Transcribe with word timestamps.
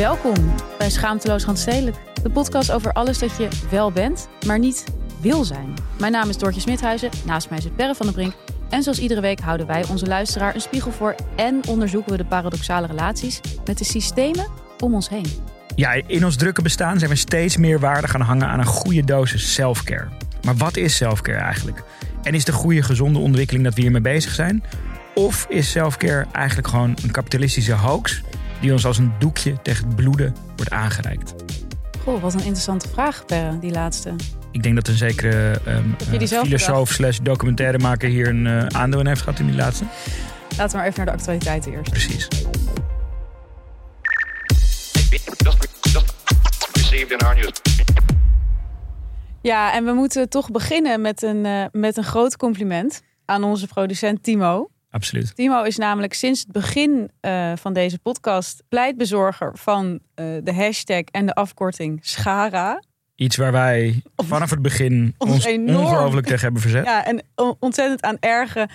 Welkom 0.00 0.54
bij 0.78 0.90
Schaamteloos 0.90 1.44
Randstedelijk. 1.44 1.96
De 2.22 2.30
podcast 2.30 2.72
over 2.72 2.92
alles 2.92 3.18
dat 3.18 3.36
je 3.36 3.48
wel 3.70 3.92
bent, 3.92 4.28
maar 4.46 4.58
niet 4.58 4.84
wil 5.20 5.44
zijn. 5.44 5.74
Mijn 5.98 6.12
naam 6.12 6.28
is 6.28 6.38
Doortje 6.38 6.60
Smithuizen, 6.60 7.10
naast 7.24 7.50
mij 7.50 7.60
zit 7.60 7.76
Perre 7.76 7.94
van 7.94 8.06
der 8.06 8.14
Brink. 8.14 8.34
En 8.70 8.82
zoals 8.82 8.98
iedere 8.98 9.20
week 9.20 9.40
houden 9.40 9.66
wij 9.66 9.84
onze 9.88 10.06
luisteraar 10.06 10.54
een 10.54 10.60
spiegel 10.60 10.92
voor... 10.92 11.14
en 11.36 11.60
onderzoeken 11.68 12.12
we 12.12 12.16
de 12.16 12.24
paradoxale 12.24 12.86
relaties 12.86 13.40
met 13.64 13.78
de 13.78 13.84
systemen 13.84 14.46
om 14.78 14.94
ons 14.94 15.08
heen. 15.08 15.26
Ja, 15.74 15.92
in 16.06 16.24
ons 16.24 16.36
drukke 16.36 16.62
bestaan 16.62 16.98
zijn 16.98 17.10
we 17.10 17.16
steeds 17.16 17.56
meer 17.56 17.80
waarde 17.80 18.08
gaan 18.08 18.20
hangen 18.20 18.48
aan 18.48 18.58
een 18.58 18.66
goede 18.66 19.04
dosis 19.04 19.54
selfcare. 19.54 20.08
Maar 20.44 20.56
wat 20.56 20.76
is 20.76 20.96
selfcare 20.96 21.38
eigenlijk? 21.38 21.82
En 22.22 22.34
is 22.34 22.44
de 22.44 22.52
goede 22.52 22.82
gezonde 22.82 23.18
ontwikkeling 23.18 23.64
dat 23.64 23.74
we 23.74 23.80
hiermee 23.80 24.00
bezig 24.00 24.34
zijn? 24.34 24.64
Of 25.14 25.46
is 25.48 25.70
selfcare 25.70 26.26
eigenlijk 26.32 26.68
gewoon 26.68 26.96
een 27.02 27.10
kapitalistische 27.10 27.74
hoax 27.74 28.22
die 28.60 28.72
ons 28.72 28.86
als 28.86 28.98
een 28.98 29.12
doekje 29.18 29.62
tegen 29.62 29.86
het 29.86 29.96
bloeden 29.96 30.34
wordt 30.56 30.70
aangereikt? 30.70 31.34
Goh, 32.02 32.22
wat 32.22 32.34
een 32.34 32.40
interessante 32.40 32.88
vraag, 32.88 33.24
Perre, 33.24 33.58
die 33.58 33.70
laatste. 33.70 34.14
Ik 34.52 34.62
denk 34.62 34.74
dat 34.74 34.88
een 34.88 34.96
zekere 34.96 35.60
um, 35.68 35.96
die 36.18 36.26
zelf 36.26 36.46
filosoof 36.46 36.90
slash 36.90 37.18
documentairemaker 37.22 38.08
hier 38.08 38.28
een 38.28 38.46
uh, 38.46 38.66
aandeel 38.66 39.00
in 39.00 39.06
heeft 39.06 39.20
gehad 39.20 39.38
in 39.38 39.46
die 39.46 39.54
laatste. 39.54 39.84
Laten 40.56 40.70
we 40.70 40.76
maar 40.76 40.86
even 40.86 40.96
naar 40.96 41.06
de 41.06 41.12
actualiteiten 41.12 41.72
eerst. 41.72 41.90
Precies. 41.90 42.28
Ja, 49.42 49.74
en 49.74 49.84
we 49.84 49.92
moeten 49.92 50.28
toch 50.28 50.50
beginnen 50.50 51.00
met 51.00 51.22
een, 51.22 51.44
uh, 51.44 51.64
met 51.72 51.96
een 51.96 52.04
groot 52.04 52.36
compliment 52.36 53.00
aan 53.24 53.44
onze 53.44 53.66
producent 53.66 54.22
Timo. 54.22 54.70
Absoluut. 54.90 55.34
Timo 55.34 55.62
is 55.62 55.76
namelijk 55.76 56.14
sinds 56.14 56.40
het 56.40 56.52
begin 56.52 57.10
uh, 57.20 57.52
van 57.56 57.72
deze 57.72 57.98
podcast 57.98 58.62
pleitbezorger 58.68 59.50
van 59.58 59.86
uh, 59.92 60.26
de 60.42 60.54
hashtag 60.54 61.02
en 61.02 61.26
de 61.26 61.34
afkorting 61.34 61.98
Schara. 62.02 62.82
Iets 63.14 63.36
waar 63.36 63.52
wij 63.52 64.02
vanaf 64.16 64.50
het 64.50 64.62
begin 64.62 65.14
ons, 65.18 65.46
ons 65.46 65.46
ongelooflijk 65.46 66.26
tegen 66.26 66.42
hebben 66.42 66.60
verzet. 66.60 66.84
Ja, 66.84 67.04
en 67.04 67.22
ontzettend 67.58 68.02
aan 68.02 68.16
ergen 68.20 68.70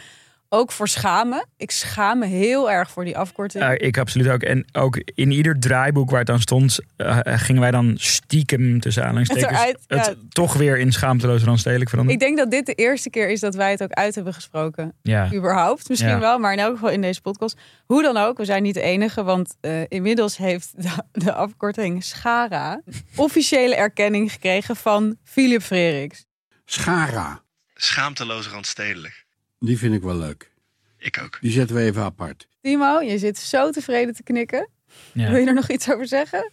ook 0.55 0.71
voor 0.71 0.87
schamen. 0.87 1.47
Ik 1.57 1.71
schaam 1.71 2.19
me 2.19 2.25
heel 2.25 2.71
erg 2.71 2.91
voor 2.91 3.05
die 3.05 3.17
afkorting. 3.17 3.63
Uh, 3.63 3.71
ik 3.77 3.97
absoluut 3.97 4.29
ook. 4.29 4.43
En 4.43 4.65
ook 4.71 4.97
in 5.15 5.31
ieder 5.31 5.59
draaiboek 5.59 6.09
waar 6.09 6.19
het 6.19 6.27
dan 6.27 6.39
stond, 6.39 6.79
uh, 6.97 7.19
gingen 7.23 7.61
wij 7.61 7.71
dan 7.71 7.93
stiekem 7.97 8.79
tussen 8.79 9.03
aanhalingstekens 9.03 9.49
het, 9.49 9.59
eruit, 9.59 9.79
het 9.87 10.05
ja. 10.05 10.13
toch 10.29 10.53
weer 10.53 10.77
in 10.77 10.91
schaamteloos 10.91 11.43
randstedelijk 11.43 11.89
veranderen. 11.89 12.21
Ik 12.21 12.25
denk 12.27 12.37
dat 12.37 12.51
dit 12.51 12.65
de 12.65 12.73
eerste 12.73 13.09
keer 13.09 13.29
is 13.29 13.39
dat 13.39 13.55
wij 13.55 13.71
het 13.71 13.83
ook 13.83 13.91
uit 13.91 14.15
hebben 14.15 14.33
gesproken. 14.33 14.93
Ja. 15.01 15.33
Überhaupt. 15.33 15.89
Misschien 15.89 16.09
Ja. 16.09 16.19
wel, 16.19 16.39
maar 16.39 16.53
in 16.53 16.59
elk 16.59 16.73
geval 16.73 16.89
in 16.89 17.01
deze 17.01 17.21
podcast. 17.21 17.57
Hoe 17.85 18.01
dan 18.01 18.17
ook, 18.17 18.37
we 18.37 18.45
zijn 18.45 18.63
niet 18.63 18.73
de 18.73 18.81
enige, 18.81 19.23
want 19.23 19.55
uh, 19.61 19.81
inmiddels 19.87 20.37
heeft 20.37 20.83
de, 20.83 20.89
de 21.11 21.33
afkorting 21.33 22.03
Schara 22.03 22.81
officiële 23.15 23.75
erkenning 23.75 24.31
gekregen 24.31 24.75
van 24.75 25.17
Philip 25.23 25.61
Freriks. 25.61 26.25
Schara, 26.65 27.43
Schaamteloos 27.73 28.47
randstedelijk. 28.47 29.24
Die 29.59 29.77
vind 29.77 29.93
ik 29.93 30.01
wel 30.01 30.15
leuk. 30.15 30.53
Ik 30.97 31.19
ook. 31.23 31.37
Die 31.41 31.51
zetten 31.51 31.75
we 31.75 31.81
even 31.81 32.01
apart. 32.03 32.47
Timo, 32.61 33.01
je 33.01 33.17
zit 33.17 33.37
zo 33.37 33.71
tevreden 33.71 34.13
te 34.13 34.23
knikken. 34.23 34.69
Ja. 35.13 35.29
Wil 35.29 35.39
je 35.39 35.47
er 35.47 35.53
nog 35.53 35.69
iets 35.69 35.91
over 35.91 36.07
zeggen? 36.07 36.51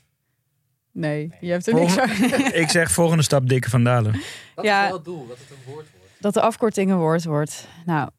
Nee, 0.93 1.31
je 1.41 1.51
hebt 1.51 1.67
er 1.67 1.75
niks 1.75 1.99
over. 2.01 2.55
Ik 2.63 2.69
zeg 2.69 2.91
volgende 2.91 3.23
stap 3.23 3.49
Dikke 3.49 3.71
van 3.71 3.85
Dalen. 3.85 4.13
Dat 4.55 4.65
Ja. 4.65 4.81
is 4.83 4.87
wel 4.89 4.97
het 4.97 5.05
doel, 5.05 5.27
dat 5.27 5.39
het 5.39 5.51
een 5.51 5.57
woord 5.73 5.87
wordt. 5.99 6.11
dat 6.21 6.35
de 6.35 6.41
afkorting 6.41 6.91
een 6.91 6.99
woord 6.99 7.25
wordt. 7.25 7.69
Nou, 7.87 8.11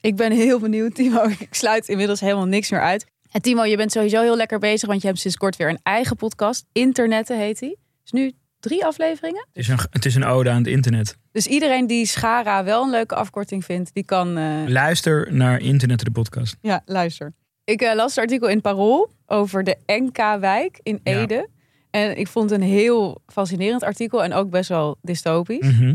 ik 0.00 0.16
ben 0.16 0.32
heel 0.32 0.58
benieuwd, 0.58 0.94
Timo. 0.94 1.22
Ik 1.38 1.54
sluit 1.54 1.88
inmiddels 1.88 2.20
helemaal 2.20 2.46
niks 2.46 2.70
meer 2.70 2.80
uit. 2.82 3.06
En 3.30 3.42
Timo, 3.42 3.64
je 3.64 3.76
bent 3.76 3.92
sowieso 3.92 4.22
heel 4.22 4.36
lekker 4.36 4.58
bezig, 4.58 4.88
want 4.88 5.00
je 5.00 5.06
hebt 5.06 5.20
sinds 5.20 5.36
kort 5.36 5.56
weer 5.56 5.68
een 5.68 5.80
eigen 5.82 6.16
podcast. 6.16 6.64
Internetten 6.72 7.38
heet 7.38 7.58
die. 7.58 7.78
Is 8.04 8.10
nu 8.10 8.32
drie 8.62 8.84
afleveringen. 8.84 9.46
Het 9.52 9.56
is, 9.56 9.68
een, 9.68 9.78
het 9.90 10.04
is 10.04 10.14
een 10.14 10.24
ode 10.24 10.50
aan 10.50 10.56
het 10.56 10.66
internet. 10.66 11.16
Dus 11.32 11.46
iedereen 11.46 11.86
die 11.86 12.06
Schara 12.06 12.64
wel 12.64 12.82
een 12.84 12.90
leuke 12.90 13.14
afkorting 13.14 13.64
vindt, 13.64 13.94
die 13.94 14.04
kan... 14.04 14.36
eh, 14.36 14.44
Luister 14.66 15.32
naar 15.32 15.60
Internet 15.60 16.04
de 16.04 16.10
podcast. 16.10 16.56
Ja, 16.60 16.82
luister. 16.84 17.32
Ik 17.64 17.80
eh, 17.82 17.94
las 17.94 18.14
het 18.14 18.24
artikel 18.24 18.48
in 18.48 18.60
Parool 18.60 19.10
over 19.26 19.64
de 19.64 19.76
NK-wijk 19.86 20.78
in 20.82 21.00
Ja. 21.02 21.12
Ede. 21.20 21.48
En 21.90 22.18
ik 22.18 22.28
vond 22.28 22.50
het 22.50 22.60
een 22.60 22.66
heel 22.66 23.22
fascinerend 23.26 23.82
artikel 23.82 24.24
en 24.24 24.32
ook 24.32 24.50
best 24.50 24.68
wel 24.68 24.96
dystopisch. 25.02 25.66
Mhm. 25.78 25.94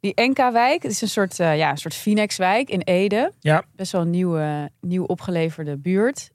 Die 0.00 0.12
NK-wijk, 0.14 0.82
het 0.82 0.92
is 0.92 1.00
een 1.02 1.08
soort, 1.08 1.40
eh, 1.40 1.56
ja, 1.56 1.70
een 1.70 1.76
soort 1.78 1.94
Phoenix-wijk 1.94 2.70
in 2.70 2.80
Ede. 2.80 3.32
Ja. 3.40 3.64
Best 3.76 3.92
wel 3.92 4.00
een 4.00 4.10
nieuwe, 4.10 4.70
nieuw 4.80 5.04
opgeleverde 5.04 5.76
buurt. 5.78 6.30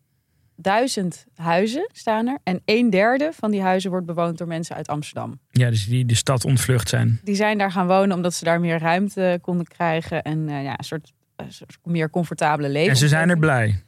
Duizend 0.59 1.25
huizen 1.35 1.89
staan 1.93 2.27
er. 2.27 2.37
En 2.43 2.61
een 2.65 2.89
derde 2.89 3.29
van 3.33 3.51
die 3.51 3.61
huizen 3.61 3.89
wordt 3.89 4.05
bewoond 4.05 4.37
door 4.37 4.47
mensen 4.47 4.75
uit 4.75 4.87
Amsterdam. 4.87 5.39
Ja, 5.51 5.69
dus 5.69 5.87
die 5.87 6.05
de 6.05 6.15
stad 6.15 6.45
ontvlucht 6.45 6.89
zijn. 6.89 7.19
Die 7.23 7.35
zijn 7.35 7.57
daar 7.57 7.71
gaan 7.71 7.87
wonen 7.87 8.15
omdat 8.15 8.33
ze 8.33 8.43
daar 8.43 8.59
meer 8.59 8.79
ruimte 8.79 9.39
konden 9.41 9.67
krijgen. 9.67 10.23
En 10.23 10.49
eh, 10.49 10.63
ja, 10.63 10.77
een 10.77 10.83
soort, 10.83 11.13
een 11.35 11.53
soort 11.53 11.77
meer 11.83 12.09
comfortabele 12.09 12.69
leven. 12.69 12.89
En 12.89 12.97
ze 12.97 13.07
zijn 13.07 13.29
er 13.29 13.37
blij. 13.37 13.83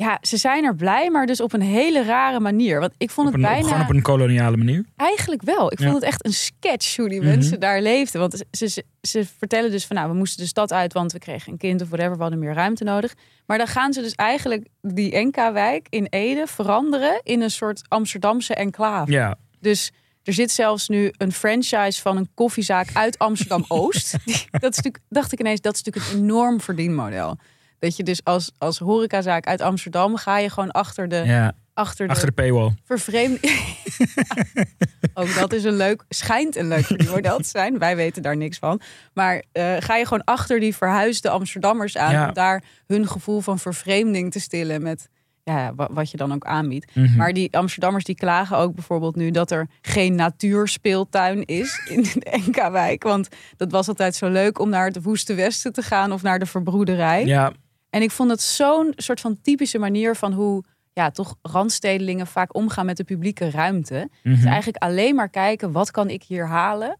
Ja, 0.00 0.18
ze 0.22 0.36
zijn 0.36 0.64
er 0.64 0.74
blij, 0.74 1.10
maar 1.10 1.26
dus 1.26 1.40
op 1.40 1.52
een 1.52 1.60
hele 1.60 2.04
rare 2.04 2.40
manier. 2.40 2.80
Want 2.80 2.92
ik 2.98 3.10
vond 3.10 3.26
het 3.26 3.36
een, 3.36 3.42
bijna... 3.42 3.66
gewoon 3.68 3.82
op 3.82 3.90
een 3.90 4.02
koloniale 4.02 4.56
manier. 4.56 4.84
Eigenlijk 4.96 5.42
wel. 5.42 5.72
Ik 5.72 5.78
Ja. 5.78 5.84
vond 5.84 5.96
het 5.96 6.04
echt 6.04 6.24
een 6.24 6.32
sketch 6.32 6.96
hoe 6.96 7.08
die 7.08 7.20
Mhm. 7.20 7.28
mensen 7.28 7.60
daar 7.60 7.82
leefden. 7.82 8.20
Want 8.20 8.44
ze, 8.50 8.68
ze, 8.68 8.84
ze 9.00 9.26
vertellen 9.38 9.70
dus 9.70 9.86
van 9.86 9.96
nou, 9.96 10.08
we 10.10 10.16
moesten 10.16 10.42
de 10.42 10.48
stad 10.48 10.72
uit, 10.72 10.92
want 10.92 11.12
we 11.12 11.18
kregen 11.18 11.52
een 11.52 11.58
kind 11.58 11.82
of 11.82 11.88
whatever, 11.88 12.16
we 12.16 12.20
hadden 12.22 12.38
meer 12.38 12.54
ruimte 12.54 12.84
nodig. 12.84 13.14
Maar 13.46 13.58
dan 13.58 13.66
gaan 13.66 13.92
ze 13.92 14.00
dus 14.00 14.14
eigenlijk 14.14 14.66
die 14.82 15.16
NK-wijk 15.16 15.86
in 15.90 16.06
Ede 16.10 16.46
veranderen 16.46 17.20
in 17.22 17.40
een 17.42 17.50
soort 17.50 17.82
Amsterdamse 17.88 18.54
enclave. 18.54 19.12
Ja. 19.12 19.36
Dus 19.60 19.90
er 20.22 20.32
zit 20.32 20.50
zelfs 20.50 20.88
nu 20.88 21.12
een 21.16 21.32
franchise 21.32 22.00
van 22.00 22.16
een 22.16 22.28
koffiezaak 22.34 22.88
uit 22.92 23.18
Amsterdam-Oost. 23.18 24.14
Die- 24.24 24.34
dat 24.50 24.70
is 24.70 24.76
natuurlijk, 24.76 24.98
dacht 25.08 25.32
ik 25.32 25.40
ineens, 25.40 25.60
dat 25.60 25.74
is 25.74 25.82
natuurlijk 25.82 26.12
een 26.14 26.20
enorm 26.22 26.60
verdienmodel. 26.60 27.36
Dat 27.80 27.96
je 27.96 28.02
dus 28.02 28.24
als, 28.24 28.50
als 28.58 28.78
horecazaak 28.78 29.46
uit 29.46 29.60
Amsterdam 29.60 30.16
ga 30.16 30.38
je 30.38 30.50
gewoon 30.50 30.70
achter 30.70 31.08
de, 31.08 31.16
ja. 31.16 31.52
achter 31.74 32.06
de 32.06 32.12
Achter 32.12 32.26
de 32.28 32.32
paywall. 32.34 32.74
vervreemd. 32.84 33.38
Ook 35.14 35.34
dat 35.34 35.52
is 35.52 35.64
een 35.64 35.76
leuk, 35.76 36.04
schijnt 36.08 36.56
een 36.56 36.68
leuk 36.68 36.84
verdienmodel 36.84 37.36
te 37.38 37.48
zijn. 37.48 37.78
Wij 37.78 37.96
weten 37.96 38.22
daar 38.22 38.36
niks 38.36 38.58
van. 38.58 38.80
Maar 39.14 39.42
eh, 39.52 39.76
ga 39.78 39.96
je 39.96 40.04
gewoon 40.06 40.24
achter 40.24 40.60
die 40.60 40.76
verhuisde 40.76 41.30
Amsterdammers 41.30 41.96
aan 41.96 42.12
Ja. 42.12 42.28
om 42.28 42.34
daar 42.34 42.62
hun 42.86 43.08
gevoel 43.08 43.40
van 43.40 43.58
vervreemding 43.58 44.32
te 44.32 44.40
stillen 44.40 44.82
met 44.82 45.08
ja, 45.44 45.74
wa- 45.74 45.88
wat 45.92 46.10
je 46.10 46.16
dan 46.16 46.32
ook 46.34 46.44
aanbiedt. 46.44 46.94
Mhm. 46.94 47.16
Maar 47.16 47.32
die 47.32 47.56
Amsterdammers 47.56 48.04
die 48.04 48.14
klagen 48.14 48.56
ook 48.56 48.74
bijvoorbeeld 48.74 49.16
nu 49.16 49.30
dat 49.30 49.50
er 49.50 49.68
geen 49.80 50.14
natuurspeeltuin 50.14 51.44
is 51.44 51.80
in 51.88 52.02
de 52.02 52.40
NK-wijk. 52.46 53.02
Want 53.02 53.28
dat 53.56 53.70
was 53.72 53.88
altijd 53.88 54.14
zo 54.14 54.28
leuk 54.28 54.58
om 54.58 54.68
naar 54.68 54.86
het 54.86 55.02
Woeste 55.02 55.34
Westen 55.34 55.72
te 55.72 55.82
gaan 55.82 56.12
of 56.12 56.22
naar 56.22 56.38
de 56.38 56.46
verbroederij. 56.46 57.24
Ja, 57.26 57.52
En 57.90 58.02
ik 58.02 58.10
vond 58.10 58.30
het 58.30 58.40
zo'n 58.40 58.92
soort 58.96 59.20
van 59.20 59.40
typische 59.42 59.78
manier 59.78 60.16
van 60.16 60.32
hoe 60.32 60.64
ja, 60.92 61.10
toch 61.10 61.36
randstedelingen 61.42 62.26
vaak 62.26 62.54
omgaan 62.54 62.86
met 62.86 62.96
de 62.96 63.04
publieke 63.04 63.50
ruimte. 63.50 64.08
mhm. 64.22 64.34
Dus 64.34 64.44
eigenlijk 64.44 64.82
alleen 64.82 65.14
maar 65.14 65.28
kijken, 65.28 65.72
wat 65.72 65.90
kan 65.90 66.08
ik 66.08 66.22
hier 66.22 66.46
halen? 66.46 66.98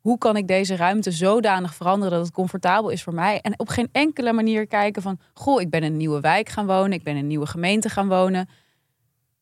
Hoe 0.00 0.18
kan 0.18 0.36
ik 0.36 0.46
deze 0.46 0.76
ruimte 0.76 1.10
zodanig 1.10 1.74
veranderen 1.74 2.12
dat 2.12 2.24
het 2.26 2.34
comfortabel 2.34 2.90
is 2.90 3.02
voor 3.02 3.14
mij? 3.14 3.40
En 3.40 3.58
op 3.58 3.68
geen 3.68 3.88
enkele 3.92 4.32
manier 4.32 4.66
kijken 4.66 5.02
van, 5.02 5.20
goh, 5.34 5.60
ik 5.60 5.70
ben 5.70 5.82
in 5.82 5.92
een 5.92 5.96
nieuwe 5.96 6.20
wijk 6.20 6.48
gaan 6.48 6.66
wonen, 6.66 6.92
ik 6.92 7.02
ben 7.02 7.14
in 7.14 7.20
een 7.20 7.26
nieuwe 7.26 7.46
gemeente 7.46 7.88
gaan 7.88 8.08
wonen. 8.08 8.48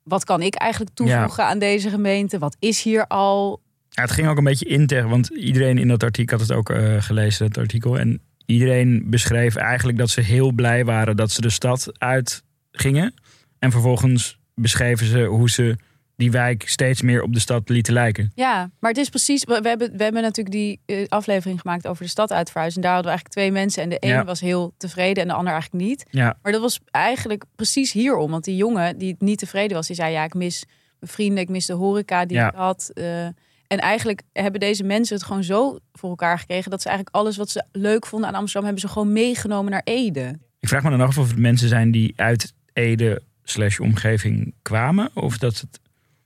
wat 0.03 0.25
kan 0.25 0.43
ik 0.43 0.55
eigenlijk 0.55 0.95
toevoegen 0.95 1.45
aan 1.45 1.59
deze 1.59 1.91
gemeente? 1.91 2.39
Wat 2.39 2.57
is 2.59 2.83
hier 2.83 3.07
al? 3.07 3.61
Ja, 3.89 4.03
het 4.03 4.11
ging 4.11 4.29
ook 4.29 4.39
een 4.39 4.45
beetje 4.45 4.67
in 4.67 4.87
tegen, 4.87 5.09
want 5.09 5.29
iedereen 5.29 5.79
in 5.79 5.89
dat 5.89 6.03
artikel 6.03 6.39
had 6.39 6.49
het 6.49 6.57
ook 6.57 6.71
eh, 6.71 7.03
gelezen, 7.03 7.47
dat 7.47 7.59
artikel. 7.59 7.99
En 7.99 8.21
iedereen 8.49 9.03
beschreef 9.07 9.57
eigenlijk 9.57 9.99
dat 9.99 10.11
ze 10.11 10.21
heel 10.21 10.53
blij 10.53 10.85
waren 10.85 11.17
dat 11.17 11.31
ze 11.31 11.41
de 11.41 11.51
stad 11.51 11.91
uitgingen. 11.99 13.15
En 13.59 13.71
vervolgens 13.71 14.39
beschreven 14.55 15.07
ze 15.07 15.25
hoe 15.25 15.51
ze 15.51 15.77
die 16.17 16.31
wijk 16.31 16.69
steeds 16.69 17.03
meer 17.03 17.23
op 17.23 17.33
de 17.33 17.41
stad 17.41 17.69
lieten 17.69 17.93
lijken. 17.93 18.33
Ja, 18.35 18.71
maar 18.81 18.91
het 18.91 19.01
is 19.01 19.09
precies. 19.09 19.45
We 19.45 19.53
hebben, 19.63 19.97
we 19.97 20.03
hebben 20.03 20.23
natuurlijk 20.23 20.55
die 20.57 20.81
eh, 20.87 21.07
aflevering 21.09 21.61
gemaakt 21.61 21.87
over 21.87 22.03
de 22.05 22.11
stad 22.11 22.33
uitverhuizen. 22.33 22.83
En 22.83 22.87
daar 22.89 22.95
hadden 22.95 23.13
we 23.13 23.19
eigenlijk 23.19 23.51
twee 23.53 23.63
mensen. 23.63 23.83
En 23.83 23.89
de 23.89 23.97
een 24.09 24.15
Ja. 24.19 24.25
was 24.25 24.41
heel 24.41 24.75
tevreden 24.77 25.23
en 25.23 25.29
de 25.29 25.35
ander 25.35 25.53
eigenlijk 25.53 25.85
niet. 25.85 26.05
Ja, 26.11 26.39
Maar 26.43 26.53
dat 26.53 26.61
was 26.61 26.81
eigenlijk 26.91 27.45
precies 27.57 27.93
hierom. 27.93 28.31
Want 28.31 28.45
die 28.45 28.57
jongen 28.57 28.99
die 28.99 29.17
niet 29.19 29.39
tevreden 29.39 29.77
was, 29.77 29.87
die 29.87 29.97
zei: 29.97 30.13
Ja, 30.13 30.25
ik 30.25 30.35
mis 30.35 30.65
mijn 30.99 31.13
vrienden, 31.13 31.43
ik 31.43 31.49
mis 31.49 31.67
de 31.67 31.73
horeca 31.73 32.25
die 32.27 32.37
Ja. 32.37 32.49
ik 32.49 32.55
had. 32.55 32.91
eh. 32.95 33.27
En 33.69 33.79
eigenlijk 33.79 34.23
hebben 34.33 34.61
deze 34.61 34.85
mensen 34.85 35.17
het 35.17 35.25
gewoon 35.25 35.45
zo 35.45 35.79
voor 35.93 36.11
elkaar 36.11 36.39
gekregen 36.39 36.71
dat 36.71 36.83
ze 36.83 36.89
eigenlijk 36.89 37.17
alles 37.17 37.37
wat 37.37 37.51
ze 37.51 37.65
leuk 37.73 38.07
vonden 38.07 38.29
aan 38.29 38.35
Amsterdam 38.35 38.65
hebben 38.65 38.89
ze 38.89 38.89
gewoon 38.93 39.13
meegenomen 39.13 39.71
naar 39.71 39.83
Ede. 39.85 40.39
ik 40.61 40.69
vraag 40.69 40.83
me 40.83 40.91
dan 40.91 41.01
af 41.01 41.19
of 41.19 41.29
het 41.29 41.39
mensen 41.39 41.69
zijn 41.69 41.91
die 41.91 42.13
uit 42.17 42.55
Ede 42.73 43.23
slash 43.43 43.79
omgeving 43.79 44.55
kwamen. 44.63 45.11
Of 45.15 45.39
dat 45.39 45.61
het 45.61 45.81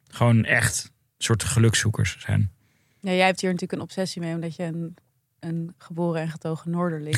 gewoon 0.06 0.44
echt 0.44 0.90
soort 1.18 1.44
gelukzoekers 1.44 2.16
zijn. 2.18 2.50
Ja, 3.00 3.12
jij 3.12 3.26
hebt 3.26 3.40
hier 3.40 3.50
natuurlijk 3.50 3.80
een 3.80 3.86
obsessie 3.86 4.22
mee, 4.22 4.34
omdat 4.34 4.56
je 4.56 4.62
een, 4.62 4.94
een 5.40 5.74
geboren 5.78 6.20
en 6.20 6.30
getogen 6.30 6.70
Noorderling. 6.70 7.16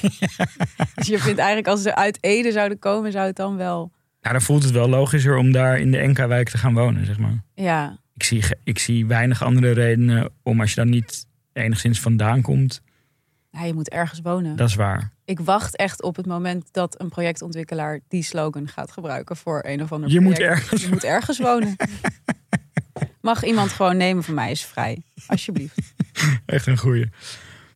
dus 0.94 1.06
je 1.06 1.18
vindt 1.18 1.38
eigenlijk 1.38 1.68
als 1.68 1.82
ze 1.82 1.94
uit 1.94 2.18
Ede 2.20 2.52
zouden 2.52 2.78
komen, 2.78 3.12
zou 3.12 3.26
het 3.26 3.36
dan 3.36 3.56
wel. 3.56 3.92
Nou, 4.20 4.34
dan 4.34 4.42
voelt 4.42 4.62
het 4.62 4.72
wel 4.72 4.88
logischer 4.88 5.36
om 5.36 5.52
daar 5.52 5.78
in 5.78 5.90
de 5.90 6.06
NK-wijk 6.06 6.48
te 6.48 6.58
gaan 6.58 6.74
wonen, 6.74 7.06
zeg 7.06 7.18
maar. 7.18 7.42
Ja, 7.54 7.98
Ik 8.14 8.22
zie, 8.22 8.44
ik 8.64 8.78
zie 8.78 9.06
weinig 9.06 9.42
andere 9.42 9.70
redenen 9.70 10.30
om 10.42 10.60
als 10.60 10.70
je 10.70 10.76
dan 10.76 10.88
niet 10.88 11.26
enigszins 11.52 12.00
vandaan 12.00 12.42
komt. 12.42 12.82
ja, 13.50 13.64
je 13.64 13.74
moet 13.74 13.88
ergens 13.88 14.20
wonen. 14.20 14.56
Dat 14.56 14.68
is 14.68 14.74
waar. 14.74 15.12
Ik 15.24 15.40
wacht 15.40 15.76
echt 15.76 16.02
op 16.02 16.16
het 16.16 16.26
moment 16.26 16.68
dat 16.72 17.00
een 17.00 17.08
projectontwikkelaar 17.08 18.00
die 18.08 18.22
slogan 18.22 18.68
gaat 18.68 18.92
gebruiken 18.92 19.36
voor 19.36 19.64
een 19.66 19.82
of 19.82 19.92
ander 19.92 20.10
Je 20.10 20.20
moet 20.20 20.34
project. 20.34 20.60
ergens 20.60 20.82
Je 20.82 20.88
moet 20.88 21.04
ergens 21.04 21.38
wonen. 21.38 21.76
Mag 23.20 23.44
iemand 23.44 23.72
gewoon 23.72 23.96
nemen 23.96 24.22
van 24.22 24.34
mij 24.34 24.50
is 24.50 24.64
vrij. 24.64 25.02
Alsjeblieft. 25.26 25.94
Echt 26.46 26.66
een 26.66 26.78
goeie. 26.78 27.08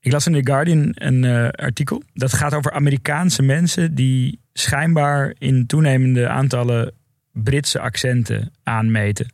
Ik 0.00 0.12
las 0.12 0.26
in 0.26 0.32
The 0.32 0.50
Guardian 0.52 0.92
een 0.94 1.24
eh, 1.24 1.48
artikel. 1.48 2.02
Dat 2.14 2.32
gaat 2.32 2.54
over 2.54 2.72
Amerikaanse 2.72 3.42
mensen 3.42 3.94
die 3.94 4.40
schijnbaar 4.52 5.34
in 5.38 5.66
toenemende 5.66 6.28
aantallen 6.28 6.92
Britse 7.32 7.80
accenten 7.80 8.52
aanmeten. 8.62 9.32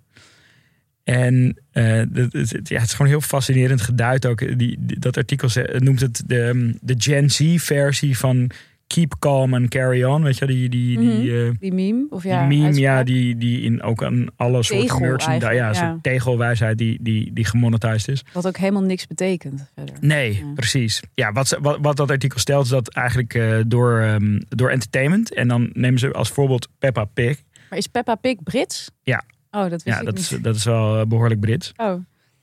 En 1.04 1.56
eh, 1.70 2.02
dat, 2.08 2.32
het, 2.32 2.68
ja, 2.68 2.78
het 2.78 2.86
is 2.88 2.92
gewoon 2.94 3.10
heel 3.10 3.20
fascinerend 3.20 3.80
geduid 3.80 4.26
ook. 4.26 4.38
Die, 4.38 4.56
die- 4.80 4.98
dat 4.98 5.16
artikel 5.16 5.48
ze- 5.48 5.76
noemt 5.78 6.00
het 6.00 6.22
de, 6.26 6.74
de 6.80 6.94
Gen 6.98 7.30
Z-versie 7.30 8.18
van 8.18 8.50
Keep 8.86 9.14
Calm 9.18 9.54
and 9.54 9.68
Carry 9.68 10.04
On. 10.04 10.22
Weet 10.22 10.38
je, 10.38 10.46
die, 10.46 10.68
die, 10.68 10.98
die, 10.98 11.44
eh, 11.44 11.50
Die 11.58 11.72
meme? 11.72 12.06
Of 12.10 12.22
ja, 12.24 12.48
die 12.48 12.58
meme, 12.58 12.78
ja, 12.80 13.02
die, 13.02 13.36
die 13.36 13.60
in 13.60 13.82
ook 13.82 14.02
aan 14.04 14.26
alle 14.36 14.62
soorten 14.62 14.86
Tegel 14.88 15.00
merchandise, 15.00 15.52
ja, 15.52 15.72
ja. 15.72 15.98
tegelwijsheid 16.02 16.78
die, 16.78 16.98
die, 17.00 17.32
die 17.32 17.44
gemonetized 17.44 18.08
is. 18.08 18.24
Wat 18.32 18.46
ook 18.46 18.56
helemaal 18.56 18.82
niks 18.82 19.06
betekent 19.06 19.70
verder. 19.74 19.94
Nee, 20.00 20.34
Ja. 20.34 20.52
precies. 20.54 21.00
Ja, 21.14 21.32
wat, 21.32 21.58
wat, 21.60 21.78
wat 21.80 21.96
dat 21.96 22.10
artikel 22.10 22.38
stelt 22.38 22.64
is 22.64 22.70
dat 22.70 22.88
eigenlijk 22.88 23.34
eh, 23.34 23.56
door, 23.66 24.00
ehm, 24.00 24.40
door 24.48 24.70
entertainment. 24.70 25.34
En 25.34 25.48
dan 25.48 25.70
nemen 25.72 25.98
ze 26.00 26.12
als 26.12 26.30
voorbeeld 26.30 26.68
Peppa 26.78 27.04
Pig. 27.04 27.42
Maar 27.70 27.78
is 27.78 27.86
Peppa 27.86 28.14
Pig 28.14 28.42
Brits? 28.42 28.90
Ja. 29.02 29.22
Oh, 29.54 29.60
dat 29.62 29.70
wist 29.70 29.84
Ja, 29.84 29.98
ik 29.98 30.04
dat 30.04 30.14
niet. 30.14 30.30
is, 30.30 30.38
dat 30.42 30.56
is 30.56 30.64
wel 30.64 31.00
eh, 31.00 31.06
behoorlijk 31.06 31.40
Brits. 31.40 31.72
Oh, 31.76 31.94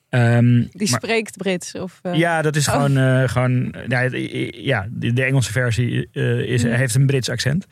die 0.09 0.19
maar- 0.73 0.87
spreekt 0.87 1.37
Brits. 1.37 1.75
Of, 1.75 1.99
ja, 2.13 2.41
dat 2.41 2.55
is 2.55 2.67
Oh. 2.67 2.73
gewoon, 2.73 3.29
gewoon 3.29 3.73
ja, 3.87 4.01
ja, 4.51 4.87
de, 4.91 5.23
Engelse 5.23 5.51
versie 5.51 6.09
eh, 6.11 6.39
is, 6.39 6.63
Mhm. 6.63 6.73
heeft 6.73 6.95
een 6.95 7.05
Brits 7.05 7.29
accent. 7.29 7.65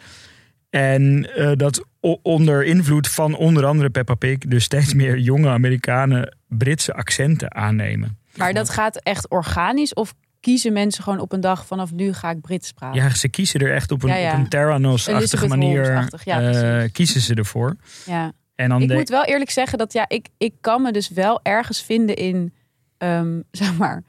En 0.69 1.29
eh, 1.35 1.51
dat 1.55 1.85
onder 2.21 2.65
invloed 2.65 3.07
van 3.07 3.35
onder 3.35 3.65
andere 3.65 3.89
Peppa 3.89 4.13
Pig 4.15 4.37
dus 4.37 4.63
steeds 4.63 4.93
meer 4.93 5.17
jonge 5.17 5.49
Amerikanen 5.49 6.35
Britse 6.47 6.93
accenten 6.93 7.55
aannemen. 7.55 8.17
Maar 8.35 8.53
dat 8.53 8.69
gaat 8.69 8.97
echt 9.03 9.29
organisch? 9.29 9.93
Of 9.93 10.13
kiezen 10.39 10.73
mensen 10.73 11.03
gewoon 11.03 11.19
op 11.19 11.31
een 11.31 11.41
dag 11.41 11.65
vanaf 11.65 11.91
nu 11.91 12.13
ga 12.13 12.29
ik 12.29 12.41
Brits 12.41 12.71
praten? 12.71 13.01
Ja, 13.01 13.09
ze 13.09 13.29
kiezen 13.29 13.59
er 13.59 13.73
echt 13.73 13.91
op 13.91 14.03
een, 14.03 14.19
Ja, 14.19 14.33
een 14.33 14.49
Terranos-achtige 14.49 15.47
manier. 15.47 16.07
Ja, 16.23 16.41
eh, 16.81 16.89
kiezen 16.91 17.21
ze 17.21 17.33
ervoor. 17.35 17.75
ja. 18.05 18.31
En 18.57 18.69
dan 18.69 18.81
Ik 18.81 18.93
moet 18.93 19.09
wel 19.09 19.23
eerlijk 19.25 19.49
zeggen 19.49 19.77
dat 19.77 19.93
ja, 19.93 20.05
ik, 20.07 20.27
ik 20.37 20.53
kan 20.61 20.81
me 20.81 20.91
dus 20.91 21.09
wel 21.09 21.39
ergens 21.43 21.81
vinden 21.83 22.15
in, 22.15 22.53
ehm, 22.97 23.41
zeg 23.51 23.77
maar, 23.77 24.03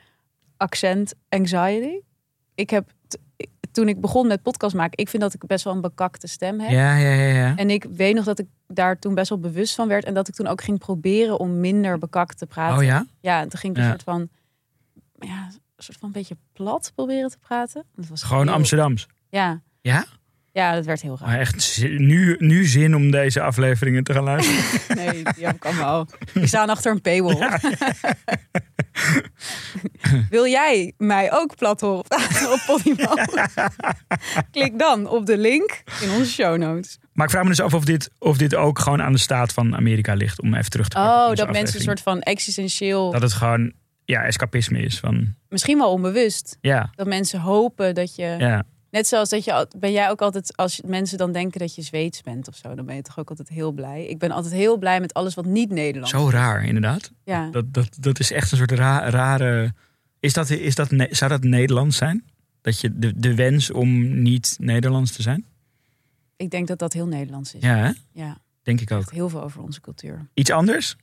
accent 0.56 1.14
anxiety. 1.28 2.00
Ik 2.54 2.70
heb, 2.70 2.90
toen 3.72 3.88
ik 3.88 4.00
begon 4.00 4.26
met 4.26 4.42
podcast 4.42 4.74
maken, 4.74 4.98
ik 4.98 5.08
vind 5.08 5.22
dat 5.22 5.34
ik 5.34 5.46
best 5.46 5.64
wel 5.64 5.74
een 5.74 5.80
bekakte 5.80 6.26
stem 6.26 6.60
heb. 6.60 6.70
Ja, 6.70 6.96
ja, 6.96 7.10
ja. 7.10 7.32
ja. 7.38 7.56
En 7.56 7.70
ik 7.70 7.84
weet 7.84 8.14
nog 8.14 8.24
dat 8.24 8.38
ik 8.38 8.46
daar 8.66 8.98
toen 8.98 9.14
best 9.14 9.28
wel 9.28 9.38
bewust 9.38 9.74
van 9.74 9.88
werd. 9.88 10.04
En 10.04 10.14
dat 10.14 10.28
ik 10.28 10.34
toen 10.34 10.46
ook 10.46 10.62
ging 10.62 10.78
proberen 10.78 11.38
om 11.38 11.60
minder 11.60 11.98
bekakt 11.98 12.38
te 12.38 12.46
praten. 12.46 12.76
Oh 12.78 12.84
ja? 12.84 13.06
Ja, 13.20 13.40
en 13.40 13.48
toen 13.48 13.58
ging 13.60 13.72
ik 13.72 13.78
een 13.78 13.84
Ja. 13.84 13.90
soort 13.90 14.02
van, 14.02 14.28
ja, 15.18 15.44
een 15.76 15.82
soort 15.84 15.98
van 15.98 16.08
een 16.08 16.14
beetje 16.14 16.36
plat 16.52 16.92
proberen 16.94 17.30
te 17.30 17.38
praten. 17.38 17.84
Dat 17.94 18.06
was 18.08 18.22
Gewoon 18.22 18.46
heel- 18.46 18.54
Amsterdams. 18.56 19.06
Ja. 19.28 19.60
Ja? 19.80 20.04
Ja, 20.52 20.74
dat 20.74 20.84
werd 20.84 21.02
heel 21.02 21.16
raar. 21.20 21.28
Maar 21.28 21.38
echt 21.38 21.82
nu, 21.82 22.36
nu 22.38 22.64
zin 22.64 22.94
om 22.96 23.10
deze 23.10 23.40
afleveringen 23.40 24.04
te 24.04 24.12
gaan 24.12 24.24
luisteren. 24.24 24.64
Nee, 25.04 25.22
die 25.34 25.46
heb 25.46 25.54
ik 25.54 25.64
allemaal. 25.64 26.06
Die 26.32 26.46
staan 26.46 26.68
achter 26.68 26.92
een 26.92 27.00
paywall. 27.00 27.48
Wil 30.30 30.46
jij 30.46 30.92
mij 30.96 31.32
ook 31.32 31.56
plat 31.56 31.80
horen 31.80 32.04
op 32.52 32.62
Podimo? 32.66 33.14
Klik 34.50 34.78
dan 34.78 35.06
op 35.06 35.26
de 35.26 35.38
link 35.38 35.82
in 36.00 36.10
onze 36.10 36.30
show 36.30 36.56
notes. 36.58 36.98
maar 37.12 37.24
ik 37.24 37.30
vraag 37.32 37.42
me 37.42 37.48
dus 37.48 37.60
af 37.60 37.74
of 37.74 37.84
dit, 37.84 38.10
of 38.18 38.36
dit 38.36 38.54
ook 38.54 38.78
gewoon 38.78 39.02
aan 39.02 39.12
de 39.12 39.18
staat 39.18 39.52
van 39.52 39.76
Amerika 39.76 40.14
ligt. 40.14 40.40
Om 40.40 40.54
even 40.54 40.70
terug 40.70 40.88
te 40.88 40.98
op 40.98 41.04
Oh, 41.04 41.34
dat 41.34 41.52
mensen 41.52 41.76
een 41.76 41.82
soort 41.82 42.00
van 42.00 42.20
existentieel, 42.20 43.10
Dat 43.12 43.22
het 43.22 43.32
gewoon 43.32 43.72
ja, 44.04 44.22
escapisme 44.22 44.80
is. 44.80 44.98
Van, 44.98 45.34
misschien 45.48 45.78
wel 45.78 45.92
onbewust, 45.92 46.58
ja, 46.60 46.90
dat 46.94 47.06
mensen 47.06 47.40
hopen 47.40 47.94
dat 47.94 48.16
je, 48.16 48.34
ja. 48.38 48.64
Net 48.90 49.06
zoals 49.06 49.28
dat 49.28 49.44
je, 49.44 49.68
ben 49.78 49.92
jij 49.92 50.10
ook 50.10 50.22
altijd, 50.22 50.56
als 50.56 50.80
mensen 50.86 51.18
dan 51.18 51.32
denken 51.32 51.60
dat 51.60 51.74
je 51.74 51.82
Zweeds 51.82 52.22
bent 52.22 52.48
of 52.48 52.56
zo, 52.56 52.74
dan 52.74 52.86
ben 52.86 52.94
je 52.94 53.02
toch 53.02 53.18
ook 53.18 53.30
altijd 53.30 53.48
heel 53.48 53.72
blij. 53.72 54.06
Ik 54.06 54.18
ben 54.18 54.30
altijd 54.30 54.54
heel 54.54 54.76
blij 54.76 55.00
met 55.00 55.14
alles 55.14 55.34
wat 55.34 55.44
niet 55.44 55.70
Nederlands 55.70 56.10
Zo 56.10 56.30
raar, 56.30 56.64
inderdaad. 56.64 57.12
Ja. 57.24 57.50
Dat, 57.50 57.74
dat, 57.74 57.96
dat 58.00 58.18
is 58.18 58.32
echt 58.32 58.52
een 58.52 58.58
soort 58.58 58.72
ra- 58.72 59.10
rare... 59.10 59.74
Is 60.20 60.32
dat, 60.32 60.50
is 60.50 60.74
dat, 60.74 60.88
zou 61.10 61.30
dat 61.30 61.42
Nederlands 61.42 61.96
zijn? 61.96 62.24
Dat 62.60 62.80
je 62.80 62.98
de, 62.98 63.12
de 63.16 63.34
wens 63.34 63.70
om 63.70 64.20
niet 64.22 64.56
Nederlands 64.60 65.12
te 65.12 65.22
zijn? 65.22 65.44
Ik 66.36 66.50
denk 66.50 66.68
dat 66.68 66.78
dat 66.78 66.92
heel 66.92 67.06
Nederlands 67.06 67.54
is. 67.54 67.62
Ja, 67.62 67.76
hè? 67.76 67.90
ja. 68.12 68.38
denk 68.62 68.80
ik 68.80 68.90
ook. 68.90 69.12
Heel 69.12 69.28
veel 69.28 69.42
over 69.42 69.62
onze 69.62 69.80
cultuur. 69.80 70.26
Iets 70.34 70.50
anders 70.50 70.96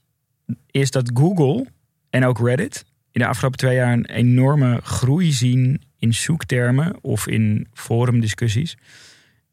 is 0.70 0.90
dat 0.90 1.10
Google 1.14 1.66
en 2.10 2.24
ook 2.24 2.38
Reddit 2.38 2.84
in 3.10 3.20
de 3.20 3.26
afgelopen 3.26 3.58
twee 3.58 3.74
jaar 3.74 3.92
een 3.92 4.06
enorme 4.06 4.80
groei 4.82 5.32
zien 5.32 5.82
in 6.06 6.14
zoektermen 6.14 6.96
of 7.00 7.26
in 7.26 7.66
forumdiscussies. 7.72 8.76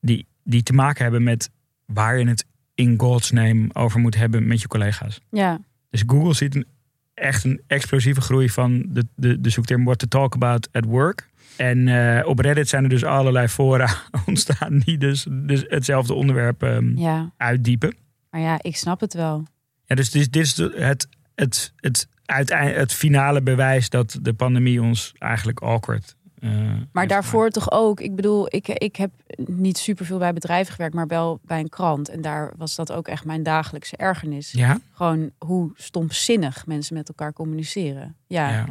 Die, 0.02 0.26
die 0.44 0.64
te 0.64 0.74
maken 0.74 1.04
hebben 1.04 1.24
met 1.24 1.50
waar 1.86 2.18
je 2.18 2.28
het 2.28 2.46
in 2.76 3.00
God's 3.00 3.32
name 3.32 3.70
over 3.74 4.00
moet 4.00 4.16
hebben 4.16 4.48
met 4.48 4.62
je 4.62 4.68
collega's. 4.68 5.20
Ja. 5.30 5.60
Dus 5.90 6.04
Google 6.08 6.34
ziet 6.34 6.56
een, 6.56 6.66
echt 7.14 7.44
een 7.44 7.62
explosieve 7.68 8.22
groei 8.22 8.50
van 8.50 8.86
de, 8.88 9.06
de, 9.16 9.42
de 9.42 9.50
zoekterm 9.50 9.84
what 9.84 10.00
to 10.00 10.08
talk 10.08 10.34
about 10.34 10.70
at 10.72 10.86
work. 10.86 11.30
En 11.58 11.88
eh, 11.88 12.28
op 12.28 12.40
Reddit 12.40 12.70
zijn 12.70 12.84
er 12.84 12.90
dus 12.90 13.04
allerlei 13.04 13.48
fora 13.48 13.96
ontstaan 14.28 14.78
die 14.78 14.98
dus, 14.98 15.28
dus 15.30 15.64
hetzelfde 15.68 16.14
onderwerp 16.14 16.64
ehm, 16.64 16.98
ja. 16.98 17.32
uitdiepen. 17.38 17.96
Maar 18.30 18.42
ja, 18.42 18.60
ik 18.62 18.76
snap 18.76 19.00
het 19.00 19.14
wel. 19.14 19.44
Ja, 19.86 19.96
dus 19.96 20.12
dit, 20.12 20.34
dit 20.34 20.44
is 20.44 20.58
het, 20.58 21.08
het, 21.36 21.74
het, 21.76 22.08
uiteindelijk 22.26 22.80
het 22.80 22.94
finale 22.94 23.42
bewijs 23.42 23.90
dat 23.90 24.20
de 24.22 24.34
pandemie 24.34 24.82
ons 24.82 25.14
eigenlijk 25.18 25.60
awkward. 25.60 26.16
Eh, 26.44 26.50
Maar 26.52 26.88
heeft 26.94 27.10
daarvoor 27.10 27.50
toch 27.50 27.72
ook. 27.72 28.00
Ik 28.00 28.16
bedoel, 28.16 28.46
ik, 28.50 28.68
ik 28.68 28.96
heb 28.96 29.12
niet 29.36 29.78
superveel 29.78 30.18
bij 30.18 30.34
bedrijven 30.34 30.74
gewerkt, 30.74 30.96
maar 30.96 31.08
wel 31.08 31.40
bij 31.44 31.60
een 31.60 31.70
krant. 31.70 32.10
En 32.10 32.22
daar 32.22 32.54
was 32.58 32.76
dat 32.76 32.92
ook 32.92 33.08
echt 33.08 33.26
mijn 33.26 33.44
dagelijkse 33.44 33.98
ergernis. 33.98 34.52
gemaakt. 34.52 34.82
Gewoon 34.92 35.32
hoe 35.38 35.72
stomzinnig 35.76 36.66
mensen 36.66 36.96
met 36.96 37.08
elkaar 37.08 37.34
communiceren. 37.34 38.16
Ja. 38.28 38.50
Ja, 38.50 38.56
ja. 38.56 38.68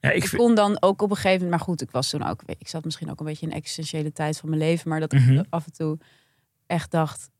ja 0.00 0.10
ik 0.10 0.32
kon 0.36 0.54
dan 0.54 0.82
ook 0.82 1.02
op 1.02 1.10
een 1.10 1.16
gegeven 1.16 1.32
moment, 1.42 1.50
maar 1.50 1.60
goed, 1.68 1.80
ik 1.80 1.90
was 1.90 2.10
toen 2.10 2.26
ook, 2.28 2.42
ik 2.46 2.68
zat 2.68 2.84
misschien 2.84 3.10
ook 3.10 3.20
een 3.20 3.26
beetje 3.26 3.46
in 3.46 3.52
een 3.52 3.58
existentiële 3.58 4.12
tijd 4.12 4.38
van 4.38 4.48
mijn 4.48 4.60
leven, 4.60 4.88
maar 4.88 5.00
dat 5.00 5.12
Mhm. 5.12 5.32
ik 5.38 5.46
af 5.48 5.64
en 5.66 5.72
toe 5.72 5.98
echt 6.66 6.90
dacht, 6.90 7.30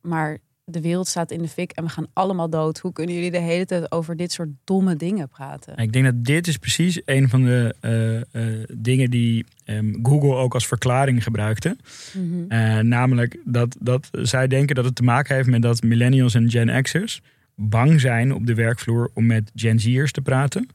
maar 0.00 0.38
de 0.68 0.80
wereld 0.80 1.06
staat 1.08 1.30
in 1.30 1.42
de 1.42 1.48
fik 1.48 1.70
en 1.72 1.84
we 1.84 1.90
gaan 1.90 2.06
allemaal 2.12 2.50
dood. 2.50 2.78
Hoe 2.78 2.92
kunnen 2.92 3.14
jullie 3.14 3.30
de 3.30 3.38
hele 3.38 3.64
tijd 3.64 3.92
over 3.92 4.16
dit 4.16 4.32
soort 4.32 4.48
domme 4.64 4.96
dingen 4.96 5.28
praten? 5.28 5.76
Ik 5.76 5.92
denk 5.92 6.04
dat 6.04 6.24
dit 6.24 6.46
is 6.46 6.56
precies 6.56 7.00
een 7.04 7.28
van 7.28 7.42
de 7.42 7.74
eh, 7.80 8.16
eh, 8.16 8.64
dingen 8.72 9.10
die 9.10 9.44
ehm, 9.64 9.94
Google 10.02 10.34
ook 10.34 10.54
als 10.54 10.66
verklaring 10.66 11.22
gebruikte. 11.22 11.76
Mhm. 12.12 12.44
Eh, 12.48 12.78
namelijk 12.78 13.38
dat, 13.44 13.76
dat 13.80 14.08
zij 14.12 14.46
denken 14.46 14.74
dat 14.74 14.84
het 14.84 14.94
te 14.94 15.02
maken 15.02 15.34
heeft 15.34 15.48
met 15.48 15.62
dat 15.62 15.82
millennials 15.82 16.34
en 16.34 16.50
Gen 16.50 16.82
X'ers 16.82 17.22
bang 17.56 18.00
zijn 18.00 18.34
op 18.34 18.46
de 18.46 18.54
werkvloer 18.54 19.10
om 19.14 19.26
met 19.26 19.50
Gen 19.54 19.80
Z'ers 19.80 20.12
te 20.12 20.20
praten. 20.20 20.68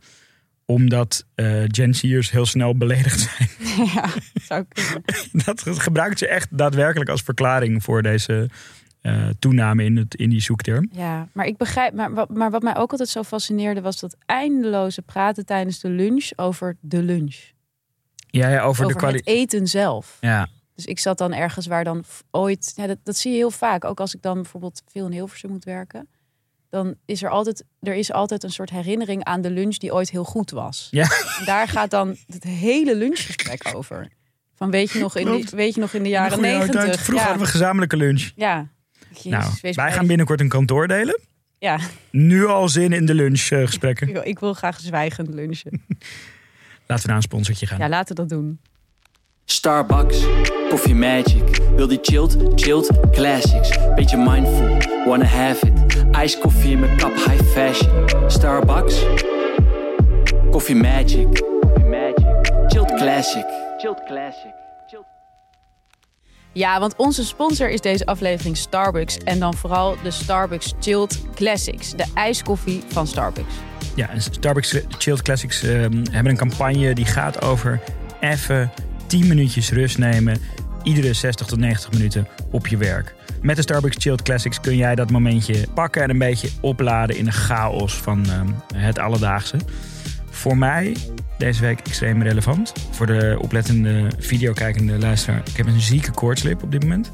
Omdat 0.65 1.25
eh, 1.35 1.63
Gen 1.67 1.93
Z'ers 1.93 2.31
heel 2.31 2.45
snel 2.45 2.77
beledigd 2.77 3.19
zijn. 3.19 3.49
ja, 3.93 4.09
zou 4.41 4.65
kunnen. 4.69 5.03
dat 5.45 5.63
gebruikt 5.79 6.19
ze 6.19 6.27
echt 6.27 6.47
daadwerkelijk 6.57 7.09
als 7.09 7.21
verklaring 7.21 7.83
voor 7.83 8.01
deze 8.01 8.49
eh, 9.01 9.27
toename 9.39 9.83
in, 9.83 9.97
het, 9.97 10.15
in 10.15 10.29
die 10.29 10.41
zoekterm. 10.41 10.89
Ja, 10.91 11.27
maar 11.33 11.45
ik 11.45 11.57
begrijp. 11.57 11.93
Maar 11.93 12.13
wat, 12.13 12.29
maar 12.29 12.51
wat 12.51 12.61
mij 12.61 12.75
ook 12.77 12.91
altijd 12.91 13.09
zo 13.09 13.23
fascineerde 13.23 13.81
was 13.81 13.99
dat 13.99 14.15
eindeloze 14.25 15.01
praten 15.01 15.45
tijdens 15.45 15.79
de 15.79 15.89
lunch 15.89 16.29
over 16.35 16.77
de 16.79 17.01
lunch. 17.03 17.35
Ja, 18.27 18.47
ja 18.49 18.55
over, 18.57 18.67
Over 18.69 18.83
de 18.85 18.89
het 18.91 18.97
kwaliteit. 18.97 19.37
eten 19.37 19.67
zelf. 19.67 20.17
Ja, 20.21 20.47
Dus 20.75 20.85
ik 20.85 20.99
zat 20.99 21.17
dan 21.17 21.33
ergens 21.33 21.65
waar 21.67 21.83
dan 21.83 22.03
ooit, 22.31 22.73
ja, 22.75 22.87
dat, 22.87 22.97
dat 23.03 23.17
zie 23.17 23.31
je 23.31 23.37
heel 23.37 23.51
vaak. 23.51 23.85
Ook 23.85 23.99
als 23.99 24.15
ik 24.15 24.21
dan 24.21 24.33
bijvoorbeeld 24.33 24.81
veel 24.91 25.05
in 25.05 25.11
Hilversum 25.11 25.49
moet 25.49 25.63
werken. 25.63 26.07
Dan 26.69 26.95
is 27.05 27.23
er 27.23 27.29
altijd, 27.29 27.63
er 27.79 27.93
is 27.95 28.11
altijd 28.11 28.43
een 28.43 28.51
soort 28.51 28.69
herinnering 28.69 29.23
aan 29.23 29.41
de 29.41 29.49
lunch 29.51 29.77
die 29.77 29.93
ooit 29.93 30.09
heel 30.09 30.23
goed 30.23 30.51
was. 30.51 30.87
Ja. 30.91 31.03
En 31.39 31.45
daar 31.45 31.67
gaat 31.67 31.89
dan 31.91 32.15
het 32.27 32.43
hele 32.43 32.95
lunchgesprek 32.95 33.71
over. 33.75 34.07
Van 34.55 34.71
weet 34.71 34.91
je 34.91 34.99
nog 34.99 35.15
in, 35.17 35.31
die, 35.31 35.47
weet 35.51 35.73
je 35.75 35.81
nog 35.81 35.93
in 35.93 36.03
de 36.03 36.09
jaren 36.09 36.41
negentig? 36.41 36.83
Vroeger 36.99 37.13
Ja, 37.15 37.21
hadden 37.29 37.45
we 37.45 37.51
gezamenlijke 37.51 37.97
lunch. 37.97 38.31
ja. 38.35 38.67
Jezus, 39.13 39.31
nou, 39.31 39.51
wij 39.61 39.71
blij. 39.71 39.91
gaan 39.91 40.07
binnenkort 40.07 40.39
een 40.39 40.47
kantoor 40.49 40.87
delen. 40.87 41.19
Ja, 41.59 41.79
Nu 42.11 42.45
al 42.45 42.69
zin 42.69 42.93
in 42.93 43.05
de 43.05 43.13
lunchgesprekken. 43.13 44.07
ik 44.07 44.13
wil, 44.13 44.21
ik 44.25 44.39
wil 44.39 44.53
graag 44.53 44.79
zwijgend 44.79 45.33
lunchen. 45.33 45.71
Laten 46.87 47.03
we 47.03 47.07
naar 47.07 47.15
een 47.15 47.21
sponsortje 47.21 47.65
gaan. 47.65 47.79
Ja, 47.79 47.89
laten 47.89 48.15
we 48.15 48.21
dat 48.21 48.29
doen. 48.29 48.59
Starbucks, 49.45 50.23
Coffee 50.69 50.95
Magic. 50.95 51.61
Wil 51.75 51.87
die 51.87 51.99
chilled? 52.01 52.37
Chilled 52.55 52.91
classics. 53.11 53.77
Beetje 53.95 54.17
mindful, 54.17 54.77
wanna 55.05 55.25
have 55.25 55.65
it. 55.67 55.73
Iced 56.23 56.39
koffie 56.39 56.71
in 56.71 56.79
mijn 56.79 56.97
kap, 56.97 57.13
high 57.15 57.43
fashion. 57.43 58.09
Starbucks, 58.29 59.05
Coffee 60.51 60.75
Magic. 60.75 61.27
Coffee 61.61 61.85
Magic. 61.85 62.25
Chilled 62.67 62.93
classic. 62.95 63.45
Chilled 63.77 64.03
classic. 64.07 64.53
Ja, 66.53 66.79
want 66.79 66.95
onze 66.95 67.25
sponsor 67.25 67.69
is 67.69 67.81
deze 67.81 68.05
aflevering 68.05 68.57
Starbucks. 68.57 69.17
En 69.17 69.39
dan 69.39 69.53
vooral 69.53 69.95
de 70.03 70.11
Starbucks 70.11 70.73
Chilled 70.79 71.21
Classics. 71.35 71.91
De 71.91 72.05
ijskoffie 72.13 72.83
van 72.87 73.07
Starbucks. 73.07 73.53
Ja, 73.95 74.09
en 74.09 74.21
Starbucks 74.21 74.75
Chilled 74.97 75.21
Classics 75.21 75.63
ehm, 75.63 76.05
hebben 76.11 76.31
een 76.31 76.37
campagne 76.37 76.93
die 76.93 77.05
gaat 77.05 77.41
over 77.41 77.79
even 78.19 78.71
10 79.07 79.27
minuutjes 79.27 79.71
rust 79.71 79.97
nemen. 79.97 80.41
Iedere 80.83 81.13
60 81.13 81.47
tot 81.47 81.59
90 81.59 81.91
minuten 81.91 82.27
op 82.51 82.67
je 82.67 82.77
werk. 82.77 83.15
Met 83.41 83.55
de 83.55 83.61
Starbucks 83.61 83.97
Chilled 83.99 84.21
Classics 84.21 84.59
kun 84.59 84.75
jij 84.75 84.95
dat 84.95 85.11
momentje 85.11 85.67
pakken 85.73 86.01
en 86.03 86.09
een 86.09 86.17
beetje 86.17 86.49
opladen 86.61 87.17
in 87.17 87.25
de 87.25 87.31
chaos 87.31 87.93
van 87.93 88.25
ehm, 88.25 88.47
het 88.75 88.99
alledaagse. 88.99 89.57
Voor 90.29 90.57
mij 90.57 90.95
deze 91.41 91.61
week 91.61 91.79
extreem 91.79 92.21
relevant. 92.23 92.73
Voor 92.91 93.05
de 93.05 93.37
oplettende 93.41 94.07
videokijkende 94.19 94.97
luisteraar. 94.97 95.41
Ik 95.49 95.57
heb 95.57 95.67
een 95.67 95.81
zieke 95.81 96.11
koortslip 96.11 96.63
op 96.63 96.71
dit 96.71 96.81
moment. 96.83 97.11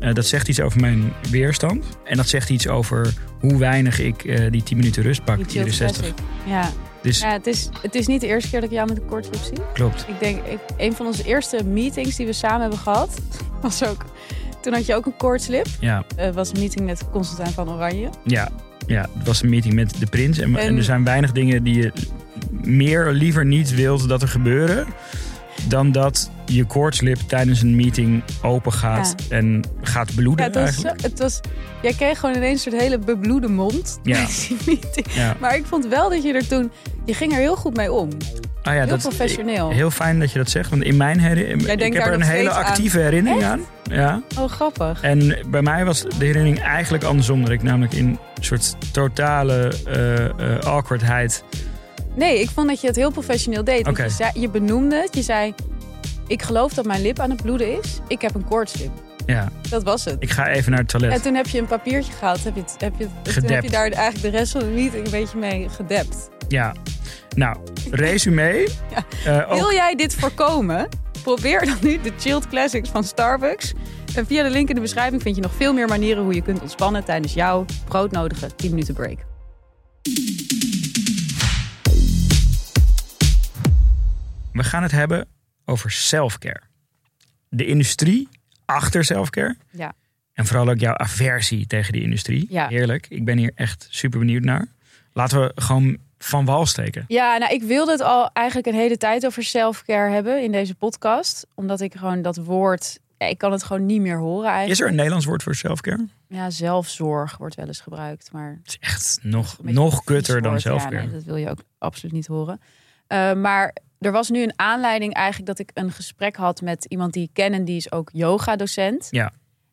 Eh, 0.00 0.14
dat 0.14 0.26
zegt 0.26 0.48
iets 0.48 0.60
over 0.60 0.80
mijn 0.80 1.12
weerstand. 1.30 1.84
En 2.04 2.16
dat 2.16 2.28
zegt 2.28 2.50
iets 2.50 2.68
over 2.68 3.12
hoe 3.40 3.58
weinig 3.58 3.98
ik 4.00 4.24
eh, 4.24 4.50
die 4.50 4.62
10 4.62 4.76
minuten 4.76 5.02
rust 5.02 5.24
pak. 5.24 5.36
Die 5.36 5.46
Iedere 5.46 5.70
Chilled 5.70 5.94
60. 5.94 6.00
Classic. 6.02 6.26
Ja, 6.46 6.70
Dus 7.02 7.20
ja 7.20 7.32
het, 7.32 7.46
is, 7.46 7.68
het 7.82 7.94
is 7.94 8.06
niet 8.06 8.20
de 8.20 8.26
eerste 8.26 8.50
keer 8.50 8.60
dat 8.60 8.68
ik 8.70 8.74
jou 8.76 8.88
met 8.88 8.96
een 8.96 9.06
kortslip 9.06 9.40
zie. 9.42 9.58
klopt. 9.74 10.04
Ik 10.08 10.20
denk, 10.20 10.44
ik, 10.46 10.58
een 10.76 10.92
van 10.92 11.06
onze 11.06 11.24
eerste 11.24 11.64
meetings 11.64 12.16
die 12.16 12.26
we 12.26 12.32
samen 12.32 12.60
hebben 12.60 12.78
gehad... 12.78 13.20
was 13.62 13.84
ook... 13.84 14.04
Toen 14.62 14.72
had 14.72 14.86
je 14.86 14.94
ook 14.94 15.06
een 15.06 15.16
koortslip. 15.16 15.66
Ja, 15.80 16.04
Het 16.16 16.34
was 16.34 16.52
een 16.52 16.58
meeting 16.58 16.84
met 16.86 17.04
Constantijn 17.10 17.52
van 17.52 17.70
Oranje. 17.70 18.08
ja, 18.24 18.48
ja, 18.86 19.08
het 19.18 19.26
was 19.26 19.42
een 19.42 19.48
meeting 19.50 19.74
met 19.74 19.94
de 19.98 20.06
prins. 20.06 20.38
En, 20.38 20.56
En- 20.56 20.66
en 20.66 20.76
er 20.76 20.82
zijn 20.82 21.04
weinig 21.04 21.32
dingen 21.32 21.62
die 21.62 21.76
je 21.76 21.92
meer 22.68 23.12
liever 23.12 23.44
niet 23.44 23.74
wilt 23.74 24.08
dat 24.08 24.22
er 24.22 24.28
gebeuren. 24.28 24.86
Dan 25.68 25.92
dat 25.92 26.30
je 26.46 26.64
koortslip 26.64 27.18
tijdens 27.18 27.62
een 27.62 27.76
meeting 27.76 28.22
open 28.42 28.72
gaat 28.72 29.14
en 29.28 29.64
gaat 29.82 30.14
bloeden 30.14 30.44
Ja, 30.44 30.50
het 30.50 30.60
was, 30.60 30.64
eigenlijk. 30.64 31.02
het 31.02 31.18
was, 31.18 31.40
jij 31.82 31.92
kreeg 31.92 32.18
gewoon 32.18 32.36
ineens 32.36 32.64
een 32.64 32.70
soort 32.70 32.82
hele 32.82 32.98
bebloede 32.98 33.48
mond. 33.48 33.98
Ja. 34.02 34.14
tijdens 34.14 34.48
die 34.48 34.56
meeting. 34.66 35.06
Maar 35.40 35.56
ik 35.56 35.66
vond 35.66 35.86
wel 35.86 36.10
dat 36.10 36.22
je 36.22 36.32
er 36.32 36.48
toen... 36.48 36.70
Je 37.04 37.14
ging 37.14 37.32
er 37.32 37.38
heel 37.38 37.56
goed 37.56 37.76
mee 37.76 37.92
om. 37.92 38.08
Ah 38.62 38.74
ja, 38.74 38.80
heel 38.80 38.88
dat, 38.88 39.00
professioneel. 39.00 39.70
Heel 39.70 39.90
fijn 39.90 40.18
dat 40.18 40.32
je 40.32 40.38
dat 40.38 40.50
zegt. 40.50 40.70
Want 40.70 40.82
in 40.82 40.96
mijn 40.96 41.20
herinnering... 41.20 41.80
Ik 41.82 41.92
heb 41.92 42.06
er 42.06 42.12
een 42.12 42.22
hele 42.22 42.50
aan. 42.50 42.64
actieve 42.64 42.98
herinnering 42.98 43.42
Echt? 43.42 43.50
aan. 43.50 43.60
Ja. 43.90 44.22
Oh, 44.38 44.48
grappig. 44.48 45.00
En 45.02 45.36
bij 45.46 45.62
mij 45.62 45.84
was 45.84 46.02
de 46.02 46.24
herinnering 46.24 46.60
eigenlijk 46.60 47.04
andersom. 47.04 47.40
Dat 47.40 47.50
ik 47.50 47.62
namelijk 47.62 47.92
in 47.92 48.06
een 48.06 48.18
soort 48.40 48.76
totale 48.92 49.72
eh, 49.86 50.24
eh, 50.24 50.58
awkwardheid... 50.60 51.44
Nee, 52.18 52.40
ik 52.40 52.50
vond 52.50 52.68
dat 52.68 52.80
je 52.80 52.86
het 52.86 52.96
heel 52.96 53.10
professioneel 53.10 53.64
deed. 53.64 53.88
Oké. 53.88 54.02
Je, 54.02 54.10
zei, 54.10 54.30
je 54.34 54.48
benoemde 54.48 54.96
het. 54.96 55.14
Je 55.14 55.22
zei, 55.22 55.54
ik 56.26 56.42
geloof 56.42 56.74
dat 56.74 56.84
mijn 56.84 57.02
lip 57.02 57.18
aan 57.20 57.30
het 57.30 57.42
bloeden 57.42 57.78
is. 57.82 57.98
Ik 58.08 58.20
heb 58.20 58.34
een 58.34 58.44
koortslip. 58.44 58.90
Ja, 59.26 59.48
Dat 59.68 59.82
was 59.82 60.04
het. 60.04 60.16
ik 60.18 60.30
ga 60.30 60.48
even 60.48 60.70
naar 60.70 60.80
het 60.80 60.88
toilet. 60.88 61.12
En 61.12 61.22
toen 61.22 61.34
heb 61.34 61.46
je 61.46 61.58
een 61.58 61.66
papiertje 61.66 62.12
gehaald. 62.12 62.44
Heb 62.44 62.54
je, 62.54 62.60
het- 62.60 62.74
heb 62.78 62.92
je, 62.98 63.06
het- 63.22 63.34
toen 63.34 63.50
heb 63.50 63.62
je 63.62 63.70
daar 63.70 63.90
eigenlijk 63.90 64.32
de 64.32 64.38
rest 64.38 64.52
van 64.52 64.60
de 64.60 64.66
meeting 64.66 65.04
een 65.04 65.10
beetje 65.10 65.38
mee 65.38 65.68
gedept. 65.68 66.28
Ja. 66.48 66.74
Nou, 67.36 67.56
resume. 67.90 68.68
Ja. 68.94 69.04
Eh, 69.42 69.50
ook- 69.52 69.58
Wil 69.58 69.72
jij 69.72 69.94
dit 69.94 70.14
voorkomen? 70.14 70.88
Probeer 71.22 71.64
dan 71.64 71.76
nu 71.80 72.00
de 72.00 72.12
Chilled 72.18 72.48
Classics 72.48 72.88
van 72.88 73.04
Starbucks. 73.04 73.72
En 74.14 74.26
via 74.26 74.42
de 74.42 74.50
link 74.50 74.68
in 74.68 74.74
de 74.74 74.80
beschrijving 74.80 75.22
vind 75.22 75.36
je 75.36 75.42
nog 75.42 75.52
veel 75.56 75.72
meer 75.72 75.88
manieren 75.88 76.22
hoe 76.22 76.34
je 76.34 76.42
kunt 76.42 76.60
ontspannen 76.60 77.04
tijdens 77.04 77.34
jouw 77.34 77.64
broodnodige 77.88 78.54
10 78.56 78.70
minuten 78.70 78.94
break. 78.94 79.18
We 84.58 84.64
gaan 84.64 84.82
het 84.82 84.92
hebben 84.92 85.26
over 85.64 85.90
selfcare. 85.90 86.60
De 87.48 87.66
industrie 87.66 88.28
achter 88.64 89.04
selfcare. 89.04 89.56
Ja. 89.70 89.92
En 90.32 90.46
vooral 90.46 90.68
ook 90.68 90.78
jouw 90.78 90.96
aversie 90.96 91.66
tegen 91.66 91.92
die 91.92 92.02
industrie. 92.02 92.46
Ja. 92.50 92.68
Eerlijk, 92.68 93.06
ik 93.08 93.24
ben 93.24 93.38
hier 93.38 93.52
echt 93.54 93.86
super 93.90 94.18
benieuwd 94.18 94.42
naar. 94.42 94.66
Laten 95.12 95.40
we 95.40 95.52
gewoon 95.54 95.96
van 96.18 96.44
wal 96.44 96.66
steken. 96.66 97.04
Ja, 97.08 97.36
nou, 97.36 97.52
ik 97.52 97.62
wilde 97.62 97.90
het 97.90 98.00
al 98.00 98.30
eigenlijk 98.32 98.66
een 98.66 98.74
hele 98.74 98.96
tijd 98.96 99.26
over 99.26 99.42
selfcare 99.42 100.12
hebben 100.12 100.42
in 100.42 100.52
deze 100.52 100.74
podcast. 100.74 101.46
Omdat 101.54 101.80
ik 101.80 101.94
gewoon 101.94 102.22
dat 102.22 102.36
woord, 102.36 102.98
ja, 103.18 103.26
ik 103.26 103.38
kan 103.38 103.52
het 103.52 103.62
gewoon 103.62 103.86
niet 103.86 104.00
meer 104.00 104.18
horen 104.18 104.48
eigenlijk. 104.48 104.72
Is 104.72 104.80
er 104.80 104.88
een 104.88 104.94
Nederlands 104.94 105.26
woord 105.26 105.42
voor 105.42 105.54
selfcare? 105.54 106.06
Ja, 106.28 106.50
zelfzorg 106.50 107.36
wordt 107.36 107.54
wel 107.54 107.66
eens 107.66 107.80
gebruikt, 107.80 108.32
maar 108.32 108.58
Het 108.62 108.68
is 108.68 108.78
echt 108.80 109.18
nog, 109.22 109.56
nog 109.62 110.04
kutter 110.04 110.42
dan 110.42 110.50
woord. 110.50 110.62
Ja, 110.62 110.70
selfcare. 110.70 111.02
nee, 111.02 111.12
dat 111.12 111.24
wil 111.24 111.36
je 111.36 111.50
ook 111.50 111.62
absoluut 111.78 112.14
niet 112.14 112.26
horen. 112.26 112.60
Eh, 113.06 113.32
maar 113.32 113.74
er 113.98 114.12
was 114.12 114.30
nu 114.30 114.42
een 114.42 114.52
aanleiding 114.56 115.14
eigenlijk 115.14 115.46
dat 115.46 115.58
ik 115.58 115.70
een 115.74 115.92
gesprek 115.92 116.36
had 116.36 116.60
met 116.60 116.84
iemand 116.84 117.12
die 117.12 117.22
ik 117.22 117.30
ken 117.32 117.52
en 117.52 117.64
die 117.64 117.76
is 117.76 117.92
ook 117.92 118.10
yoga-docent. 118.12 119.08
Ja. 119.10 119.32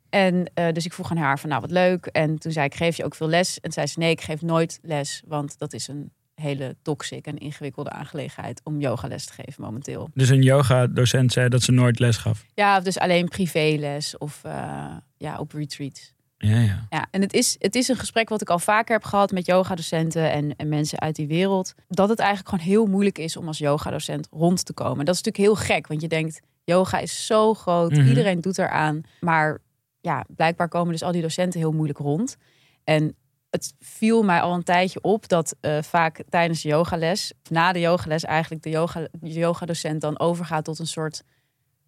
En 0.10 0.51
eh, 0.53 0.72
dus 0.74 0.86
ik 0.86 0.94
vroeg 0.94 1.12
aan 1.12 1.17
haar 1.17 1.39
van 1.39 1.50
nou 1.50 1.62
wat 1.62 1.72
leuk. 1.72 2.05
En 2.05 2.39
toen 2.39 2.51
zei 2.51 2.65
ik 2.65 2.75
geef 2.75 2.98
je 2.98 3.03
ook 3.05 3.15
veel 3.15 3.27
les? 3.27 3.60
En 3.60 3.72
zei 3.72 3.88
ze 3.88 4.00
nee 4.00 4.12
ik 4.12 4.22
geef 4.22 4.41
nooit 4.41 4.79
les, 4.82 5.22
want 5.27 5.58
dat 5.58 5.74
is 5.74 5.88
een 5.88 6.12
hele 6.36 6.75
toxic 6.82 7.25
en 7.25 7.38
ingewikkelde 7.38 7.89
aangelegenheid 7.89 8.62
om 8.63 8.79
yogales 8.79 9.25
te 9.25 9.34
geven 9.34 9.63
momenteel. 9.63 10.10
Dus 10.13 10.29
een 10.29 10.41
yoga-docent 10.41 11.32
zei 11.32 11.50
dat 11.50 11.62
ze 11.62 11.72
nooit 11.72 12.00
les 12.00 12.17
gaf. 12.17 12.46
Ja, 12.53 12.79
dus 12.79 13.00
alleen 13.00 13.27
privéles 13.27 14.17
of 14.17 14.44
eh, 14.44 14.96
ja, 15.17 15.38
op 15.38 15.51
retreats. 15.51 16.13
Ja, 16.38 16.60
ja. 16.60 16.86
Ja, 16.89 17.08
en 17.12 17.22
het 17.22 17.34
is, 17.34 17.56
het 17.60 17.75
is 17.75 17.88
een 17.88 17.96
gesprek 17.96 18.30
wat 18.30 18.42
ik 18.42 18.50
al 18.50 18.60
vaker 18.60 18.94
heb 18.94 19.04
gehad 19.04 19.32
met 19.32 19.46
yogadocenten 19.46 20.32
en, 20.32 20.56
en 20.56 20.70
mensen 20.70 21.00
uit 21.00 21.15
die 21.15 21.27
wereld. 21.27 21.74
Dat 21.88 22.10
het 22.10 22.20
eigenlijk 22.20 22.50
gewoon 22.50 22.65
heel 22.65 22.86
moeilijk 22.86 23.18
is 23.18 23.38
om 23.38 23.48
als 23.48 23.58
yogadocent 23.58 24.27
rond 24.32 24.65
te 24.65 24.74
komen. 24.74 25.06
Dat 25.06 25.15
is 25.15 25.22
natuurlijk 25.22 25.58
heel 25.58 25.65
gek, 25.75 25.88
want 25.88 26.01
je 26.01 26.08
denkt, 26.08 26.42
yoga 26.63 26.98
is 27.00 27.25
zo 27.25 27.54
groot, 27.54 27.92
Mhm. 27.92 28.08
iedereen 28.08 28.42
doet 28.42 28.58
eraan. 28.58 29.01
Maar 29.20 29.58
ja, 30.01 30.25
blijkbaar 30.27 30.68
komen 30.68 30.92
dus 30.92 31.04
al 31.04 31.12
die 31.12 31.22
docenten 31.22 31.60
heel 31.60 31.72
moeilijk 31.72 32.00
rond. 32.00 32.38
En 32.84 33.15
het 33.50 33.74
viel 33.80 34.24
mij 34.24 34.42
al 34.42 34.54
een 34.54 34.63
tijdje 34.63 35.01
op 35.01 35.27
dat 35.27 35.56
eh, 35.62 35.82
vaak 35.82 36.24
tijdens 36.30 36.62
de 36.62 36.70
yogales, 36.70 37.34
na 37.50 37.72
de 37.72 37.80
yogales 37.80 38.24
eigenlijk 38.24 38.63
de, 38.63 38.70
yoga, 38.70 39.08
de 39.12 39.34
yogadocent 39.34 40.01
dan 40.01 40.20
overgaat 40.20 40.63
tot 40.63 40.80
een 40.80 40.88
soort 40.88 41.24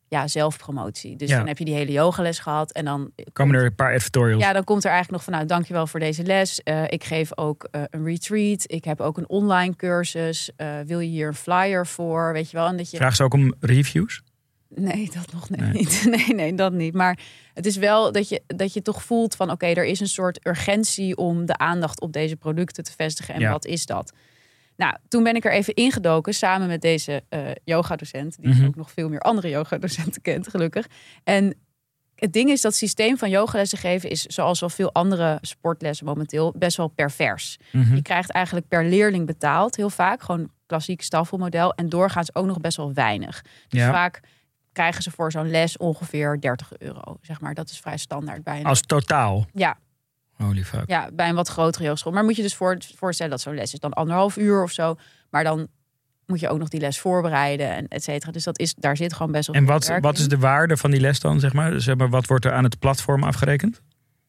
ja, 0.09 0.27
zelfpromotie. 0.27 1.15
Dus 1.15 1.29
Ja. 1.29 1.37
dan 1.37 1.47
heb 1.47 1.57
je 1.57 1.65
die 1.65 1.73
hele 1.73 1.91
yogales 1.91 2.39
gehad 2.39 2.71
en 2.71 2.85
dan 2.85 3.11
Komen 3.33 3.55
er 3.55 3.65
een 3.65 3.75
paar 3.75 3.93
editorials. 3.93 4.43
ja, 4.43 4.53
dan 4.53 4.63
komt 4.63 4.83
er 4.83 4.91
eigenlijk 4.91 5.11
nog 5.11 5.23
van, 5.23 5.33
nou, 5.33 5.45
dankjewel 5.57 5.87
voor 5.87 5.99
deze 5.99 6.23
les. 6.23 6.63
Eh, 6.63 6.83
ik 6.87 7.03
geef 7.03 7.37
ook 7.37 7.67
eh, 7.71 7.81
een 7.89 8.03
retreat. 8.05 8.63
Ik 8.67 8.83
heb 8.83 9.01
ook 9.01 9.17
een 9.17 9.29
online 9.29 9.75
cursus. 9.75 10.49
Eh, 10.55 10.67
wil 10.85 10.99
je 10.99 11.09
hier 11.09 11.27
een 11.27 11.33
flyer 11.35 11.87
voor? 11.87 12.33
Weet 12.33 12.51
je 12.51 12.57
wel? 12.57 12.67
En 12.67 12.77
dat 12.77 12.91
je... 12.91 12.97
Vraag 12.97 13.15
ze 13.15 13.23
ook 13.23 13.33
om 13.33 13.53
reviews? 13.59 14.21
Nee, 14.75 15.09
dat 15.13 15.33
nog 15.33 15.49
Nee. 15.49 15.71
niet. 15.71 16.03
Nee, 16.15 16.33
nee, 16.35 16.53
dat 16.53 16.71
niet. 16.73 16.93
Maar 16.93 17.19
het 17.53 17.65
is 17.65 17.75
wel 17.77 18.11
dat 18.11 18.29
je, 18.29 18.41
dat 18.47 18.73
je 18.73 18.81
toch 18.81 19.03
voelt 19.03 19.35
van... 19.35 19.51
oké, 19.51 19.65
er 19.65 19.85
is 19.85 19.99
een 19.99 20.07
soort 20.07 20.47
urgentie 20.47 21.17
om 21.17 21.45
de 21.45 21.57
aandacht 21.57 22.01
op 22.01 22.13
deze 22.13 22.35
producten 22.35 22.83
te 22.83 22.91
vestigen. 22.91 23.33
En 23.33 23.39
Ja. 23.39 23.51
wat 23.51 23.65
is 23.65 23.85
dat? 23.85 24.13
Nou, 24.77 24.95
toen 25.07 25.23
ben 25.23 25.35
ik 25.35 25.45
er 25.45 25.51
even 25.51 25.73
ingedoken 25.73 26.33
samen 26.33 26.67
met 26.67 26.81
deze 26.81 27.23
eh 27.29 27.39
yogadocent... 27.63 28.37
die 28.41 28.53
Mhm. 28.53 28.65
ook 28.65 28.75
nog 28.75 28.91
veel 28.91 29.09
meer 29.09 29.19
andere 29.19 29.49
yogadocenten 29.49 30.21
kent, 30.21 30.47
gelukkig. 30.49 30.87
En 31.23 31.55
het 32.15 32.33
ding 32.33 32.49
is 32.49 32.61
dat 32.61 32.71
het 32.71 32.79
systeem 32.79 33.17
van 33.17 33.29
yogalessen 33.29 33.77
geven... 33.77 34.09
is 34.09 34.21
zoals 34.21 34.59
wel 34.59 34.69
veel 34.69 34.93
andere 34.93 35.37
sportlessen 35.41 36.05
momenteel 36.05 36.53
best 36.57 36.77
wel 36.77 36.87
pervers. 36.87 37.57
Mhm. 37.71 37.95
Je 37.95 38.01
krijgt 38.01 38.31
eigenlijk 38.31 38.67
per 38.67 38.85
leerling 38.85 39.25
betaald, 39.25 39.75
heel 39.75 39.89
vaak. 39.89 40.21
Gewoon 40.21 40.49
klassiek 40.65 41.01
staffelmodel. 41.01 41.73
En 41.73 41.89
doorgaans 41.89 42.35
ook 42.35 42.45
nog 42.45 42.59
best 42.59 42.77
wel 42.77 42.93
weinig. 42.93 43.41
Dus 43.67 43.79
Ja. 43.81 43.91
vaak 43.91 44.19
krijgen 44.71 45.03
ze 45.03 45.11
voor 45.11 45.31
zo'n 45.31 45.49
les 45.49 45.77
ongeveer 45.77 46.39
30 46.41 46.71
euro. 46.77 47.17
Zeg 47.21 47.41
maar, 47.41 47.53
dat 47.53 47.69
is 47.69 47.79
vrij 47.79 47.97
standaard 47.97 48.43
bij 48.43 48.59
een, 48.59 48.65
Als 48.65 48.81
totaal. 48.81 49.45
ja, 49.53 49.77
Holy 50.37 50.63
fuck. 50.63 50.83
ja, 50.89 51.09
bij 51.13 51.29
een 51.29 51.35
wat 51.35 51.47
grotere 51.47 51.85
hogeschool. 51.85 52.13
Maar 52.13 52.23
moet 52.23 52.35
je 52.35 52.41
dus 52.41 52.55
voor, 52.55 52.77
voorstellen 52.95 53.31
dat 53.31 53.41
zo'n 53.41 53.55
les 53.55 53.73
is 53.73 53.79
dan 53.79 53.93
anderhalf 53.93 54.37
uur 54.37 54.63
of 54.63 54.71
zo. 54.71 54.95
Maar 55.29 55.43
dan 55.43 55.67
moet 56.25 56.39
je 56.39 56.49
ook 56.49 56.59
nog 56.59 56.67
die 56.67 56.79
les 56.79 56.99
voorbereiden 56.99 57.69
en 57.69 57.87
et 57.87 58.03
cetera. 58.03 58.31
Dus 58.31 58.43
dat 58.43 58.59
is, 58.59 58.73
daar 58.73 58.97
zit 58.97 59.13
gewoon 59.13 59.31
best 59.31 59.47
wel 59.47 59.55
En 59.55 59.65
wat, 59.65 59.97
wat 60.01 60.17
is 60.17 60.27
de 60.27 60.37
waarde 60.37 60.77
van 60.77 60.91
die 60.91 60.99
les 60.99 61.19
dan, 61.19 61.39
zeg 61.39 61.53
maar? 61.53 61.81
Zeg 61.81 61.97
maar? 61.97 62.09
Wat 62.09 62.27
wordt 62.27 62.45
er 62.45 62.51
aan 62.51 62.63
het 62.63 62.79
platform 62.79 63.23
afgerekend? 63.23 63.81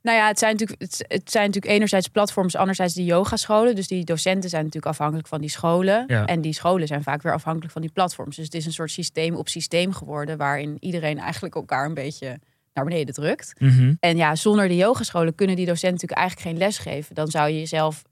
Nou 0.02 0.18
ja, 0.18 0.26
het 0.26 0.38
zijn 0.38 0.52
natuurlijk, 0.52 0.80
het, 0.80 1.04
het 1.08 1.30
zijn 1.30 1.46
natuurlijk 1.46 1.74
enerzijds 1.74 2.08
platforms, 2.08 2.56
anderzijds 2.56 2.94
die 2.94 3.04
yogascholen. 3.04 3.74
Dus 3.74 3.86
die 3.86 4.04
docenten 4.04 4.50
zijn 4.50 4.64
natuurlijk 4.64 4.92
afhankelijk 4.92 5.28
van 5.28 5.40
die 5.40 5.50
scholen. 5.50 6.04
Ja. 6.06 6.26
En 6.26 6.40
die 6.40 6.52
scholen 6.52 6.86
zijn 6.86 7.02
vaak 7.02 7.22
weer 7.22 7.32
afhankelijk 7.32 7.72
van 7.72 7.82
die 7.82 7.90
platforms. 7.90 8.36
Dus 8.36 8.44
het 8.44 8.54
is 8.54 8.66
een 8.66 8.72
soort 8.72 8.90
systeem 8.90 9.34
op 9.34 9.48
systeem 9.48 9.92
geworden... 9.92 10.36
waarin 10.36 10.76
iedereen 10.80 11.18
eigenlijk 11.18 11.54
elkaar 11.54 11.86
een 11.86 11.94
beetje 11.94 12.38
naar 12.78 12.88
beneden 12.88 13.14
drukt. 13.14 13.60
Mhm. 13.60 13.94
En 14.00 14.16
ja, 14.16 14.34
zonder 14.34 14.68
de 14.68 14.76
yogascholen 14.76 15.34
kunnen 15.34 15.56
die 15.56 15.66
docenten 15.66 15.92
natuurlijk 15.92 16.20
eigenlijk 16.20 16.48
geen 16.48 16.58
les 16.58 16.78
geven. 16.78 17.14
Dan 17.14 17.28
zou 17.28 17.48
je 17.48 17.58
jezelf 17.58 18.02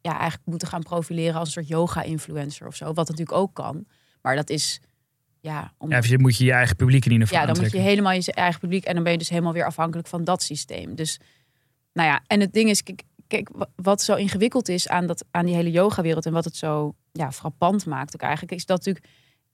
ja, 0.00 0.12
eigenlijk 0.12 0.46
moeten 0.46 0.68
gaan 0.68 0.82
profileren 0.82 1.34
als 1.34 1.46
een 1.46 1.52
soort 1.52 1.68
yoga-influencer 1.68 2.66
of 2.66 2.76
zo. 2.76 2.84
Wat 2.84 3.08
natuurlijk 3.08 3.38
ook 3.38 3.54
kan. 3.54 3.86
Maar 4.22 4.36
dat 4.36 4.50
is, 4.50 4.80
ja... 5.40 5.72
Om... 5.78 5.90
Ja, 5.90 6.00
je 6.02 6.18
moet 6.18 6.36
je 6.36 6.44
je 6.44 6.52
eigen 6.52 6.76
publiek 6.76 7.04
in 7.04 7.12
ieder 7.12 7.26
geval 7.26 7.42
Ja, 7.42 7.52
dan 7.52 7.62
moet 7.62 7.72
je 7.72 7.78
helemaal 7.78 8.12
je 8.12 8.32
eigen 8.32 8.60
publiek 8.60 8.84
en 8.84 8.94
dan 8.94 9.02
ben 9.02 9.12
je 9.12 9.18
dus 9.18 9.28
helemaal 9.28 9.52
weer 9.52 9.66
afhankelijk 9.66 10.08
van 10.08 10.24
dat 10.24 10.42
systeem. 10.42 10.94
Dus 10.94 11.20
nou 11.92 12.08
ja, 12.08 12.22
en 12.26 12.40
het 12.40 12.52
ding 12.52 12.70
is, 12.70 12.82
kijk, 12.82 13.02
kijk 13.26 13.48
wa- 13.52 13.70
wat 13.76 14.02
zo 14.02 14.14
ingewikkeld 14.14 14.68
is 14.68 14.88
aan, 14.88 15.06
dat, 15.06 15.24
aan 15.30 15.46
die 15.46 15.54
hele 15.54 15.70
yoga-wereld 15.70 16.26
en 16.26 16.32
wat 16.32 16.44
het 16.44 16.56
zo 16.56 16.94
ja, 17.12 17.32
frappant 17.32 17.86
maakt 17.86 18.14
ook 18.14 18.22
eigenlijk, 18.22 18.52
is 18.52 18.66
dat 18.66 18.76
natuurlijk 18.76 19.06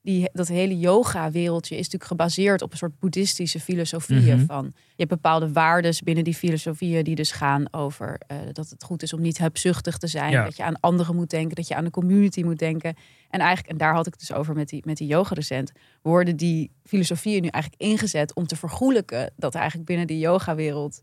die, 0.05 0.29
dat 0.33 0.47
hele 0.47 0.77
yoga-wereldje 0.77 1.75
is 1.75 1.83
natuurlijk 1.83 2.09
gebaseerd 2.11 2.61
op 2.61 2.71
een 2.71 2.77
soort 2.77 2.99
boeddhistische 2.99 3.59
filosofieën 3.59 4.37
Mhm. 4.37 4.45
van 4.45 4.65
je 4.75 4.93
hebt 4.95 5.09
bepaalde 5.09 5.51
waarden 5.51 5.93
binnen 6.03 6.23
die 6.23 6.33
filosofieën 6.35 7.03
die 7.03 7.15
dus 7.15 7.31
gaan 7.31 7.65
over 7.73 8.19
eh, 8.27 8.37
dat 8.53 8.69
het 8.69 8.83
goed 8.83 9.03
is 9.03 9.13
om 9.13 9.21
niet 9.21 9.37
hebzuchtig 9.37 9.97
te 9.97 10.07
zijn, 10.07 10.31
Ja. 10.31 10.43
dat 10.43 10.57
je 10.57 10.63
aan 10.63 10.79
anderen 10.79 11.15
moet 11.15 11.29
denken, 11.29 11.55
dat 11.55 11.67
je 11.67 11.75
aan 11.75 11.83
de 11.83 11.89
community 11.91 12.43
moet 12.43 12.59
denken. 12.59 12.95
En 13.29 13.39
eigenlijk, 13.39 13.69
en 13.71 13.77
daar 13.77 13.93
had 13.93 14.05
ik 14.07 14.11
het 14.19 14.27
dus 14.27 14.37
over 14.37 14.55
met 14.55 14.69
die, 14.69 14.81
met 14.85 14.97
die 14.97 15.07
yogadocent, 15.07 15.71
worden 16.01 16.35
die 16.37 16.71
filosofieën 16.83 17.41
nu 17.41 17.47
eigenlijk 17.47 17.83
ingezet 17.83 18.33
om 18.35 18.47
te 18.47 18.55
vergoelijken 18.55 19.31
dat 19.35 19.53
er 19.53 19.59
eigenlijk 19.59 19.89
binnen 19.89 20.07
die 20.07 20.19
yogawereld 20.19 21.01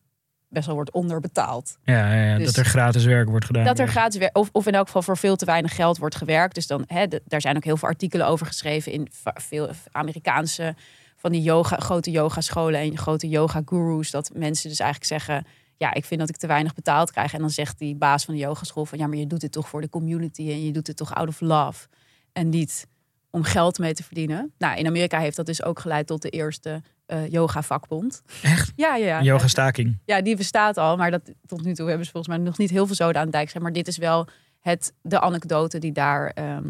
best 0.53 0.67
wel 0.67 0.75
wordt 0.75 0.91
onderbetaald. 0.91 1.79
Ja, 1.85 2.15
ja, 2.15 2.23
ja, 2.31 2.37
Dus- 2.37 2.47
dat 2.47 2.57
er 2.57 2.65
gratis 2.71 3.05
werk 3.05 3.29
wordt 3.29 3.45
gedaan. 3.45 3.65
Dat 3.65 3.79
er 3.79 3.89
gratis 3.89 4.19
wer- 4.19 4.31
of, 4.33 4.49
of 4.53 4.67
in 4.67 4.75
elk 4.75 4.87
geval 4.87 5.03
voor 5.03 5.17
veel 5.17 5.37
te 5.37 5.45
weinig 5.45 5.75
geld 5.75 5.99
wordt 5.99 6.15
gewerkt. 6.15 6.55
Dus 6.55 6.67
dan, 6.67 6.85
hè, 6.87 7.07
daar 7.25 7.41
zijn 7.41 7.57
ook 7.57 7.65
heel 7.65 7.77
veel 7.77 7.89
artikelen 7.89 8.27
over 8.27 8.47
geschreven 8.47 8.93
in 8.93 9.09
veel 9.35 9.71
Amerikaanse 9.93 10.75
van 11.17 11.33
die 11.33 11.43
yoga, 11.43 11.77
grote 11.77 12.11
yogascholen 12.11 12.81
en 12.81 12.99
grote 12.99 13.29
yoga 13.29 13.63
gurus. 13.65 14.11
Dat 14.11 14.31
mensen 14.35 14.69
dus 14.69 14.79
eigenlijk 14.79 15.11
zeggen: 15.11 15.47
Ja, 15.77 15.95
ik 15.95 16.05
vind 16.05 16.21
dat 16.21 16.29
ik 16.29 16.37
te 16.37 16.47
weinig 16.47 16.75
betaald 16.75 17.11
krijg. 17.11 17.33
En 17.35 17.41
dan 17.41 17.51
zegt 17.51 17.79
die 17.79 17.95
baas 17.97 18.25
van 18.25 18.35
de 18.35 18.41
yogaschool 18.41 18.85
van 18.87 18.99
ja, 18.99 19.07
maar 19.07 19.17
je 19.19 19.27
doet 19.27 19.41
dit 19.41 19.53
toch 19.53 19.69
voor 19.69 19.81
de 19.81 19.89
community 19.89 20.51
en 20.51 20.65
je 20.65 20.73
doet 20.73 20.87
dit 20.87 20.97
toch 20.97 21.15
out 21.15 21.29
of 21.29 21.41
love. 21.41 21.87
En 22.33 22.49
niet 22.49 22.87
om 23.33 23.43
geld 23.43 23.79
mee 23.79 23.95
te 23.95 24.03
verdienen. 24.03 24.53
Nou, 24.59 24.79
in 24.79 24.87
Amerika 24.87 25.19
heeft 25.19 25.37
dat 25.37 25.47
dus 25.47 25.63
ook 25.63 25.81
geleid 25.81 26.07
tot 26.07 26.23
de 26.23 26.29
eerste 26.29 26.83
eh, 27.07 27.29
yoga 27.29 27.63
vakbond. 27.63 28.23
Echt? 28.43 28.73
Ja, 28.77 28.97
ja, 28.97 29.07
ja. 29.07 29.23
Yoga 29.23 29.49
staking. 29.49 29.99
Ja, 30.05 30.23
die 30.23 30.37
bestaat 30.37 30.77
al, 30.77 30.97
maar 30.97 31.11
dat, 31.11 31.33
tot 31.47 31.65
nu 31.65 31.75
toe 31.75 31.89
hebben 31.89 32.07
ze 32.07 32.13
volgens 32.13 32.37
mij 32.37 32.45
nog 32.45 32.59
niet 32.59 32.71
heel 32.71 32.87
veel 32.87 32.95
zoden 32.95 33.17
aan 33.17 33.23
het 33.23 33.33
dijk 33.33 33.47
gezet. 33.47 33.63
Maar 33.63 33.73
dit 33.73 33.89
is 33.89 33.97
wel 33.97 34.29
het, 34.61 34.93
de 35.03 35.21
anekdote 35.21 35.79
die 35.79 35.93
daar 35.93 36.27
ehm, 36.29 36.69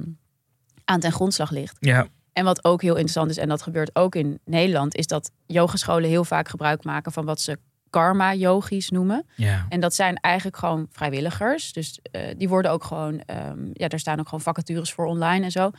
aan 0.85 1.01
ten 1.01 1.13
grondslag 1.13 1.51
ligt. 1.51 1.77
Ja, 1.81 2.07
En 2.33 2.45
wat 2.45 2.65
ook 2.65 2.83
heel 2.83 2.95
interessant 2.95 3.31
is, 3.31 3.37
en 3.37 3.49
dat 3.49 3.63
gebeurt 3.63 3.97
ook 3.97 4.15
in 4.15 4.41
Nederland, 4.45 4.95
is 4.95 5.07
dat 5.07 5.31
yogascholen 5.47 6.09
heel 6.09 6.25
vaak 6.25 6.49
gebruik 6.49 6.85
maken 6.85 7.13
van 7.13 7.25
wat 7.25 7.41
ze 7.41 7.59
karma-yogis 7.91 8.91
noemen. 8.91 9.27
ja. 9.37 9.67
En 9.69 9.81
dat 9.81 9.95
zijn 9.95 10.17
eigenlijk 10.17 10.57
gewoon 10.57 10.87
vrijwilligers. 10.91 11.73
Dus 11.73 11.99
eh, 12.03 12.23
die 12.37 12.49
worden 12.49 12.71
ook 12.71 12.85
gewoon, 12.85 13.21
ehm, 13.21 13.59
ja, 13.73 13.89
daar 13.89 13.99
staan 13.99 14.19
ook 14.19 14.29
gewoon 14.29 14.41
vacatures 14.41 14.93
voor 14.93 15.07
online 15.07 15.45
en 15.45 15.51
zo. 15.51 15.71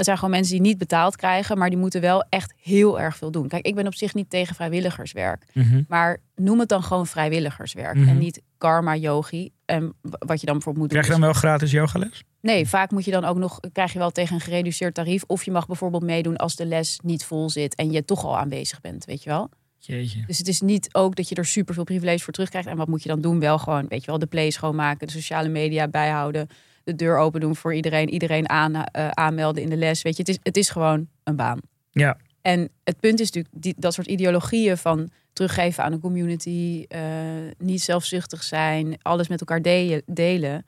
Het 0.00 0.08
zijn 0.08 0.20
gewoon 0.20 0.34
mensen 0.34 0.54
die 0.54 0.66
niet 0.66 0.78
betaald 0.78 1.16
krijgen, 1.16 1.58
maar 1.58 1.68
die 1.70 1.78
moeten 1.78 2.00
wel 2.00 2.24
echt 2.28 2.54
heel 2.62 3.00
erg 3.00 3.16
veel 3.16 3.30
doen. 3.30 3.48
Kijk, 3.48 3.66
ik 3.66 3.74
ben 3.74 3.86
op 3.86 3.94
zich 3.94 4.14
niet 4.14 4.30
tegen 4.30 4.54
vrijwilligerswerk. 4.54 5.44
Mhm. 5.52 5.82
Maar 5.88 6.18
noem 6.34 6.58
het 6.60 6.68
dan 6.68 6.82
gewoon 6.82 7.06
vrijwilligerswerk 7.06 7.94
Mhm. 7.96 8.08
en 8.08 8.18
niet 8.18 8.42
karma 8.58 8.96
yogi. 8.96 9.50
En 9.64 9.94
wat 10.02 10.40
je 10.40 10.46
dan 10.46 10.54
bijvoorbeeld 10.54 10.76
moet 10.76 10.88
Krijg 10.88 11.06
je 11.06 11.12
dan 11.12 11.20
wel 11.20 11.32
gratis 11.32 11.70
yogales? 11.70 12.24
Nee, 12.40 12.68
vaak 12.68 12.90
moet 12.90 13.04
je 13.04 13.10
dan 13.10 13.24
ook 13.24 13.36
nog 13.36 13.60
krijg 13.72 13.92
je 13.92 13.98
wel 13.98 14.10
tegen 14.10 14.34
een 14.34 14.40
gereduceerd 14.40 14.94
tarief. 14.94 15.22
Of 15.26 15.44
je 15.44 15.50
mag 15.50 15.66
bijvoorbeeld 15.66 16.02
meedoen 16.02 16.36
als 16.36 16.56
de 16.56 16.66
les 16.66 17.00
niet 17.02 17.24
vol 17.24 17.50
zit 17.50 17.74
en 17.74 17.90
je 17.90 18.04
toch 18.04 18.24
al 18.24 18.38
aanwezig 18.38 18.80
bent, 18.80 19.04
weet 19.04 19.22
je 19.22 19.30
wel. 19.30 19.48
Jeetje. 19.78 20.24
Dus 20.26 20.38
het 20.38 20.48
is 20.48 20.60
niet 20.60 20.94
ook 20.94 21.16
dat 21.16 21.28
je 21.28 21.34
er 21.34 21.46
super 21.46 21.74
veel 21.74 21.84
privileges 21.84 22.22
voor 22.22 22.32
terugkrijgt. 22.32 22.68
En 22.68 22.76
wat 22.76 22.88
moet 22.88 23.02
je 23.02 23.08
dan 23.08 23.20
doen? 23.20 23.40
Wel 23.40 23.58
gewoon, 23.58 23.86
weet 23.88 24.00
je 24.00 24.06
wel, 24.06 24.18
de 24.18 24.26
play 24.26 24.50
schoonmaken, 24.50 25.06
de 25.06 25.12
sociale 25.12 25.48
media 25.48 25.88
bijhouden, 25.88 26.48
de 26.90 27.04
deur 27.04 27.18
open 27.18 27.40
doen 27.40 27.56
voor 27.56 27.74
iedereen, 27.74 28.08
iedereen 28.10 28.48
aan, 28.48 28.74
eh, 28.84 29.08
aanmelden 29.08 29.62
in 29.62 29.70
de 29.70 29.76
les. 29.76 30.02
Weet 30.02 30.16
je, 30.16 30.22
het 30.22 30.30
is, 30.30 30.38
het 30.42 30.56
is 30.56 30.70
gewoon 30.70 31.08
een 31.24 31.36
baan. 31.36 31.60
Ja. 31.90 32.16
En 32.42 32.68
het 32.84 33.00
punt 33.00 33.20
is 33.20 33.26
natuurlijk 33.30 33.54
die, 33.62 33.74
dat 33.78 33.94
soort 33.94 34.06
ideologieën 34.06 34.76
van 34.76 35.10
teruggeven 35.32 35.84
aan 35.84 35.92
de 35.92 35.98
community, 35.98 36.84
eh, 36.88 37.00
niet 37.58 37.82
zelfzuchtig 37.82 38.42
zijn, 38.42 38.98
alles 39.02 39.28
met 39.28 39.40
elkaar 39.40 39.62
de- 39.62 40.02
delen. 40.06 40.64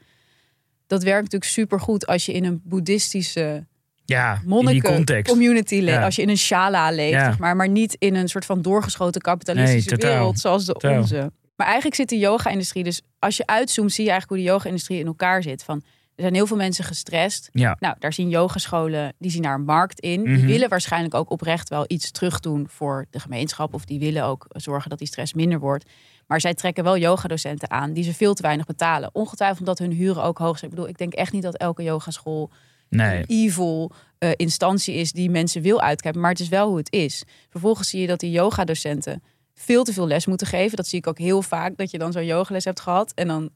Dat 0.86 1.02
werkt 1.02 1.22
natuurlijk 1.22 1.50
supergoed 1.50 2.06
als 2.06 2.26
je 2.26 2.32
in 2.32 2.44
een 2.44 2.60
boeddhistische 2.64 3.66
Ja, 4.04 4.40
monniken 4.44 5.22
community 5.22 5.74
leeft. 5.74 5.98
Ja. 5.98 6.04
Als 6.04 6.16
je 6.16 6.22
in 6.22 6.28
een 6.28 6.36
shala 6.38 6.90
leeft, 6.90 7.12
Ja. 7.12 7.24
zeg 7.24 7.38
maar, 7.38 7.56
maar 7.56 7.68
niet 7.68 7.96
in 7.98 8.14
een 8.14 8.28
soort 8.28 8.44
van 8.44 8.62
doorgeschoten 8.62 9.20
kapitalistische 9.20 9.94
Nee, 9.96 10.10
wereld 10.10 10.38
zoals 10.38 10.64
de 10.64 10.72
Totaal. 10.72 11.00
onze. 11.00 11.32
Maar 11.56 11.66
eigenlijk 11.66 11.96
zit 11.96 12.08
de 12.08 12.18
yoga-industrie, 12.18 12.84
dus 12.84 13.02
als 13.18 13.36
je 13.36 13.46
uitzoomt, 13.46 13.92
zie 13.92 14.04
je 14.04 14.10
eigenlijk 14.10 14.40
hoe 14.40 14.48
de 14.50 14.54
yoga-industrie 14.54 14.98
in 14.98 15.06
elkaar 15.06 15.42
zit. 15.42 15.64
Van, 15.64 15.82
er 16.14 16.22
zijn 16.22 16.34
heel 16.34 16.46
veel 16.46 16.56
mensen 16.56 16.84
gestrest. 16.84 17.48
Ja. 17.52 17.76
Nou, 17.80 17.96
daar 17.98 18.12
zien 18.12 18.28
yogascholen, 18.28 19.14
die 19.18 19.30
zien 19.30 19.42
daar 19.42 19.54
een 19.54 19.64
markt 19.64 20.00
in. 20.00 20.22
Mhm. 20.22 20.34
Die 20.34 20.44
willen 20.46 20.68
waarschijnlijk 20.68 21.14
ook 21.14 21.30
oprecht 21.30 21.68
wel 21.68 21.84
iets 21.86 22.10
terug 22.10 22.40
doen 22.40 22.66
voor 22.68 23.06
de 23.10 23.20
gemeenschap. 23.20 23.74
Of 23.74 23.84
die 23.84 23.98
willen 23.98 24.24
ook 24.24 24.46
zorgen 24.48 24.90
dat 24.90 24.98
die 24.98 25.08
stress 25.08 25.34
minder 25.34 25.58
wordt. 25.58 25.90
Maar 26.26 26.40
zij 26.40 26.54
trekken 26.54 26.84
wel 26.84 26.96
yogadocenten 26.98 27.70
aan 27.70 27.92
die 27.92 28.04
ze 28.04 28.14
veel 28.14 28.34
te 28.34 28.42
weinig 28.42 28.66
betalen. 28.66 29.10
Ongetwijfeld 29.12 29.58
omdat 29.58 29.78
hun 29.78 29.92
huren 29.92 30.22
ook 30.22 30.38
hoog 30.38 30.58
zijn. 30.58 30.70
Ik 30.70 30.76
bedoel, 30.76 30.90
ik 30.90 30.98
denk 30.98 31.12
echt 31.12 31.32
niet 31.32 31.42
dat 31.42 31.56
elke 31.56 31.82
yogaschool 31.82 32.50
Nee. 32.88 33.18
een 33.18 33.24
evil 33.26 33.92
eh, 34.18 34.30
instantie 34.36 34.94
is 34.94 35.12
die 35.12 35.30
mensen 35.30 35.62
wil 35.62 35.80
uitkijken. 35.80 36.20
Maar 36.20 36.30
het 36.30 36.40
is 36.40 36.48
wel 36.48 36.68
hoe 36.68 36.76
het 36.76 36.92
is. 36.92 37.24
Vervolgens 37.50 37.88
zie 37.88 38.00
je 38.00 38.06
dat 38.06 38.20
die 38.20 38.30
yogadocenten 38.30 39.22
veel 39.54 39.84
te 39.84 39.92
veel 39.92 40.06
les 40.06 40.26
moeten 40.26 40.46
geven. 40.46 40.76
Dat 40.76 40.86
zie 40.86 40.98
ik 40.98 41.06
ook 41.06 41.18
heel 41.18 41.42
vaak. 41.42 41.76
Dat 41.76 41.90
je 41.90 41.98
dan 41.98 42.12
zo'n 42.12 42.24
yogales 42.24 42.64
hebt 42.64 42.80
gehad. 42.80 43.12
En 43.14 43.28
dan 43.28 43.50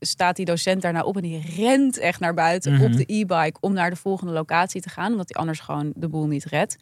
staat 0.00 0.36
die 0.36 0.44
docent 0.44 0.82
daarna 0.82 1.02
op 1.02 1.16
en 1.16 1.22
die 1.22 1.42
rent 1.56 1.98
echt 1.98 2.20
naar 2.20 2.34
buiten 2.34 2.72
Mhm. 2.72 2.84
op 2.84 2.92
de 2.92 3.04
e-bike 3.06 3.56
om 3.60 3.72
naar 3.72 3.90
de 3.90 3.96
volgende 3.96 4.32
locatie 4.32 4.80
te 4.80 4.88
gaan. 4.88 5.10
Omdat 5.12 5.28
hij 5.28 5.40
anders 5.40 5.60
gewoon 5.60 5.92
de 5.96 6.08
boel 6.08 6.26
niet 6.26 6.44
redt. 6.44 6.76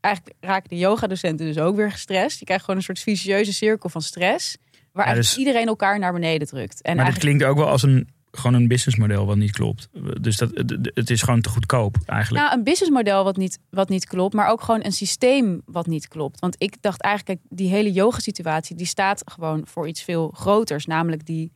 Eigenlijk 0.00 0.36
raken 0.40 0.68
de 0.68 0.78
yogadocenten 0.78 1.46
dus 1.46 1.58
ook 1.58 1.76
weer 1.76 1.90
gestrest. 1.92 2.38
Je 2.38 2.44
krijgt 2.44 2.64
gewoon 2.64 2.78
een 2.78 2.86
soort 2.86 2.98
vicieuze 2.98 3.52
cirkel 3.52 3.88
van 3.88 4.02
stress. 4.02 4.56
Waar 4.92 5.06
Ja, 5.06 5.12
eigenlijk 5.12 5.26
dus- 5.28 5.36
iedereen 5.36 5.66
elkaar 5.66 5.98
naar 5.98 6.12
beneden 6.12 6.46
drukt. 6.48 6.82
En 6.82 6.96
maar 6.96 7.04
dat 7.04 7.04
eigenlijk, 7.14 7.20
klinkt 7.36 7.44
ook 7.44 7.56
wel 7.64 7.72
als 7.72 7.82
een, 7.82 8.08
gewoon 8.30 8.54
een 8.60 8.68
businessmodel 8.68 9.26
wat 9.26 9.36
niet 9.36 9.50
klopt. 9.50 9.88
Dus 10.20 10.36
dat, 10.36 10.50
het- 10.54 10.90
het 10.94 11.10
is 11.10 11.22
gewoon 11.22 11.40
te 11.40 11.48
goedkoop 11.48 11.96
eigenlijk. 12.06 12.44
Nou, 12.44 12.58
een 12.58 12.64
businessmodel 12.64 13.24
wat 13.24 13.36
niet, 13.36 13.58
wat 13.70 13.88
niet 13.88 14.06
klopt, 14.06 14.34
maar 14.34 14.48
ook 14.48 14.60
gewoon 14.62 14.84
een 14.84 14.92
systeem 14.92 15.62
wat 15.64 15.86
niet 15.86 16.08
klopt. 16.08 16.40
Want 16.40 16.54
ik 16.58 16.76
dacht 16.80 17.00
eigenlijk, 17.02 17.40
die 17.48 17.68
hele 17.68 17.92
yoga-situatie, 17.92 18.76
die 18.76 18.86
staat 18.86 19.22
gewoon 19.24 19.66
voor 19.66 19.88
iets 19.88 20.02
veel 20.02 20.30
groters. 20.36 20.86
Namelijk 20.86 21.26
die, 21.26 21.52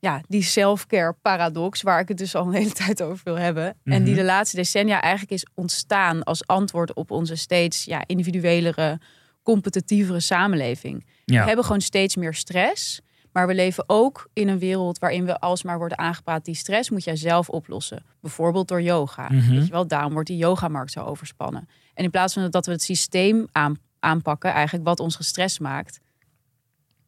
ja, 0.00 0.20
die 0.28 0.42
self-care 0.42 1.12
paradox, 1.22 1.82
waar 1.82 2.00
ik 2.00 2.08
het 2.08 2.18
dus 2.18 2.34
al 2.34 2.46
een 2.46 2.52
hele 2.52 2.72
tijd 2.72 3.02
over 3.02 3.20
wil 3.24 3.38
hebben. 3.38 3.64
En 3.84 4.04
die 4.04 4.12
Mhm. 4.12 4.20
de 4.20 4.24
laatste 4.26 4.56
decennia 4.56 5.00
eigenlijk 5.00 5.32
is 5.32 5.46
ontstaan 5.54 6.22
als 6.22 6.46
antwoord 6.46 6.94
op 6.94 7.10
onze 7.10 7.34
steeds 7.36 7.84
ja, 7.84 8.02
individuelere, 8.06 9.00
competitievere 9.42 10.20
samenleving. 10.20 11.06
ja. 11.24 11.40
We 11.40 11.46
hebben 11.46 11.64
gewoon 11.64 11.80
steeds 11.80 12.16
meer 12.16 12.34
stress. 12.34 13.00
Maar 13.00 13.08
Maar 13.32 13.46
we 13.46 13.54
leven 13.62 13.84
ook 13.86 14.28
in 14.32 14.48
een 14.48 14.58
wereld 14.58 14.98
waarin 14.98 15.24
we 15.24 15.38
alsmaar 15.40 15.78
worden 15.78 15.98
aangepraat. 15.98 16.44
Die 16.44 16.54
stress 16.54 16.90
moet 16.90 17.04
jij 17.04 17.16
zelf 17.16 17.48
oplossen. 17.48 18.04
Bijvoorbeeld 18.20 18.68
door 18.68 18.82
yoga. 18.82 19.28
Mhm. 19.32 19.50
Weet 19.54 19.66
je 19.66 19.72
wel, 19.72 19.86
daarom 19.86 20.12
wordt 20.12 20.28
die 20.28 20.36
yogamarkt 20.36 20.92
zo 20.92 21.04
overspannen. 21.04 21.68
En 21.94 22.04
in 22.04 22.10
plaats 22.10 22.34
van 22.34 22.50
dat 22.50 22.66
we 22.66 22.72
het 22.72 22.82
systeem 22.82 23.46
aan, 23.52 23.76
aanpakken, 23.98 24.52
eigenlijk 24.52 24.84
wat 24.84 25.00
ons 25.00 25.16
gestrest 25.16 25.60
maakt, 25.60 26.00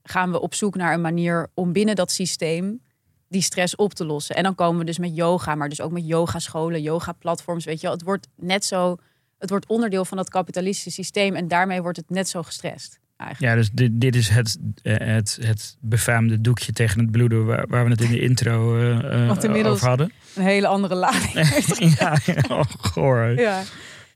gaan 0.02 0.30
we 0.30 0.40
op 0.40 0.54
zoek 0.54 0.74
naar 0.76 0.94
een 0.94 1.00
manier 1.00 1.48
om 1.54 1.72
binnen 1.72 1.94
dat 1.96 2.10
systeem 2.12 2.80
die 3.28 3.42
stress 3.42 3.76
op 3.76 3.94
te 3.94 4.04
lossen. 4.04 4.36
En 4.36 4.42
dan 4.42 4.54
komen 4.54 4.78
we 4.78 4.84
dus 4.84 4.98
met 4.98 5.16
yoga, 5.16 5.54
maar 5.54 5.68
dus 5.68 5.80
ook 5.80 5.92
met 5.92 6.06
yogascholen, 6.06 6.82
yoga-platforms. 6.82 7.64
Weet 7.64 7.80
je 7.80 7.86
wel, 7.86 7.96
het 7.96 8.04
wordt 8.04 8.28
net 8.36 8.64
zo, 8.64 8.96
het 9.38 9.50
wordt 9.50 9.66
onderdeel 9.66 10.04
van 10.04 10.16
dat 10.16 10.28
kapitalistische 10.28 10.90
systeem 10.90 11.34
en 11.34 11.48
daarmee 11.48 11.82
wordt 11.82 11.96
het 11.98 12.10
net 12.10 12.28
zo 12.28 12.42
gestrest. 12.42 13.00
Eigenlijk. 13.16 13.52
Ja, 13.52 13.58
dus 13.60 13.70
dit, 13.70 14.00
dit 14.00 14.16
is 14.16 14.28
het, 14.28 14.58
eh, 14.82 14.96
het, 14.96 15.38
het 15.40 15.76
befaamde 15.80 16.40
doekje 16.40 16.72
tegen 16.72 17.00
het 17.00 17.10
bloeden 17.10 17.46
waar, 17.46 17.66
waar 17.68 17.84
we 17.84 17.90
het 17.90 18.00
in 18.00 18.10
de 18.10 18.20
intro 18.20 18.78
eh, 18.80 19.28
Wat 19.28 19.44
inmiddels- 19.44 19.74
over 19.74 19.88
hadden. 19.88 20.12
Een 20.34 20.42
hele 20.42 20.66
andere 20.66 20.94
lading. 20.94 21.32
ja, 21.98 22.16
ja, 22.24 22.34
oh, 22.48 22.62
goor. 22.80 23.40
ja. 23.40 23.62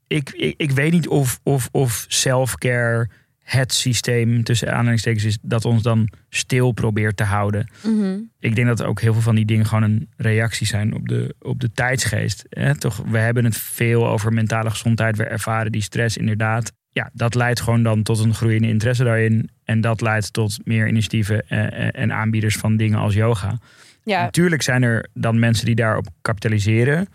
Ik, 0.07 0.29
ik, 0.29 0.53
ik 0.57 0.71
weet 0.71 0.91
niet 0.91 1.07
of, 1.07 1.39
of, 1.43 1.69
of 1.71 2.05
self-care 2.07 3.09
het 3.47 3.73
systeem 3.73 4.43
tussen 4.43 4.73
aanhalingstekens 4.73 5.23
is 5.23 5.37
dat 5.41 5.65
ons 5.65 5.81
dan 5.81 6.09
stil 6.29 6.71
probeert 6.71 7.17
te 7.17 7.23
houden. 7.23 7.67
Mhm. 7.83 8.17
Ik 8.39 8.55
denk 8.55 8.67
dat 8.67 8.83
ook 8.83 9.01
heel 9.01 9.13
veel 9.13 9.21
van 9.21 9.35
die 9.35 9.45
dingen 9.45 9.65
gewoon 9.65 9.83
een 9.83 10.09
reactie 10.17 10.67
zijn 10.67 10.93
op 10.93 11.07
de, 11.07 11.35
op 11.39 11.59
de 11.59 11.71
tijdsgeest. 11.71 12.45
Hè? 12.49 12.77
Toch, 12.77 13.03
we 13.05 13.17
hebben 13.17 13.45
het 13.45 13.57
veel 13.57 14.07
over 14.07 14.33
mentale 14.33 14.69
gezondheid. 14.69 15.17
We 15.17 15.23
ervaren 15.23 15.71
die 15.71 15.81
stress 15.81 16.17
inderdaad. 16.17 16.71
Ja, 16.89 17.09
dat 17.13 17.35
leidt 17.35 17.61
gewoon 17.61 17.83
dan 17.83 18.03
tot 18.03 18.19
een 18.19 18.33
groeiende 18.33 18.67
interesse 18.67 19.03
daarin. 19.03 19.49
En 19.63 19.81
dat 19.81 20.01
leidt 20.01 20.33
tot 20.33 20.59
meer 20.63 20.87
initiatieven 20.87 21.47
eh, 21.47 21.87
eh, 21.87 21.89
en 21.91 22.13
aanbieders 22.13 22.55
van 22.55 22.77
dingen 22.77 22.99
als 22.99 23.13
yoga. 23.13 23.59
ja, 24.03 24.21
Natuurlijk 24.21 24.61
zijn 24.61 24.83
er 24.83 25.07
dan 25.13 25.39
mensen 25.39 25.65
die 25.65 25.75
daarop 25.75 26.07
kapitaliseren. 26.21 27.07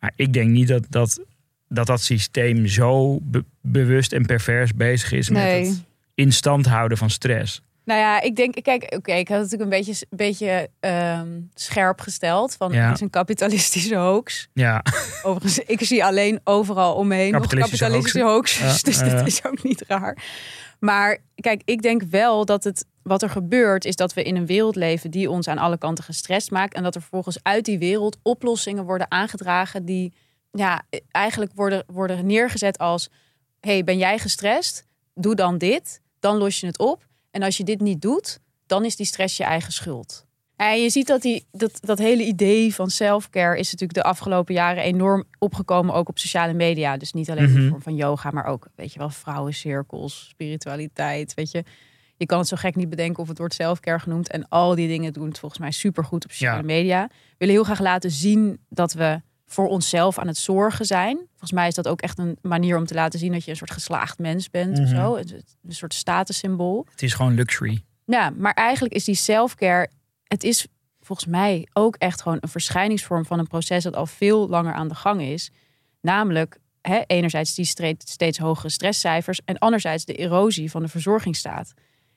Maar 0.00 0.12
ik 0.16 0.32
denk 0.32 0.50
niet 0.50 0.68
dat 0.68 0.86
dat, 0.88 1.24
dat, 1.68 1.86
dat 1.86 2.00
systeem 2.00 2.66
zo 2.66 3.18
be- 3.22 3.44
bewust 3.60 4.12
en 4.12 4.26
pervers 4.26 4.74
bezig 4.74 5.12
is 5.12 5.28
Nee. 5.28 5.60
met 5.60 5.68
het 5.68 5.82
in 6.14 6.32
stand 6.32 6.66
houden 6.66 6.98
van 6.98 7.10
stress. 7.10 7.62
Nou 7.84 8.00
ja, 8.00 8.20
ik 8.20 8.36
denk, 8.36 8.62
kijk, 8.62 8.94
oké, 8.96 9.12
ik 9.12 9.28
had 9.28 9.40
het 9.40 9.50
natuurlijk 9.50 9.70
een 9.70 9.84
beetje, 9.84 10.06
beetje 10.10 10.68
ehm, 10.80 11.28
scherp 11.54 12.00
gesteld. 12.00 12.54
Van 12.54 12.72
Ja. 12.72 12.84
het 12.86 12.94
is 12.94 13.00
een 13.00 13.10
kapitalistische 13.10 13.96
hoax. 13.96 14.48
Ja, 14.52 14.84
Overigens, 15.22 15.58
ik 15.58 15.82
zie 15.84 16.04
alleen 16.04 16.40
overal 16.44 16.94
omheen 16.94 17.32
nog 17.32 17.40
Kapitalistische 17.42 17.84
kapitalistische 17.84 18.26
hoaxes. 18.26 18.80
Ja, 18.80 18.82
dus 19.04 19.12
dat 19.12 19.26
is 19.26 19.44
ook 19.44 19.62
niet 19.62 19.84
raar. 19.88 20.22
Maar 20.78 21.18
kijk, 21.34 21.62
ik 21.64 21.82
denk 21.82 22.02
wel 22.02 22.44
dat 22.44 22.64
het 22.64 22.84
wat 23.02 23.22
er 23.22 23.30
gebeurt, 23.30 23.84
is 23.84 23.96
dat 23.96 24.14
we 24.14 24.22
in 24.22 24.36
een 24.36 24.46
wereld 24.46 24.76
leven 24.76 25.10
die 25.10 25.30
ons 25.30 25.48
aan 25.48 25.58
alle 25.58 25.78
kanten 25.78 26.04
gestrest 26.04 26.50
maakt. 26.50 26.74
En 26.74 26.82
dat 26.82 26.94
er 26.94 27.00
vervolgens 27.00 27.38
uit 27.42 27.64
die 27.64 27.78
wereld 27.78 28.16
oplossingen 28.22 28.84
worden 28.84 29.10
aangedragen 29.10 29.84
die 29.84 30.12
ja, 30.54 30.82
eigenlijk 31.10 31.52
worden, 31.54 31.84
worden 31.86 32.26
neergezet 32.26 32.78
als: 32.78 33.08
hey, 33.60 33.84
ben 33.84 33.98
jij 33.98 34.18
gestrest? 34.18 34.86
Doe 35.14 35.34
dan 35.34 35.58
dit, 35.58 36.00
dan 36.20 36.36
los 36.36 36.60
je 36.60 36.66
het 36.66 36.78
op. 36.78 37.06
En 37.30 37.42
als 37.42 37.56
je 37.56 37.64
dit 37.64 37.80
niet 37.80 38.02
doet, 38.02 38.38
dan 38.66 38.84
is 38.84 38.96
die 38.96 39.06
stress 39.06 39.36
je 39.36 39.44
eigen 39.44 39.72
schuld. 39.72 40.26
En 40.56 40.82
je 40.82 40.90
ziet 40.90 41.06
dat, 41.06 41.22
die, 41.22 41.46
dat 41.50 41.78
dat 41.80 41.98
hele 41.98 42.22
idee 42.24 42.74
van 42.74 42.90
self-care 42.90 43.58
is 43.58 43.64
natuurlijk 43.72 43.94
de 43.94 44.02
afgelopen 44.02 44.54
jaren 44.54 44.82
enorm 44.82 45.24
opgekomen, 45.38 45.94
ook 45.94 46.08
op 46.08 46.18
sociale 46.18 46.52
media. 46.52 46.96
Dus 46.96 47.12
niet 47.12 47.30
alleen 47.30 47.44
in 47.48 47.52
de 47.54 47.58
Mhm. 47.60 47.68
vorm 47.68 47.82
van 47.82 47.94
yoga, 47.96 48.30
maar 48.30 48.44
ook, 48.46 48.66
weet 48.74 48.92
je 48.92 48.98
wel, 48.98 49.10
vrouwencirkels, 49.10 50.26
spiritualiteit, 50.28 51.34
weet 51.34 51.50
je. 51.50 51.64
Je 52.16 52.26
kan 52.26 52.38
het 52.38 52.48
zo 52.48 52.56
gek 52.56 52.74
niet 52.76 52.88
bedenken 52.90 53.22
of 53.22 53.28
het 53.28 53.38
wordt 53.38 53.54
self-care 53.54 53.98
genoemd. 53.98 54.30
En 54.30 54.48
al 54.48 54.74
die 54.74 54.88
dingen 54.88 55.12
doen 55.12 55.28
het 55.28 55.38
volgens 55.38 55.60
mij 55.60 55.70
supergoed 55.70 56.24
op 56.24 56.30
sociale 56.30 56.56
Ja. 56.56 56.62
media. 56.64 57.06
We 57.06 57.34
willen 57.38 57.54
heel 57.54 57.64
graag 57.64 57.80
laten 57.80 58.10
zien 58.10 58.58
dat 58.68 58.92
we 58.92 59.20
voor 59.46 59.68
onszelf 59.68 60.18
aan 60.18 60.26
het 60.26 60.36
zorgen 60.36 60.84
zijn. 60.86 61.16
Volgens 61.28 61.52
mij 61.52 61.68
is 61.68 61.74
dat 61.74 61.88
ook 61.88 62.00
echt 62.00 62.18
een 62.18 62.38
manier 62.42 62.76
om 62.76 62.86
te 62.86 62.94
laten 62.94 63.18
zien 63.18 63.32
dat 63.32 63.44
je 63.44 63.50
een 63.50 63.56
soort 63.56 63.70
geslaagd 63.70 64.18
mens 64.18 64.50
bent 64.50 64.78
of 64.78 64.88
zo. 64.88 65.16
Een, 65.16 65.42
een 65.66 65.74
soort 65.74 65.94
statussymbool. 65.94 66.86
het 66.90 67.02
is 67.02 67.12
gewoon 67.12 67.34
luxury. 67.34 67.84
Ja, 68.04 68.30
maar 68.30 68.52
eigenlijk 68.52 68.94
is 68.94 69.04
die 69.04 69.14
self-care, 69.14 69.88
het 70.24 70.44
is 70.44 70.66
volgens 71.00 71.28
mij 71.28 71.68
ook 71.72 71.96
echt 71.96 72.22
gewoon 72.22 72.38
een 72.40 72.48
verschijningsvorm 72.48 73.24
van 73.26 73.38
een 73.38 73.46
proces 73.46 73.82
dat 73.82 73.96
al 73.96 74.06
veel 74.06 74.48
langer 74.48 74.72
aan 74.72 74.88
de 74.88 74.94
gang 74.94 75.22
is. 75.22 75.50
Namelijk, 76.00 76.58
hè, 76.80 77.02
enerzijds 77.06 77.54
die 77.54 77.64
steeds, 77.64 78.12
steeds 78.12 78.38
hogere 78.38 78.70
stresscijfers 78.70 79.40
en 79.44 79.58
anderzijds 79.58 80.04
de 80.04 80.14
erosie 80.14 80.70
van 80.70 80.82
de 80.82 80.88
verzorgingsstaat. 80.88 81.72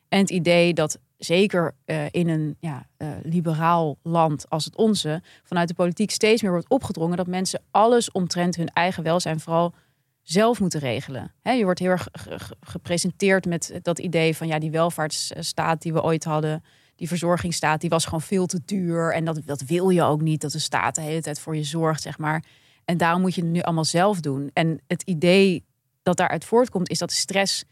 En 0.10 0.20
het 0.20 0.30
idee 0.30 0.74
dat 0.74 1.00
zeker 1.18 1.76
eh, 1.86 2.06
in 2.12 2.28
een 2.28 2.56
ja, 2.60 2.88
eh, 2.98 3.10
liberaal 3.24 3.98
land 4.02 4.50
als 4.50 4.66
het 4.66 4.76
onze, 4.76 5.22
vanuit 5.44 5.68
de 5.68 5.74
politiek 5.74 6.12
steeds 6.12 6.42
meer 6.42 6.52
wordt 6.52 6.70
opgedrongen 6.70 7.18
dat 7.18 7.28
mensen 7.28 7.62
alles 7.72 8.12
omtrent 8.12 8.56
hun 8.56 8.70
eigen 8.74 9.04
welzijn 9.04 9.40
vooral 9.40 9.74
zelf 10.22 10.60
moeten 10.60 10.80
regelen. 10.80 11.32
Je 11.42 11.64
wordt 11.64 11.80
heel 11.80 11.90
erg 11.90 12.08
ge- 12.12 12.40
ge- 12.40 12.56
gepresenteerd 12.60 13.46
met 13.46 13.80
dat 13.82 14.00
idee 14.00 14.36
van 14.36 14.48
ja, 14.48 14.60
die 14.60 14.72
welvaartsstaat 14.72 15.82
die 15.82 15.94
we 15.94 16.04
ooit 16.04 16.24
hadden, 16.24 16.64
die 16.96 17.08
verzorgingsstaat, 17.08 17.82
die 17.82 17.90
was 17.90 18.06
gewoon 18.06 18.22
veel 18.22 18.46
te 18.46 18.60
duur. 18.66 19.14
En 19.14 19.26
dat, 19.26 19.42
dat 19.46 19.62
wil 19.62 19.90
je 19.90 20.04
ook 20.04 20.22
niet, 20.22 20.42
dat 20.42 20.52
de 20.52 20.60
staat 20.60 20.96
de 20.96 21.02
hele 21.02 21.22
tijd 21.22 21.40
voor 21.40 21.56
je 21.56 21.64
zorgt, 21.64 22.02
zeg 22.02 22.18
maar. 22.18 22.44
En 22.86 22.98
daarom 22.98 23.22
moet 23.22 23.36
je 23.36 23.42
het 23.42 23.50
nu 23.52 23.62
allemaal 23.62 23.86
zelf 23.86 24.20
doen. 24.20 24.50
En 24.54 24.80
het 24.88 25.02
idee 25.02 25.66
dat 26.04 26.18
daaruit 26.18 26.46
voortkomt, 26.46 26.90
is 26.90 27.00
dat 27.00 27.12
stress 27.12 27.64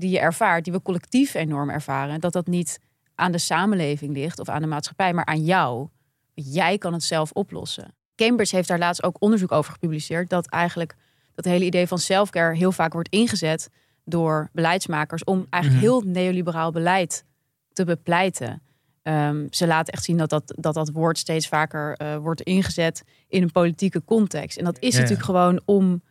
die 0.00 0.10
je 0.10 0.18
ervaart, 0.18 0.64
die 0.64 0.72
we 0.72 0.82
collectief 0.82 1.34
enorm 1.34 1.70
ervaren, 1.70 2.20
dat 2.20 2.32
dat 2.32 2.46
niet 2.46 2.80
aan 3.14 3.32
de 3.32 3.38
samenleving 3.38 4.12
ligt 4.14 4.38
of 4.38 4.48
aan 4.48 4.60
de 4.62 4.66
maatschappij, 4.68 5.12
maar 5.12 5.24
aan 5.24 5.44
jou. 5.44 5.88
Jij 6.34 6.78
kan 6.78 6.92
het 6.92 7.02
zelf 7.02 7.30
oplossen. 7.32 7.94
Cambridge 8.16 8.56
heeft 8.56 8.68
daar 8.68 8.78
laatst 8.78 9.02
ook 9.02 9.16
onderzoek 9.18 9.52
over 9.52 9.72
gepubliceerd, 9.72 10.30
dat 10.30 10.46
eigenlijk 10.46 10.96
dat 11.34 11.44
hele 11.44 11.64
idee 11.64 11.86
van 11.86 11.98
selfcare 11.98 12.56
heel 12.56 12.72
vaak 12.72 12.92
wordt 12.92 13.08
ingezet 13.08 13.68
door 14.04 14.48
beleidsmakers 14.52 15.24
om 15.24 15.46
eigenlijk 15.50 15.84
Mhm. 15.84 15.92
heel 15.92 16.12
neoliberaal 16.12 16.70
beleid 16.72 17.24
te 17.72 17.84
bepleiten. 17.84 18.62
Ehm, 19.02 19.46
ze 19.50 19.66
laten 19.66 19.92
echt 19.92 20.04
zien 20.04 20.16
dat 20.16 20.30
dat, 20.30 20.54
dat, 20.56 20.74
dat 20.74 20.90
woord 20.90 21.18
steeds 21.18 21.48
vaker 21.48 21.96
eh, 21.96 22.16
wordt 22.16 22.40
ingezet 22.40 23.04
in 23.28 23.42
een 23.42 23.52
politieke 23.52 24.04
context. 24.04 24.58
En 24.58 24.64
dat 24.64 24.78
is 24.78 24.94
ja. 24.94 25.00
natuurlijk 25.00 25.26
gewoon 25.26 25.60
om, 25.64 26.02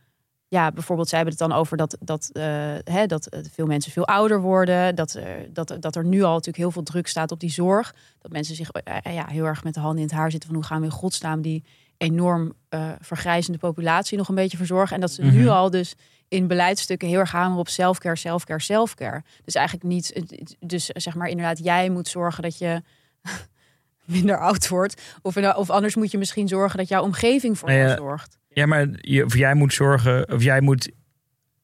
ja, 0.50 0.72
bijvoorbeeld, 0.72 1.08
zij 1.08 1.18
hebben 1.18 1.36
het 1.38 1.48
dan 1.48 1.58
over 1.58 1.76
dat, 1.76 1.96
dat, 2.00 2.30
eh, 2.32 2.42
hè, 2.84 3.06
dat 3.06 3.26
eh, 3.26 3.40
veel 3.52 3.66
mensen 3.66 3.92
veel 3.92 4.06
ouder 4.06 4.40
worden. 4.40 4.94
Dat, 4.94 5.18
dat, 5.52 5.76
dat 5.80 5.96
er 5.96 6.04
nu 6.04 6.22
al 6.22 6.30
natuurlijk 6.30 6.56
heel 6.56 6.70
veel 6.70 6.82
druk 6.82 7.06
staat 7.06 7.30
op 7.32 7.40
die 7.40 7.50
zorg. 7.50 7.94
Dat 8.18 8.32
mensen 8.32 8.54
zich 8.54 8.70
eh, 8.70 9.14
ja, 9.14 9.26
heel 9.26 9.44
erg 9.44 9.64
met 9.64 9.74
de 9.74 9.80
handen 9.80 9.98
in 9.98 10.06
het 10.06 10.16
haar 10.16 10.30
zitten 10.30 10.48
van 10.48 10.58
hoe 10.58 10.66
gaan 10.66 10.78
we 10.80 10.84
in 10.84 10.92
godsnaam 10.92 11.42
die 11.42 11.64
enorm 11.96 12.52
vergrijzende 13.00 13.58
populatie 13.58 14.18
nog 14.18 14.28
een 14.28 14.34
beetje 14.34 14.56
verzorgen. 14.56 14.94
En 14.94 15.00
dat 15.00 15.10
ze 15.12 15.22
nu 15.22 15.40
Mhm. 15.40 15.48
al 15.48 15.70
dus 15.70 15.94
in 16.28 16.46
beleidsstukken 16.46 17.08
heel 17.08 17.18
erg 17.18 17.32
hameren 17.32 17.58
op 17.58 17.68
selfcare, 17.68 18.16
selfcare, 18.16 18.60
selfcare. 18.60 19.22
Dus 19.44 19.54
eigenlijk 19.54 19.86
niet, 19.86 20.22
dus 20.60 20.86
zeg 20.86 21.14
maar 21.14 21.28
inderdaad, 21.28 21.58
jij 21.58 21.90
moet 21.90 22.08
zorgen 22.08 22.42
dat 22.42 22.58
je 22.58 22.82
minder 24.04 24.38
oud 24.38 24.68
wordt. 24.68 25.02
Of, 25.22 25.36
of 25.36 25.70
anders 25.70 25.94
moet 25.94 26.10
je 26.10 26.18
misschien 26.18 26.48
zorgen 26.48 26.78
dat 26.78 26.88
jouw 26.88 27.02
omgeving 27.02 27.58
voor 27.58 27.68
Nou 27.68 27.80
ja, 27.80 27.96
zorgt. 27.96 28.38
Ja, 28.52 28.66
maar 28.66 28.88
je, 28.92 29.24
of 29.24 29.36
jij 29.36 29.54
moet 29.54 29.72
zorgen, 29.72 30.32
of 30.32 30.42
jij 30.42 30.60
moet, 30.60 30.90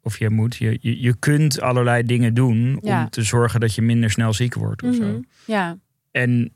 of 0.02 0.18
jij 0.18 0.28
moet, 0.28 0.56
je, 0.56 0.78
je, 0.80 1.00
je 1.00 1.16
kunt 1.18 1.60
allerlei 1.60 2.02
dingen 2.02 2.34
doen 2.34 2.78
Ja. 2.82 3.02
om 3.02 3.10
te 3.10 3.22
zorgen 3.22 3.60
dat 3.60 3.74
je 3.74 3.82
minder 3.82 4.10
snel 4.10 4.32
ziek 4.32 4.54
wordt 4.54 4.82
of 4.82 4.98
Mhm. 4.98 5.02
zo. 5.12 5.20
Ja. 5.46 5.78
En 6.10 6.52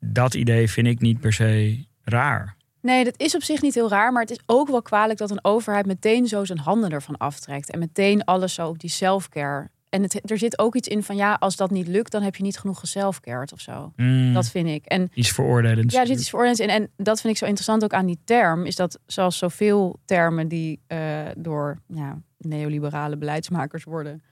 dat 0.00 0.34
idee 0.34 0.70
vind 0.70 0.86
ik 0.86 1.00
niet 1.00 1.20
per 1.20 1.32
se 1.32 1.84
raar. 2.02 2.56
Nee, 2.80 3.04
dat 3.04 3.14
is 3.20 3.34
op 3.34 3.42
zich 3.42 3.62
niet 3.62 3.74
heel 3.74 3.88
raar, 3.88 4.12
maar 4.12 4.22
het 4.22 4.30
is 4.30 4.40
ook 4.46 4.68
wel 4.68 4.82
kwalijk 4.82 5.18
dat 5.18 5.30
een 5.30 5.44
overheid 5.44 5.86
meteen 5.86 6.26
zo 6.26 6.44
zijn 6.44 6.58
handen 6.58 6.90
ervan 6.90 7.16
aftrekt. 7.16 7.70
En 7.70 7.78
meteen 7.78 8.24
alles 8.24 8.54
zo 8.54 8.68
op 8.68 8.78
die 8.78 8.90
selfcare. 8.90 9.68
En 9.94 10.02
het, 10.02 10.30
er 10.30 10.38
zit 10.38 10.58
ook 10.58 10.74
iets 10.74 10.88
in 10.88 11.02
van 11.02 11.16
ja, 11.16 11.36
als 11.40 11.56
dat 11.56 11.70
niet 11.70 11.86
lukt, 11.86 12.12
dan 12.12 12.22
heb 12.22 12.36
je 12.36 12.42
niet 12.42 12.58
genoeg 12.58 12.78
geselfcared 12.80 13.52
of 13.52 13.60
zo. 13.60 13.92
Mm, 13.96 14.32
Dat 14.34 14.48
vind 14.48 14.68
ik. 14.68 14.84
En 14.84 15.10
iets 15.14 15.32
veroordelends. 15.32 15.94
Ja, 15.94 16.00
er 16.00 16.06
zit 16.06 16.18
iets 16.18 16.28
veroordeeld 16.28 16.58
in. 16.58 16.68
En 16.68 16.90
dat 16.96 17.20
vind 17.20 17.32
ik 17.32 17.38
zo 17.38 17.44
interessant 17.44 17.84
ook 17.84 17.92
aan 17.92 18.06
die 18.06 18.18
term. 18.24 18.66
Is 18.66 18.76
dat 18.76 18.98
zoals 19.06 19.38
zoveel 19.38 20.00
termen 20.04 20.48
die 20.48 20.80
eh, 20.86 20.98
door 21.36 21.78
ja, 21.86 22.18
neoliberale 22.38 23.16
beleidsmakers 23.16 23.84
worden 23.84 24.22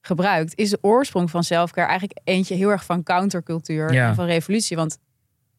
gebruikt, 0.00 0.58
is 0.58 0.70
de 0.70 0.78
oorsprong 0.80 1.30
van 1.30 1.44
selfcare 1.44 1.88
eigenlijk 1.88 2.20
eentje 2.24 2.54
heel 2.54 2.70
erg 2.70 2.84
van 2.84 3.02
countercultuur 3.02 3.92
Ja. 3.92 4.08
en 4.08 4.14
van 4.14 4.26
revolutie. 4.26 4.76
Want 4.76 4.98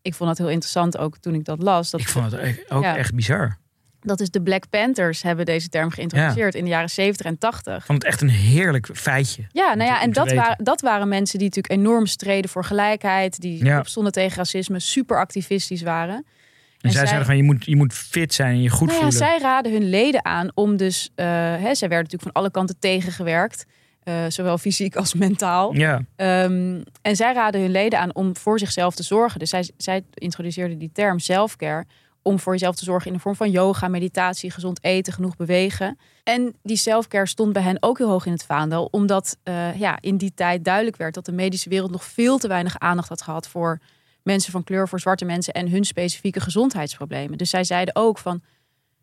ik 0.01 0.13
vond 0.13 0.29
dat 0.29 0.37
heel 0.37 0.49
interessant 0.49 0.97
ook 0.97 1.17
toen 1.17 1.33
ik 1.33 1.45
dat 1.45 1.61
las. 1.61 1.89
Dat, 1.89 1.99
ik 1.99 2.07
vond 2.07 2.31
het 2.31 2.41
echt- 2.41 2.71
ook 2.71 2.83
Ja. 2.83 2.97
echt 2.97 3.13
bizar. 3.13 3.57
Dat 4.05 4.19
is 4.19 4.29
de 4.29 4.41
Black 4.41 4.63
Panthers 4.69 5.21
hebben 5.23 5.45
deze 5.45 5.69
term 5.69 5.89
geïntroduceerd 5.89 6.55
in 6.55 6.63
de 6.63 6.69
jaren 6.69 6.89
70 6.89 7.25
en 7.25 7.37
80. 7.37 7.75
Ik 7.77 7.81
vond 7.83 8.01
het 8.03 8.11
echt 8.11 8.21
een 8.21 8.29
heerlijk 8.29 8.89
feitje. 8.93 9.43
Ja, 9.51 9.73
nou 9.73 9.89
ja, 9.89 10.01
en 10.01 10.11
dat 10.11 10.33
waren, 10.33 10.63
dat 10.65 10.81
waren 10.81 11.07
mensen 11.07 11.39
die 11.39 11.47
natuurlijk 11.47 11.73
enorm 11.81 12.05
streden 12.05 12.49
voor 12.49 12.63
gelijkheid, 12.63 13.41
die 13.41 13.65
Ja. 13.65 13.79
opstonden 13.79 14.11
tegen 14.11 14.37
racisme, 14.37 14.79
super 14.79 15.17
activistisch 15.19 15.81
waren. 15.81 16.15
En, 16.15 16.91
zij 16.91 16.99
zij- 16.99 17.05
zeiden 17.05 17.25
van 17.25 17.37
je 17.37 17.43
moet, 17.43 17.65
je 17.65 17.75
moet 17.75 17.93
fit 17.93 18.33
zijn 18.33 18.51
en 18.55 18.61
je 18.61 18.69
goed 18.69 18.87
Nou 18.87 18.99
ja, 18.99 19.09
voelen. 19.11 19.27
zij 19.29 19.39
raden 19.39 19.71
hun 19.71 19.89
leden 19.89 20.25
aan 20.25 20.51
om 20.53 20.77
dus... 20.77 21.09
eh 21.15 21.25
hè, 21.35 21.75
zij 21.75 21.89
werden 21.89 21.97
natuurlijk 22.09 22.21
van 22.23 22.31
alle 22.31 22.51
kanten 22.51 22.79
tegengewerkt. 22.79 23.65
eh, 24.03 24.13
zowel 24.27 24.57
fysiek 24.57 24.95
als 24.95 25.13
mentaal. 25.13 25.73
Ja, 25.73 26.01
Ehm, 26.15 26.81
en 27.01 27.15
zij 27.15 27.33
raden 27.33 27.61
hun 27.61 27.71
leden 27.71 27.99
aan 27.99 28.15
om 28.15 28.35
voor 28.37 28.59
zichzelf 28.59 28.95
te 28.95 29.03
zorgen. 29.03 29.39
Dus 29.39 29.49
zij, 29.49 29.69
zij 29.77 30.01
introduceerden 30.13 30.77
die 30.77 30.89
term 30.93 31.19
self-care 31.19 31.85
om 32.27 32.39
voor 32.39 32.53
jezelf 32.53 32.75
te 32.75 32.83
zorgen 32.83 33.07
in 33.07 33.13
de 33.13 33.19
vorm 33.19 33.35
van 33.35 33.51
yoga, 33.51 33.87
meditatie, 33.87 34.51
gezond 34.51 34.83
eten, 34.83 35.13
genoeg 35.13 35.35
bewegen. 35.35 35.97
En 36.23 36.55
die 36.63 36.77
self-care 36.77 37.27
stond 37.27 37.53
bij 37.53 37.61
hen 37.61 37.77
ook 37.79 37.97
heel 37.97 38.09
hoog 38.09 38.25
in 38.25 38.31
het 38.31 38.45
vaandel, 38.45 38.87
omdat 38.91 39.37
eh, 39.43 39.79
ja, 39.79 39.97
in 40.01 40.17
die 40.17 40.33
tijd 40.33 40.65
duidelijk 40.65 40.97
werd 40.97 41.13
dat 41.13 41.25
de 41.25 41.31
medische 41.31 41.69
wereld 41.69 41.91
nog 41.91 42.03
veel 42.03 42.37
te 42.37 42.47
weinig 42.47 42.79
aandacht 42.79 43.09
had 43.09 43.21
gehad 43.21 43.47
voor 43.47 43.79
mensen 44.23 44.51
van 44.51 44.63
kleur, 44.63 44.87
voor 44.87 44.99
zwarte 44.99 45.25
mensen 45.25 45.53
en 45.53 45.69
hun 45.69 45.83
specifieke 45.83 46.39
gezondheidsproblemen. 46.39 47.37
Dus 47.37 47.49
zij 47.49 47.63
zeiden 47.63 47.95
ook 47.95 48.17
van, 48.17 48.41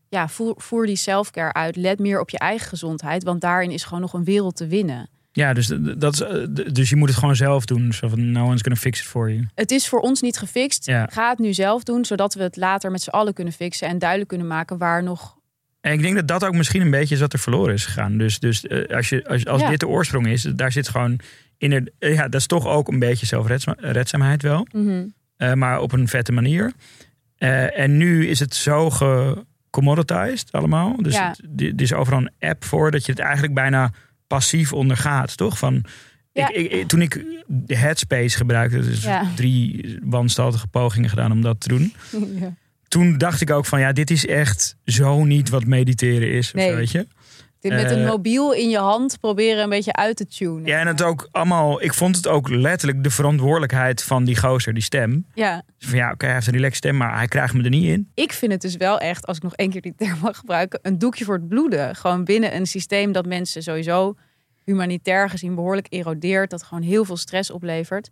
ja, 0.09 0.29
voer, 0.29 0.55
voer 0.57 0.87
die 0.87 0.97
self-care 0.97 1.53
uit, 1.53 1.77
let 1.77 1.99
meer 1.99 2.21
op 2.21 2.31
je 2.31 2.39
eigen 2.39 2.69
gezondheid, 2.69 3.25
want 3.25 3.41
daarin 3.41 3.71
is 3.71 3.85
gewoon 3.85 4.01
nog 4.01 4.13
een 4.13 4.25
wereld 4.25 4.57
te 4.57 4.67
winnen. 4.67 5.09
Ja 5.33 5.53
dus, 5.53 5.73
dat 5.99 6.21
eh, 6.21 6.47
dus 6.73 6.89
je 6.91 6.97
moet 6.97 7.09
het 7.09 7.19
gewoon 7.19 7.37
zelf 7.37 7.65
doen. 7.65 7.93
Zo 7.93 8.09
van, 8.09 8.31
no 8.33 8.45
one's 8.45 8.61
gonna 8.63 8.77
fix 8.79 9.01
it 9.01 9.07
for 9.07 9.31
you. 9.33 9.47
Het 9.55 9.71
is 9.71 9.89
voor 9.89 10.01
ons 10.01 10.21
niet 10.21 10.39
gefixt. 10.39 10.87
Ja. 10.87 11.07
Ga 11.11 11.31
het 11.31 11.39
nu 11.39 11.53
zelf 11.53 11.83
doen, 11.83 12.05
zodat 12.05 12.35
we 12.35 12.43
het 12.43 12.57
later 12.57 12.91
met 12.91 13.03
z'n 13.03 13.11
allen 13.11 13.35
kunnen 13.35 13.53
fixen 13.53 13.89
en 13.89 13.99
duidelijk 13.99 14.29
kunnen 14.29 14.47
maken 14.47 14.79
waar 14.79 15.03
nog. 15.03 15.41
En 15.81 15.93
ik 15.93 16.03
denk 16.03 16.15
dat 16.15 16.29
dat 16.29 16.45
ook 16.45 16.55
misschien 16.55 16.81
een 16.81 16.91
beetje 16.91 17.15
is 17.15 17.21
wat 17.21 17.33
er 17.33 17.39
verloren 17.39 17.75
is 17.75 17.85
gegaan. 17.85 18.19
Dus, 18.19 18.39
dus 18.39 18.67
eh, 18.67 18.97
als, 18.97 19.09
je, 19.09 19.29
als, 19.29 19.47
als 19.47 19.61
Ja. 19.61 19.69
dit 19.71 19.81
de 19.81 19.89
oorsprong 19.89 20.27
is, 20.27 20.43
daar 20.43 20.73
zit 20.73 20.89
gewoon 20.89 21.19
in 21.59 21.91
eh, 21.99 22.15
ja, 22.15 22.23
dat 22.23 22.41
is 22.41 22.47
toch 22.47 22.67
ook 22.67 22.89
een 22.89 22.99
beetje 22.99 23.27
zelfredzaamheid 23.27 24.43
wel. 24.43 24.67
Eh, 25.37 25.53
maar 25.53 25.81
op 25.81 25.93
een 25.93 26.09
vette 26.09 26.33
manier. 26.33 26.73
En 27.37 27.97
nu 27.97 28.27
is 28.29 28.39
het 28.41 28.55
zo 28.55 28.91
gecommoditized 28.91 30.53
allemaal. 30.53 30.97
Dus 31.03 31.15
Ja. 31.15 31.29
het, 31.29 31.61
er 31.63 31.81
is 31.83 31.93
overal 31.93 32.19
een 32.21 32.49
app 32.49 32.65
voor 32.65 32.91
dat 32.91 33.07
je 33.07 33.13
het 33.13 33.21
eigenlijk 33.21 33.55
bijna 33.55 33.91
passief 34.35 34.73
ondergaat, 34.73 35.37
toch? 35.37 35.59
Van, 35.59 35.85
Ja. 36.33 36.49
ik, 36.53 36.73
ik, 36.73 36.89
toen 36.89 37.03
ik 37.03 37.25
de 37.47 37.77
Headspace 37.77 38.37
gebruikte, 38.37 38.81
dus 38.81 39.03
Ja. 39.03 39.31
drie 39.35 39.99
wanstaltige 40.03 40.67
pogingen 40.67 41.09
gedaan 41.09 41.33
om 41.33 41.41
dat 41.43 41.61
te 41.61 41.69
doen. 41.69 41.93
ja. 42.41 42.55
Toen 42.89 43.19
dacht 43.19 43.41
ik 43.41 43.51
ook 43.51 43.67
van, 43.67 43.81
ja, 43.81 43.93
dit 43.93 44.11
is 44.11 44.27
echt 44.27 44.77
zo 44.85 45.25
niet 45.25 45.49
wat 45.49 45.65
mediteren 45.65 46.31
is. 46.33 46.47
of 46.47 46.55
Nee. 46.55 46.71
zo, 46.71 46.77
weet 46.77 46.91
je? 46.91 47.07
Dit 47.63 47.73
met 47.73 47.91
een 47.91 48.03
Eh, 48.03 48.09
mobiel 48.09 48.53
in 48.53 48.69
je 48.69 48.79
hand 48.79 49.21
proberen 49.21 49.63
een 49.63 49.69
beetje 49.69 49.93
uit 49.93 50.17
te 50.17 50.27
tunen. 50.27 50.65
Ja, 50.65 50.79
en 50.79 50.87
het 50.87 51.03
ook 51.03 51.29
allemaal, 51.33 51.83
ik 51.83 51.95
vond 51.95 52.17
het 52.17 52.27
ook 52.27 52.49
letterlijk 52.49 53.05
de 53.05 53.11
verantwoordelijkheid 53.11 54.03
van 54.03 54.25
die 54.25 54.39
gozer, 54.39 54.75
die 54.75 54.83
stem. 54.83 55.27
Ja, 55.35 55.63
Dus 55.79 55.89
Van 55.89 55.99
ja, 55.99 56.11
oké, 56.13 56.25
hij 56.25 56.35
heeft 56.35 56.47
een 56.47 56.53
relaxed 56.53 56.77
stem, 56.77 56.97
maar 56.97 57.17
hij 57.17 57.27
krijgt 57.29 57.55
me 57.55 57.63
er 57.63 57.71
niet 57.71 57.85
in. 57.85 58.11
ik 58.15 58.33
vind 58.33 58.53
het 58.53 58.61
dus 58.61 58.77
wel 58.77 58.99
echt, 58.99 59.27
als 59.27 59.37
ik 59.37 59.43
nog 59.43 59.55
één 59.55 59.71
keer 59.71 59.81
die 59.81 59.95
term 59.97 60.19
mag 60.19 60.37
gebruiken, 60.37 60.79
een 60.83 60.99
doekje 60.99 61.25
voor 61.25 61.35
het 61.35 61.49
bloeden. 61.49 61.97
Gewoon 61.97 62.25
binnen 62.25 62.57
een 62.57 62.67
systeem 62.67 63.13
dat 63.13 63.27
mensen 63.27 63.63
sowieso 63.63 64.15
humanitair 64.65 65.31
gezien 65.31 65.55
behoorlijk 65.55 65.87
erodeert, 65.91 66.51
dat 66.51 66.63
gewoon 66.63 66.83
heel 66.83 67.05
veel 67.05 67.17
stress 67.17 67.51
oplevert. 67.51 68.11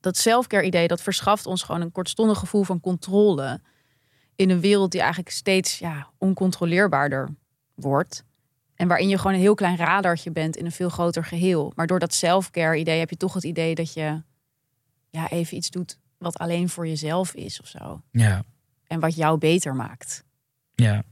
Dat 0.00 0.16
selfcare 0.16 0.64
idee, 0.64 0.88
dat 0.88 1.02
verschaft 1.02 1.46
ons 1.46 1.62
gewoon 1.62 1.80
een 1.80 1.92
kortstondig 1.92 2.38
gevoel 2.38 2.62
van 2.62 2.80
controle 2.80 3.60
in 4.36 4.50
een 4.50 4.60
wereld 4.60 4.90
die 4.90 5.00
eigenlijk 5.00 5.30
steeds 5.30 5.78
ja, 5.78 6.08
oncontroleerbaarder 6.18 7.28
wordt. 7.74 8.24
En 8.76 8.88
waarin 8.88 9.08
je 9.08 9.18
gewoon 9.18 9.32
een 9.32 9.40
heel 9.40 9.54
klein 9.54 9.76
radartje 9.76 10.30
bent 10.30 10.56
in 10.56 10.64
een 10.64 10.72
veel 10.72 10.88
groter 10.88 11.24
geheel. 11.24 11.72
Maar 11.76 11.86
door 11.86 11.98
dat 11.98 12.14
self-care 12.14 12.76
idee 12.78 12.98
heb 12.98 13.10
je 13.10 13.16
toch 13.16 13.34
het 13.34 13.44
idee 13.44 13.74
dat 13.74 13.92
je 13.92 14.22
ja, 15.10 15.30
even 15.30 15.56
iets 15.56 15.70
doet 15.70 15.98
wat 16.18 16.38
alleen 16.38 16.68
voor 16.68 16.86
jezelf 16.86 17.34
is 17.34 17.60
of 17.60 17.66
zo. 17.66 18.02
Ja, 18.10 18.42
En 18.86 19.00
wat 19.00 19.14
jou 19.14 19.38
beter 19.38 19.74
maakt. 19.74 20.24
ja. 20.74 21.02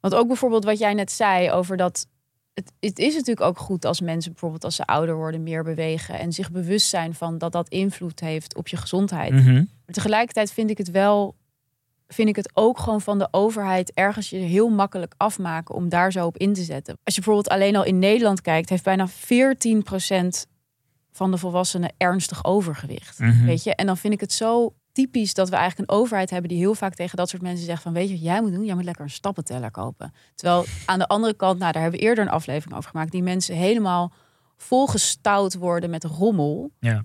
Want 0.00 0.14
ook 0.14 0.26
bijvoorbeeld 0.26 0.64
wat 0.64 0.78
jij 0.78 0.94
net 0.94 1.10
zei 1.12 1.50
over 1.50 1.76
dat. 1.76 2.06
Het, 2.54 2.72
het 2.80 2.98
is 2.98 3.14
natuurlijk 3.14 3.46
ook 3.46 3.58
goed 3.58 3.84
als 3.84 4.00
mensen 4.00 4.30
bijvoorbeeld 4.30 4.64
als 4.64 4.74
ze 4.76 4.84
ouder 4.86 5.14
worden 5.14 5.42
meer 5.42 5.64
bewegen. 5.64 6.18
En 6.18 6.32
zich 6.32 6.50
bewust 6.50 6.88
zijn 6.88 7.14
van 7.14 7.38
dat 7.38 7.52
dat 7.52 7.68
invloed 7.68 8.20
heeft 8.20 8.56
op 8.56 8.68
je 8.68 8.76
gezondheid. 8.76 9.32
Mhm. 9.32 9.54
Maar 9.54 9.94
tegelijkertijd 9.94 10.52
vind 10.52 10.70
ik 10.70 10.78
het 10.78 10.90
wel. 10.90 11.36
Vind 12.12 12.28
ik 12.28 12.36
het 12.36 12.50
ook 12.54 12.78
gewoon 12.78 13.00
van 13.00 13.18
de 13.18 13.28
overheid 13.30 13.92
ergens 13.94 14.30
je 14.30 14.36
heel 14.36 14.68
makkelijk 14.68 15.14
afmaken 15.16 15.74
om 15.74 15.88
daar 15.88 16.12
zo 16.12 16.26
op 16.26 16.36
in 16.36 16.52
te 16.52 16.62
zetten. 16.62 16.98
Als 17.04 17.14
je 17.14 17.20
bijvoorbeeld 17.20 17.54
alleen 17.54 17.76
al 17.76 17.84
in 17.84 17.98
Nederland 17.98 18.40
kijkt, 18.40 18.68
heeft 18.68 18.84
bijna 18.84 19.08
14% 19.08 19.12
van 21.12 21.30
de 21.30 21.38
volwassenen 21.38 21.92
ernstig 21.96 22.44
overgewicht. 22.44 23.18
Mhm. 23.18 23.44
Weet 23.44 23.62
je? 23.62 23.74
En 23.74 23.86
dan 23.86 23.96
vind 23.96 24.12
ik 24.12 24.20
het 24.20 24.32
zo 24.32 24.74
typisch 24.92 25.34
dat 25.34 25.48
we 25.48 25.56
eigenlijk 25.56 25.90
een 25.90 25.96
overheid 25.96 26.30
hebben 26.30 26.48
die 26.48 26.58
heel 26.58 26.74
vaak 26.74 26.94
tegen 26.94 27.16
dat 27.16 27.28
soort 27.28 27.42
mensen 27.42 27.66
zegt 27.66 27.82
van 27.82 27.92
weet 27.92 28.08
je 28.08 28.14
wat 28.14 28.22
jij 28.22 28.40
moet 28.40 28.52
doen? 28.52 28.64
Jij 28.64 28.74
moet 28.74 28.84
lekker 28.84 29.04
een 29.04 29.10
stappenteller 29.10 29.70
kopen. 29.70 30.12
Terwijl 30.34 30.64
aan 30.86 30.98
de 30.98 31.06
andere 31.06 31.34
kant, 31.34 31.58
nou 31.58 31.72
daar 31.72 31.82
hebben 31.82 32.00
we 32.00 32.06
eerder 32.06 32.24
een 32.24 32.30
aflevering 32.30 32.76
over 32.76 32.90
gemaakt, 32.90 33.12
die 33.12 33.22
mensen 33.22 33.56
helemaal 33.56 34.12
volgestouwd 34.56 35.54
worden 35.54 35.90
met 35.90 36.04
rommel. 36.04 36.70
Ja, 36.80 37.04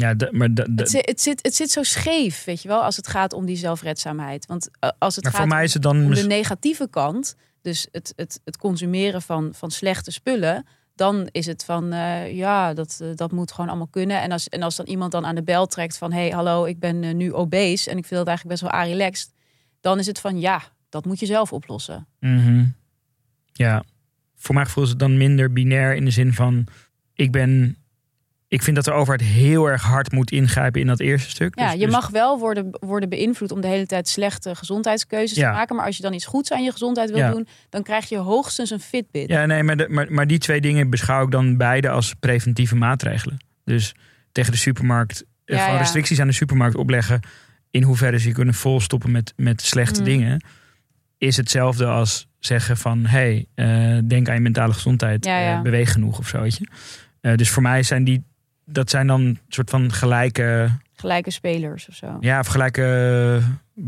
ja 0.00 0.14
de- 0.14 0.28
maar, 0.32 0.54
de, 0.54 0.74
de- 0.74 0.82
Het, 0.82 0.90
zit, 0.90 1.06
het, 1.06 1.20
zit, 1.20 1.38
het 1.42 1.54
zit 1.54 1.70
zo 1.70 1.82
scheef, 1.82 2.44
weet 2.44 2.62
je 2.62 2.68
wel, 2.68 2.82
als 2.82 2.96
het 2.96 3.08
gaat 3.08 3.32
om 3.32 3.46
die 3.46 3.56
zelfredzaamheid. 3.56 4.46
Want 4.46 4.68
eh, 4.78 4.90
als 4.98 5.14
het 5.14 5.24
maar 5.24 5.32
gaat 5.32 5.40
voor 5.40 5.50
mij 5.50 5.64
is 5.64 5.74
het 5.74 5.82
dan... 5.82 6.04
om 6.04 6.14
de 6.14 6.22
negatieve 6.26 6.88
kant, 6.90 7.36
dus 7.62 7.86
het, 7.92 8.12
het, 8.16 8.40
het 8.44 8.56
consumeren 8.56 9.22
van, 9.22 9.50
van 9.54 9.70
slechte 9.70 10.10
spullen, 10.10 10.66
dan 10.94 11.28
is 11.30 11.46
het 11.46 11.64
van 11.64 11.92
eh, 11.92 12.36
ja, 12.36 12.74
dat, 12.74 12.98
eh, 13.02 13.08
dat 13.14 13.32
moet 13.32 13.52
gewoon 13.52 13.68
allemaal 13.68 13.86
kunnen. 13.90 14.22
En 14.22 14.32
als, 14.32 14.48
en 14.48 14.62
als 14.62 14.76
dan 14.76 14.86
iemand 14.86 15.12
dan 15.12 15.26
aan 15.26 15.34
de 15.34 15.42
bel 15.42 15.66
trekt 15.66 15.98
van 15.98 16.12
hey, 16.12 16.30
hallo, 16.30 16.64
ik 16.64 16.78
ben 16.78 17.16
nu 17.16 17.32
obese 17.32 17.90
en 17.90 17.96
ik 17.96 18.04
vind 18.04 18.20
dat 18.20 18.28
eigenlijk 18.28 18.60
best 18.60 18.72
wel 18.72 18.82
relaxed, 18.84 19.32
dan 19.80 19.98
is 19.98 20.06
het 20.06 20.20
van 20.20 20.40
ja, 20.40 20.62
dat 20.88 21.04
moet 21.04 21.20
je 21.20 21.26
zelf 21.26 21.52
oplossen. 21.52 22.06
Mhm. 22.20 22.64
Ja, 23.52 23.84
voor 24.36 24.54
mijn 24.54 24.66
gevoel 24.66 24.84
is 24.84 24.90
het 24.90 24.98
dan 24.98 25.16
minder 25.16 25.52
binair 25.52 25.94
in 25.94 26.04
de 26.04 26.10
zin 26.10 26.32
van... 26.32 26.66
Ik 27.14 27.32
ben... 27.32 27.76
Ik 28.50 28.62
vind 28.62 28.76
dat 28.76 28.84
de 28.84 28.92
overheid 28.92 29.22
heel 29.28 29.66
erg 29.66 29.82
hard 29.82 30.12
moet 30.12 30.30
ingrijpen 30.30 30.80
in 30.80 30.86
dat 30.86 31.00
eerste 31.00 31.30
stuk. 31.30 31.58
Ja, 31.58 31.64
Dus- 31.70 31.72
je 31.80 31.84
dus- 31.84 31.94
mag 31.94 32.08
wel 32.08 32.38
worden, 32.38 32.68
worden 32.80 33.08
beïnvloed 33.08 33.52
om 33.52 33.60
de 33.60 33.66
hele 33.66 33.86
tijd 33.86 34.08
slechte 34.08 34.54
gezondheidskeuzes 34.54 35.36
Ja. 35.38 35.50
te 35.50 35.56
maken. 35.56 35.76
Maar 35.76 35.86
als 35.86 35.96
je 35.96 36.02
dan 36.02 36.12
iets 36.12 36.26
goeds 36.26 36.52
aan 36.52 36.62
je 36.64 36.72
gezondheid 36.72 37.10
wil 37.10 37.18
Ja. 37.18 37.30
doen, 37.30 37.46
dan 37.68 37.82
krijg 37.82 38.08
je 38.08 38.16
hoogstens 38.16 38.70
een 38.70 38.80
Fitbit. 38.80 39.28
Ja, 39.28 39.46
nee, 39.46 39.62
maar, 39.62 39.76
de- 39.76 39.86
maar, 39.88 40.12
maar 40.12 40.26
die 40.26 40.38
twee 40.38 40.60
dingen 40.60 40.90
beschouw 40.90 41.24
ik 41.24 41.30
dan 41.30 41.56
beide 41.56 41.88
als 41.90 42.14
preventieve 42.20 42.76
maatregelen. 42.76 43.36
Dus 43.64 43.94
tegen 44.32 44.52
de 44.52 44.58
supermarkt, 44.58 45.24
eh, 45.44 45.56
Ja, 45.56 45.64
gewoon 45.64 45.78
restricties 45.78 46.20
aan 46.20 46.26
de 46.26 46.32
supermarkt 46.32 46.76
opleggen. 46.76 47.20
In 47.70 47.82
hoeverre 47.82 48.18
ze 48.18 48.28
je 48.28 48.34
kunnen 48.34 48.54
volstoppen 48.54 49.10
met, 49.10 49.32
met 49.36 49.62
slechte 49.62 49.98
Mm. 50.00 50.06
dingen. 50.06 50.44
Is 51.18 51.36
hetzelfde 51.36 51.86
als 51.86 52.26
zeggen 52.38 52.76
van, 52.76 53.06
hey, 53.06 53.46
eh, 53.54 53.98
denk 54.04 54.28
aan 54.28 54.34
je 54.34 54.40
mentale 54.40 54.72
gezondheid. 54.72 55.26
Eh, 55.26 55.60
beweeg 55.62 55.92
genoeg 55.92 56.18
of 56.18 56.28
zo, 56.28 56.40
weet 56.40 56.56
je. 56.58 56.66
Dus 57.36 57.50
voor 57.50 57.62
mij 57.62 57.82
zijn 57.82 58.04
die, 58.04 58.24
dat 58.64 58.90
zijn 58.90 59.06
dan 59.06 59.38
soort 59.48 59.70
van 59.70 59.92
gelijke, 59.92 60.70
Gelijke 60.92 61.30
spelers 61.30 61.88
of 61.88 61.94
zo. 61.94 62.16
ja, 62.20 62.38
of 62.38 62.46
gelijke, 62.46 63.40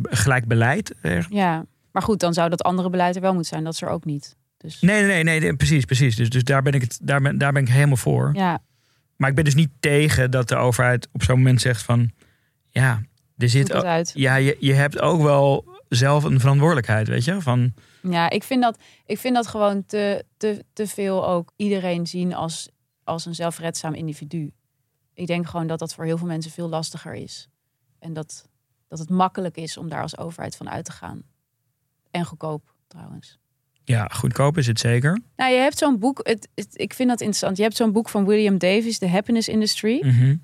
gelijk 0.02 0.46
beleid. 0.46 0.94
eh. 1.00 1.24
Ja, 1.28 1.64
maar 1.90 2.02
goed, 2.02 2.20
dan 2.20 2.32
zou 2.34 2.50
dat 2.50 2.62
andere 2.62 2.90
beleid 2.90 3.14
er 3.16 3.20
wel 3.22 3.32
moeten 3.32 3.50
zijn. 3.50 3.64
Dat 3.64 3.72
is 3.74 3.82
er 3.82 3.88
ook 3.88 4.04
niet. 4.04 4.36
Dus 4.56 4.80
Nee, 4.80 5.02
nee, 5.02 5.22
nee, 5.24 5.40
nee, 5.40 5.56
precies, 5.56 5.84
precies. 5.84 6.16
Dus, 6.16 6.30
dus 6.30 6.44
daar, 6.44 6.62
ben 6.62 6.72
ik 6.72 6.80
het, 6.80 6.98
daar, 7.02 7.20
ben, 7.20 7.38
daar 7.38 7.52
ben 7.52 7.62
ik 7.62 7.68
helemaal 7.68 7.96
voor. 7.96 8.30
ja, 8.34 8.58
Maar 9.16 9.28
ik 9.28 9.34
ben 9.34 9.44
dus 9.44 9.54
niet 9.54 9.70
tegen 9.80 10.30
dat 10.30 10.48
de 10.48 10.56
overheid 10.56 11.08
op 11.12 11.22
zo'n 11.22 11.36
moment 11.36 11.60
zegt 11.60 11.82
van... 11.82 12.10
Ja, 12.70 13.02
er 13.36 13.48
zit... 13.48 13.72
uit. 13.72 14.12
Ja, 14.14 14.34
je, 14.34 14.56
je 14.60 14.72
hebt 14.72 15.00
ook 15.00 15.22
wel 15.22 15.64
zelf 15.88 16.24
een 16.24 16.40
verantwoordelijkheid, 16.40 17.08
weet 17.08 17.24
je? 17.24 17.40
Van, 17.40 17.74
Ja, 18.02 18.30
ik 18.30 18.42
vind 18.42 18.62
dat, 18.62 18.78
ik 19.06 19.18
vind 19.18 19.34
dat 19.34 19.46
gewoon 19.46 19.84
te, 19.86 20.24
te, 20.36 20.64
te 20.72 20.86
veel 20.86 21.28
ook 21.28 21.52
iedereen 21.56 22.06
zien 22.06 22.34
als, 22.34 22.68
als 23.04 23.26
een 23.26 23.34
zelfredzaam 23.34 23.94
individu. 23.94 24.52
Ik 25.14 25.26
denk 25.26 25.46
gewoon 25.46 25.66
dat 25.66 25.78
dat 25.78 25.94
voor 25.94 26.04
heel 26.04 26.18
veel 26.18 26.26
mensen 26.26 26.50
veel 26.52 26.68
lastiger 26.68 27.14
is. 27.14 27.48
En 27.98 28.12
dat, 28.12 28.48
dat 28.88 28.98
het 28.98 29.10
makkelijk 29.10 29.56
is 29.56 29.76
om 29.76 29.88
daar 29.88 30.02
als 30.02 30.18
overheid 30.18 30.56
van 30.56 30.70
uit 30.70 30.84
te 30.84 30.92
gaan. 30.92 31.22
En 32.10 32.24
goedkoop 32.24 32.74
trouwens. 32.86 33.38
ja, 33.84 34.06
goedkoop 34.06 34.58
is 34.58 34.66
het 34.66 34.80
zeker. 34.80 35.20
Nou, 35.36 35.52
je 35.52 35.58
hebt 35.58 35.78
zo'n 35.78 35.98
boek, 35.98 36.20
het, 36.22 36.48
het- 36.54 36.78
ik 36.80 36.94
vind 36.94 37.08
dat 37.08 37.20
interessant. 37.20 37.56
Je 37.56 37.62
hebt 37.62 37.76
zo'n 37.76 37.92
boek 37.92 38.08
van 38.08 38.24
William 38.26 38.58
Davis, 38.58 38.98
The 38.98 39.08
Happiness 39.08 39.48
Industry. 39.48 40.06
Mhm. 40.06 40.36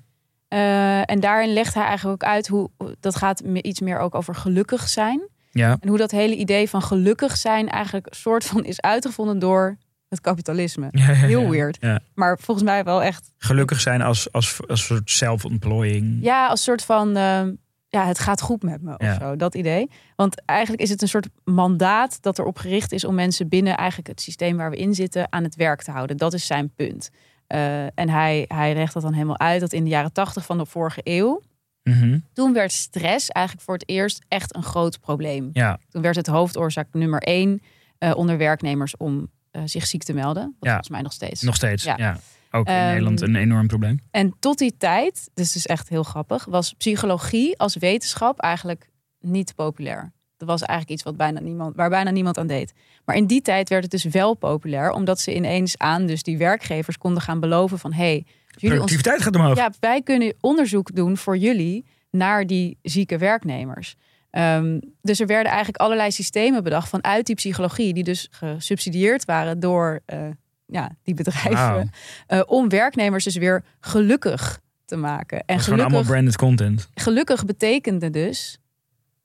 Eh, 0.47 1.09
en 1.11 1.19
daarin 1.19 1.53
legt 1.53 1.73
hij 1.73 1.83
eigenlijk 1.83 2.23
ook 2.23 2.29
uit 2.29 2.47
hoe 2.47 2.69
dat 2.99 3.15
gaat 3.15 3.39
iets 3.39 3.79
meer 3.79 3.99
ook 3.99 4.15
over 4.15 4.35
gelukkig 4.35 4.87
zijn. 4.89 5.27
Ja, 5.51 5.77
En 5.79 5.89
hoe 5.89 5.97
dat 5.97 6.11
hele 6.11 6.35
idee 6.35 6.69
van 6.69 6.81
gelukkig 6.81 7.37
zijn 7.37 7.69
eigenlijk 7.69 8.05
een 8.05 8.15
soort 8.15 8.45
van 8.45 8.65
is 8.65 8.81
uitgevonden 8.81 9.39
door 9.39 9.77
het 10.09 10.21
kapitalisme. 10.21 10.87
Ja, 10.91 11.05
ja, 11.05 11.09
ja. 11.11 11.13
Heel 11.13 11.49
weird. 11.49 11.79
Maar 12.13 12.39
volgens 12.39 12.65
mij 12.65 12.83
wel 12.83 13.03
echt. 13.03 13.31
Gelukkig 13.37 13.81
zijn 13.81 14.01
als, 14.01 14.31
als, 14.31 14.59
als 14.67 14.85
soort 14.85 15.09
self-employing. 15.09 16.17
Ja, 16.21 16.47
als 16.47 16.63
soort 16.63 16.83
van. 16.83 17.15
ehm, 17.15 17.53
ja, 17.91 18.05
het 18.05 18.19
gaat 18.19 18.41
goed 18.41 18.63
met 18.63 18.81
me 18.81 18.97
of 18.97 19.15
zo. 19.19 19.35
Dat 19.35 19.55
idee. 19.55 19.89
Want 20.15 20.45
eigenlijk 20.45 20.81
is 20.81 20.89
het 20.89 21.01
een 21.01 21.07
soort 21.07 21.27
mandaat 21.43 22.21
dat 22.21 22.39
erop 22.39 22.57
gericht 22.57 22.91
is 22.91 23.03
om 23.03 23.15
mensen 23.15 23.47
binnen 23.47 23.77
eigenlijk 23.77 24.07
het 24.09 24.21
systeem 24.21 24.57
waar 24.57 24.69
we 24.69 24.75
in 24.77 24.95
zitten 24.95 25.31
aan 25.31 25.43
het 25.43 25.55
werk 25.55 25.81
te 25.83 25.91
houden. 25.91 26.17
Dat 26.17 26.33
is 26.33 26.45
zijn 26.45 26.73
punt. 26.75 27.09
Eh, 27.47 27.83
en 27.83 28.09
hij, 28.09 28.45
hij 28.47 28.73
legt 28.73 28.93
dat 28.93 29.03
dan 29.03 29.13
helemaal 29.13 29.39
uit 29.39 29.59
dat 29.59 29.73
in 29.73 29.83
de 29.83 29.89
jaren 29.89 30.13
tachtig 30.13 30.45
van 30.45 30.57
de 30.57 30.65
vorige 30.65 31.01
eeuw. 31.03 31.41
Mhm. 31.83 32.19
Toen 32.33 32.53
werd 32.53 32.71
stress 32.71 33.29
eigenlijk 33.29 33.65
voor 33.65 33.73
het 33.75 33.89
eerst 33.89 34.25
echt 34.27 34.55
een 34.55 34.63
groot 34.63 34.99
probleem. 34.99 35.49
Ja, 35.53 35.79
Toen 35.89 36.01
werd 36.01 36.15
het 36.15 36.27
hoofdoorzaak 36.27 36.87
nummer 36.91 37.21
één 37.21 37.61
eh, 37.97 38.11
onder 38.15 38.37
werknemers 38.37 38.97
om 38.97 39.29
eh, 39.51 39.61
zich 39.65 39.87
ziek 39.87 40.03
te 40.03 40.13
melden. 40.13 40.43
Wat 40.43 40.53
Ja. 40.59 40.67
volgens 40.67 40.89
mij 40.89 41.01
nog 41.01 41.11
steeds. 41.13 41.41
Nog 41.41 41.55
steeds, 41.55 41.83
ja. 41.83 41.95
Ja. 41.97 42.17
Ook 42.51 42.67
in 42.67 42.73
Ehm, 42.73 42.85
Nederland 42.87 43.21
een 43.21 43.35
enorm 43.35 43.67
probleem. 43.67 43.99
En 44.11 44.35
tot 44.39 44.57
die 44.57 44.77
tijd, 44.77 45.29
dus 45.33 45.47
het 45.47 45.55
is 45.55 45.67
echt 45.67 45.89
heel 45.89 46.03
grappig, 46.03 46.45
was 46.45 46.73
psychologie 46.73 47.57
als 47.59 47.75
wetenschap 47.75 48.39
eigenlijk 48.39 48.89
niet 49.19 49.55
populair. 49.55 50.11
Dat 50.37 50.47
was 50.47 50.61
eigenlijk 50.61 50.89
iets 50.99 51.03
wat 51.03 51.17
bijna 51.17 51.39
niemand, 51.39 51.75
waar 51.75 51.89
bijna 51.89 52.09
niemand 52.11 52.37
aan 52.37 52.47
deed. 52.47 52.73
Maar 53.05 53.15
in 53.15 53.25
die 53.27 53.41
tijd 53.41 53.69
werd 53.69 53.81
het 53.81 53.91
dus 53.91 54.03
wel 54.03 54.33
populair, 54.33 54.91
omdat 54.91 55.19
ze 55.19 55.35
ineens 55.35 55.77
aan 55.77 56.05
dus 56.05 56.23
die 56.23 56.37
werkgevers 56.37 56.97
konden 56.97 57.21
gaan 57.21 57.39
beloven 57.39 57.79
van 57.79 57.93
hey, 57.93 58.05
jullie 58.13 58.25
ons, 58.45 58.61
Productiviteit 58.61 59.21
gaat 59.21 59.35
omhoog. 59.35 59.55
ja, 59.57 59.71
wij 59.79 60.01
kunnen 60.01 60.33
onderzoek 60.39 60.95
doen 60.95 61.17
voor 61.17 61.37
jullie 61.37 61.85
naar 62.11 62.47
die 62.47 62.77
zieke 62.81 63.17
werknemers. 63.17 63.95
Ehm, 64.29 64.79
dus 65.01 65.19
er 65.19 65.27
werden 65.27 65.47
eigenlijk 65.47 65.77
allerlei 65.77 66.11
systemen 66.11 66.63
bedacht 66.63 66.89
vanuit 66.89 67.25
die 67.25 67.35
psychologie, 67.35 67.93
die 67.93 68.03
dus 68.03 68.27
gesubsidieerd 68.31 69.25
waren 69.25 69.59
door 69.59 70.01
eh, 70.05 70.27
ja, 70.65 70.91
die 71.03 71.13
bedrijven, 71.13 71.91
eh, 72.27 72.41
om 72.45 72.69
werknemers 72.69 73.23
dus 73.23 73.35
weer 73.35 73.63
gelukkig 73.79 74.59
te 74.85 74.95
maken. 74.95 75.43
En 75.45 75.59
gewoon 75.59 75.79
allemaal 75.79 76.03
gelukkig, 76.03 76.11
branded 76.11 76.35
content. 76.35 76.89
gelukkig 76.93 77.45
betekende 77.45 78.09
dus 78.09 78.59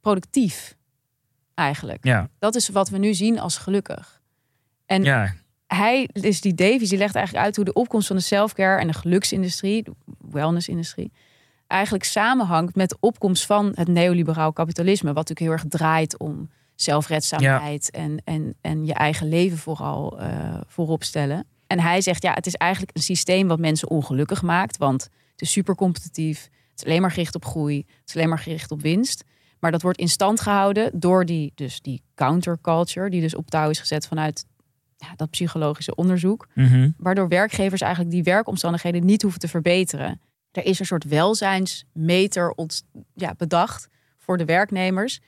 productief, 0.00 0.76
eigenlijk. 1.54 2.04
Ja, 2.04 2.28
Dat 2.38 2.54
is 2.54 2.68
wat 2.68 2.88
we 2.88 2.98
nu 2.98 3.14
zien 3.14 3.38
als 3.38 3.56
gelukkig. 3.56 4.22
En 4.86 5.02
ja. 5.02 5.34
hij, 5.66 6.08
dus 6.12 6.40
die 6.40 6.54
Davies, 6.54 6.88
die 6.88 6.98
legt 6.98 7.14
eigenlijk 7.14 7.46
uit 7.46 7.56
hoe 7.56 7.64
de 7.64 7.72
opkomst 7.72 8.06
van 8.06 8.16
de 8.16 8.22
selfcare 8.22 8.80
en 8.80 8.86
de 8.86 8.92
geluksindustrie, 8.92 9.82
de 9.82 9.92
wellnessindustrie, 10.30 11.12
eigenlijk 11.74 12.04
samenhangt 12.04 12.74
met 12.74 12.88
de 12.88 12.96
opkomst 13.00 13.46
van 13.46 13.72
het 13.74 13.88
neoliberaal 13.88 14.52
kapitalisme, 14.52 15.12
wat 15.12 15.28
natuurlijk 15.28 15.46
heel 15.46 15.68
erg 15.70 15.80
draait 15.80 16.18
om 16.18 16.50
zelfredzaamheid 16.74 17.90
en, 17.90 18.22
en, 18.24 18.54
en 18.60 18.84
je 18.84 18.94
eigen 18.94 19.28
leven 19.28 19.58
vooral 19.58 20.18
eh, 20.18 20.60
voorop 20.66 21.04
stellen. 21.04 21.46
En 21.66 21.80
hij 21.80 22.00
zegt, 22.00 22.22
ja, 22.22 22.32
het 22.32 22.46
is 22.46 22.54
eigenlijk 22.54 22.96
een 22.96 23.02
systeem 23.02 23.48
wat 23.48 23.58
mensen 23.58 23.90
ongelukkig 23.90 24.42
maakt, 24.42 24.76
want 24.76 25.02
het 25.02 25.42
is 25.42 25.50
super 25.50 25.74
competitief, 25.74 26.42
het 26.42 26.78
is 26.80 26.84
alleen 26.84 27.00
maar 27.00 27.10
gericht 27.10 27.34
op 27.34 27.44
groei, 27.44 27.76
het 27.76 28.08
is 28.08 28.16
alleen 28.16 28.28
maar 28.28 28.38
gericht 28.38 28.70
op 28.70 28.80
winst. 28.80 29.24
Maar 29.58 29.70
dat 29.70 29.82
wordt 29.82 29.98
in 29.98 30.08
stand 30.08 30.40
gehouden 30.40 30.90
door 31.00 31.24
die, 31.24 31.52
dus 31.54 31.80
die 31.80 32.02
counterculture, 32.14 33.10
die 33.10 33.20
dus 33.20 33.34
op 33.34 33.50
touw 33.50 33.70
is 33.70 33.78
gezet 33.78 34.06
vanuit 34.06 34.44
ja, 34.96 35.12
dat 35.16 35.30
psychologische 35.30 35.94
onderzoek. 35.94 36.48
Mhm. 36.54 36.90
Waardoor 36.96 37.28
werkgevers 37.28 37.80
eigenlijk 37.80 38.12
die 38.12 38.22
werkomstandigheden 38.22 39.04
niet 39.04 39.22
hoeven 39.22 39.40
te 39.40 39.48
verbeteren. 39.48 40.20
Er 40.54 40.64
is 40.64 40.78
een 40.78 40.86
soort 40.86 41.04
welzijnsmeter 41.04 42.50
ont, 42.50 42.84
ja, 43.14 43.34
bedacht 43.38 43.88
voor 44.18 44.36
de 44.38 44.44
werknemers. 44.44 45.20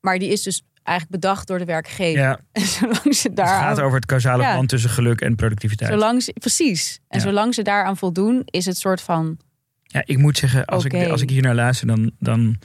Maar 0.00 0.18
die 0.18 0.28
is 0.28 0.42
dus 0.42 0.62
eigenlijk 0.82 1.20
bedacht 1.20 1.46
door 1.46 1.58
de 1.58 1.64
werkgever. 1.64 2.20
ja. 2.20 2.38
En 2.52 2.62
zolang 2.66 3.14
ze 3.14 3.26
Het 3.28 3.36
daar 3.36 3.46
gaat 3.60 3.80
over 3.80 3.96
het 3.96 4.06
causale 4.06 4.42
Ja. 4.42 4.48
verband 4.48 4.68
tussen 4.68 4.90
geluk 4.90 5.20
en 5.20 5.34
productiviteit. 5.36 5.90
zolang 5.90 6.22
ze, 6.22 6.32
precies. 6.32 7.00
En 7.08 7.18
Ja. 7.18 7.24
zolang 7.24 7.54
ze 7.54 7.62
daaraan 7.62 7.96
voldoen, 7.96 8.42
is 8.44 8.66
het 8.66 8.76
soort 8.78 9.00
van. 9.00 9.38
Ja, 9.82 10.02
ik 10.04 10.18
moet 10.18 10.38
zeggen, 10.38 10.64
als, 10.64 10.84
ik, 10.84 11.08
als 11.10 11.22
ik 11.22 11.30
hier 11.30 11.42
naar 11.42 11.54
luister, 11.54 11.86
dan, 11.86 12.10
dan 12.18 12.58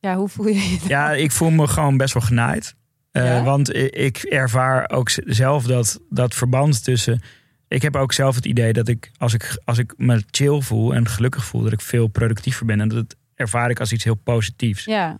Ja, 0.00 0.16
hoe 0.16 0.28
voel 0.28 0.46
je 0.46 0.54
je? 0.70 0.78
dan? 0.78 0.88
ja, 0.88 1.12
ik 1.12 1.30
voel 1.32 1.50
me 1.50 1.66
gewoon 1.66 1.96
best 1.96 2.14
wel 2.14 2.22
genaaid. 2.22 2.74
Eh? 3.10 3.44
Want 3.44 3.74
ik 3.74 4.16
ervaar 4.18 4.90
ook 4.90 5.10
zelf 5.24 5.64
dat, 5.64 6.00
dat 6.10 6.34
verband 6.34 6.84
tussen. 6.84 7.22
Ik 7.68 7.82
heb 7.82 7.96
ook 7.96 8.12
zelf 8.12 8.34
het 8.34 8.46
idee 8.46 8.72
dat 8.72 8.88
ik 8.88 9.10
als, 9.18 9.34
ik, 9.34 9.58
als 9.64 9.78
ik 9.78 9.94
me 9.96 10.22
chill 10.30 10.60
voel 10.60 10.94
en 10.94 11.08
gelukkig 11.08 11.44
voel, 11.44 11.62
dat 11.62 11.72
ik 11.72 11.80
veel 11.80 12.06
productiever 12.06 12.66
ben. 12.66 12.80
En 12.80 12.88
dat 12.88 13.16
ervaar 13.34 13.70
ik 13.70 13.80
als 13.80 13.92
iets 13.92 14.04
heel 14.04 14.14
positiefs. 14.14 14.84
Ja. 14.84 15.16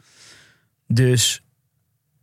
Dus 0.87 1.40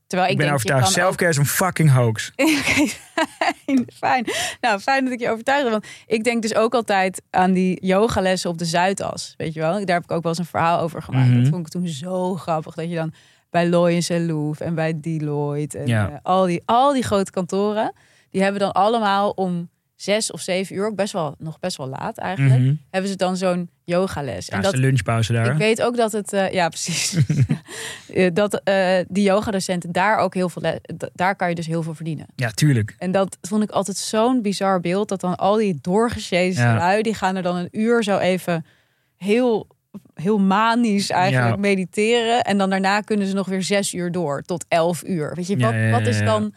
Terwijl 0.07 0.31
ik, 0.31 0.37
ik, 0.39 0.45
ben 0.45 0.53
denk, 0.53 0.59
overtuigd, 0.59 0.87
ook- 0.87 0.93
selfcare 1.03 1.29
is 1.31 1.37
een 1.37 1.45
fucking 1.45 1.91
hoax. 1.91 2.31
Fijn. 3.93 4.25
Nou, 4.61 4.79
fijn 4.79 5.03
dat 5.03 5.13
ik 5.13 5.19
je 5.19 5.29
overtuigde. 5.29 5.69
Want 5.69 5.87
ik 6.07 6.23
denk 6.23 6.41
dus 6.41 6.55
ook 6.55 6.73
altijd 6.73 7.21
aan 7.29 7.53
die 7.53 7.85
yogalessen 7.85 8.49
op 8.49 8.57
de 8.57 8.65
Zuidas. 8.65 9.33
Weet 9.37 9.53
je 9.53 9.59
wel? 9.59 9.71
Daar 9.85 9.95
heb 9.95 10.03
ik 10.03 10.11
ook 10.11 10.21
wel 10.23 10.31
eens 10.31 10.39
een 10.39 10.45
verhaal 10.45 10.79
over 10.79 11.01
gemaakt. 11.01 11.29
Mhm. 11.29 11.39
Dat 11.39 11.47
vond 11.49 11.65
ik 11.65 11.71
toen 11.71 11.87
zo 11.87 12.35
grappig. 12.35 12.75
Dat 12.75 12.89
je 12.89 12.95
dan 12.95 13.13
bij 13.49 13.69
Loyens 13.69 14.09
en 14.09 14.25
Louvre 14.25 14.65
en 14.65 14.75
bij 14.75 14.99
Deloitte 14.99 15.77
en 15.77 15.87
Ja. 15.87 16.09
eh, 16.09 16.15
al, 16.23 16.45
die, 16.45 16.61
al 16.65 16.93
die 16.93 17.03
grote 17.03 17.31
kantoren. 17.31 17.93
Die 18.31 18.41
hebben 18.41 18.59
dan 18.59 18.71
allemaal 18.71 19.29
om 19.29 19.69
zes 20.03 20.31
of 20.31 20.41
zeven 20.41 20.75
uur, 20.75 20.85
ook 20.85 20.95
best 20.95 21.13
wel, 21.13 21.35
nog 21.37 21.59
best 21.59 21.77
wel 21.77 21.87
laat 21.87 22.17
eigenlijk, 22.17 22.61
Mhm. 22.61 22.73
hebben 22.89 23.09
ze 23.11 23.15
dan 23.17 23.37
zo'n 23.37 23.69
yogales. 23.83 24.45
Ja, 24.45 24.53
en 24.63 24.71
de 24.71 24.77
lunchpauze 24.77 25.33
daar. 25.33 25.51
ik 25.51 25.57
weet 25.57 25.81
ook 25.81 25.95
dat 25.97 26.11
het, 26.11 26.33
eh, 26.33 26.51
ja 26.51 26.69
precies, 26.69 27.17
Eh, 28.13 28.29
dat 28.33 28.61
eh 28.63 28.97
die 29.07 29.23
yogadocenten 29.23 29.91
daar 29.91 30.17
ook 30.17 30.33
heel 30.33 30.49
veel, 30.49 30.61
daar 31.13 31.35
kan 31.35 31.49
je 31.49 31.55
dus 31.55 31.65
heel 31.67 31.83
veel 31.83 31.93
verdienen. 31.93 32.25
Ja, 32.35 32.49
tuurlijk. 32.49 32.95
En 32.97 33.11
dat 33.11 33.37
vond 33.41 33.63
ik 33.63 33.69
altijd 33.71 33.97
zo'n 33.97 34.41
bizar 34.41 34.79
beeld. 34.79 35.09
Dat 35.09 35.21
dan 35.21 35.35
al 35.35 35.55
die 35.55 35.77
doorgesjezen 35.81 36.63
Ja. 36.63 36.75
lui, 36.77 37.01
die 37.01 37.13
gaan 37.13 37.35
er 37.35 37.41
dan 37.43 37.55
een 37.55 37.67
uur 37.71 38.03
zo 38.03 38.17
even 38.17 38.65
heel, 39.17 39.67
heel 40.13 40.39
manisch 40.39 41.09
eigenlijk 41.09 41.53
Ja. 41.53 41.59
mediteren. 41.59 42.41
En 42.43 42.57
dan 42.57 42.69
daarna 42.69 42.99
kunnen 43.01 43.27
ze 43.27 43.33
nog 43.33 43.47
weer 43.47 43.63
zes 43.63 43.93
uur 43.93 44.11
door 44.11 44.41
tot 44.41 44.65
elf 44.67 45.03
uur. 45.05 45.31
Weet 45.35 45.47
je, 45.47 45.57
wat, 45.57 45.71
ja, 45.71 45.77
ja, 45.77 45.91
wat 45.91 46.07
is 46.07 46.19
dan, 46.19 46.53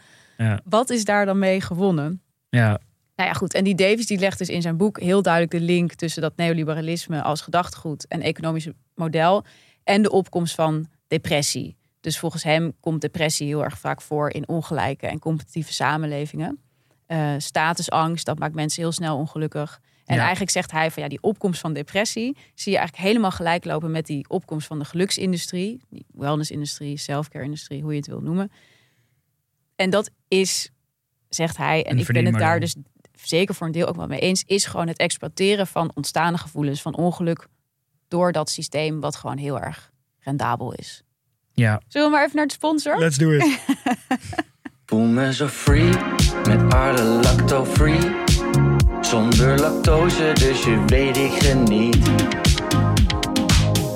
wat 0.63 0.89
is 0.89 1.03
daar 1.05 1.25
dan 1.25 1.39
mee 1.39 1.61
gewonnen? 1.61 2.21
Ja, 2.49 2.79
Nou 3.17 3.29
ja, 3.29 3.35
goed. 3.35 3.53
En 3.53 3.63
die 3.63 3.75
Davies 3.75 4.05
die 4.05 4.19
legt 4.19 4.37
dus 4.37 4.49
in 4.49 4.61
zijn 4.61 4.77
boek 4.77 4.99
heel 4.99 5.21
duidelijk 5.21 5.53
de 5.53 5.59
link 5.61 5.93
tussen 5.93 6.21
dat 6.21 6.35
neoliberalisme 6.35 7.21
als 7.21 7.41
gedachtegoed 7.41 8.07
en 8.07 8.21
economische 8.21 8.75
model 8.95 9.45
en 9.83 10.01
de 10.01 10.11
opkomst 10.11 10.55
van 10.55 10.87
depressie. 11.07 11.77
Dus 12.01 12.19
volgens 12.19 12.43
hem 12.43 12.73
komt 12.79 13.01
depressie 13.01 13.47
heel 13.47 13.63
erg 13.63 13.79
vaak 13.79 14.01
voor 14.01 14.29
in 14.29 14.47
ongelijke 14.47 15.07
en 15.07 15.19
competitieve 15.19 15.73
samenlevingen. 15.73 16.59
Eh, 17.05 17.33
statusangst, 17.37 18.25
dat 18.25 18.39
maakt 18.39 18.55
mensen 18.55 18.81
heel 18.81 18.91
snel 18.91 19.17
ongelukkig. 19.17 19.79
En 20.05 20.15
Ja. 20.15 20.21
eigenlijk 20.21 20.51
zegt 20.51 20.71
hij 20.71 20.91
van 20.91 21.03
ja, 21.03 21.09
die 21.09 21.21
opkomst 21.21 21.59
van 21.59 21.73
depressie 21.73 22.37
zie 22.53 22.71
je 22.71 22.77
eigenlijk 22.77 23.07
helemaal 23.07 23.31
gelijk 23.31 23.65
lopen 23.65 23.91
met 23.91 24.05
die 24.05 24.29
opkomst 24.29 24.67
van 24.67 24.79
de 24.79 24.85
geluksindustrie, 24.85 25.81
die 25.89 26.05
wellnessindustrie, 26.13 26.97
selfcare-industrie, 26.97 27.81
hoe 27.81 27.91
je 27.91 27.97
het 27.97 28.07
wil 28.07 28.21
noemen. 28.21 28.51
En 29.75 29.89
dat 29.89 30.09
is, 30.27 30.71
zegt 31.29 31.57
hij, 31.57 31.83
en 31.83 31.91
Een 31.91 31.99
ik 31.99 32.07
ben 32.07 32.25
het 32.25 32.37
daar 32.37 32.59
dus 32.59 32.75
zeker 33.23 33.55
voor 33.55 33.67
een 33.67 33.73
deel 33.73 33.87
ook 33.87 33.95
wel 33.95 34.07
mee 34.07 34.19
eens, 34.19 34.43
is 34.45 34.65
gewoon 34.65 34.87
het 34.87 34.97
exploiteren 34.97 35.67
van 35.67 35.91
ontstaande 35.93 36.37
gevoelens 36.37 36.81
van 36.81 36.95
ongeluk 36.95 37.47
door 38.07 38.31
dat 38.31 38.49
systeem 38.49 38.99
wat 38.99 39.15
gewoon 39.15 39.37
heel 39.37 39.59
erg 39.59 39.91
rendabel 40.19 40.73
is. 40.73 41.03
ja. 41.53 41.81
Zullen 41.87 42.07
we 42.07 42.13
maar 42.13 42.23
even 42.23 42.35
naar 42.35 42.47
de 42.47 42.53
sponsor? 42.53 42.99
Let's 42.99 43.17
do 43.17 43.31
it. 43.31 43.45
Voel 44.85 45.05
me 45.05 45.33
zo 45.33 45.47
free, 45.47 45.89
met 46.47 46.73
Arle 46.73 47.03
Lacto 47.03 47.65
Free. 47.65 47.99
Zonder 49.01 49.59
lactose, 49.59 50.31
dus 50.33 50.63
je 50.63 50.83
weet 50.85 51.17
ik 51.17 51.31
geniet. 51.31 52.09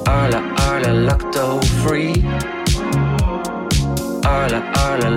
Arle, 0.04 0.42
Arle 0.56 0.92
Lacto 0.92 1.62
Free. 1.62 2.26
Arle, 4.22 4.62
Arle 4.74 5.10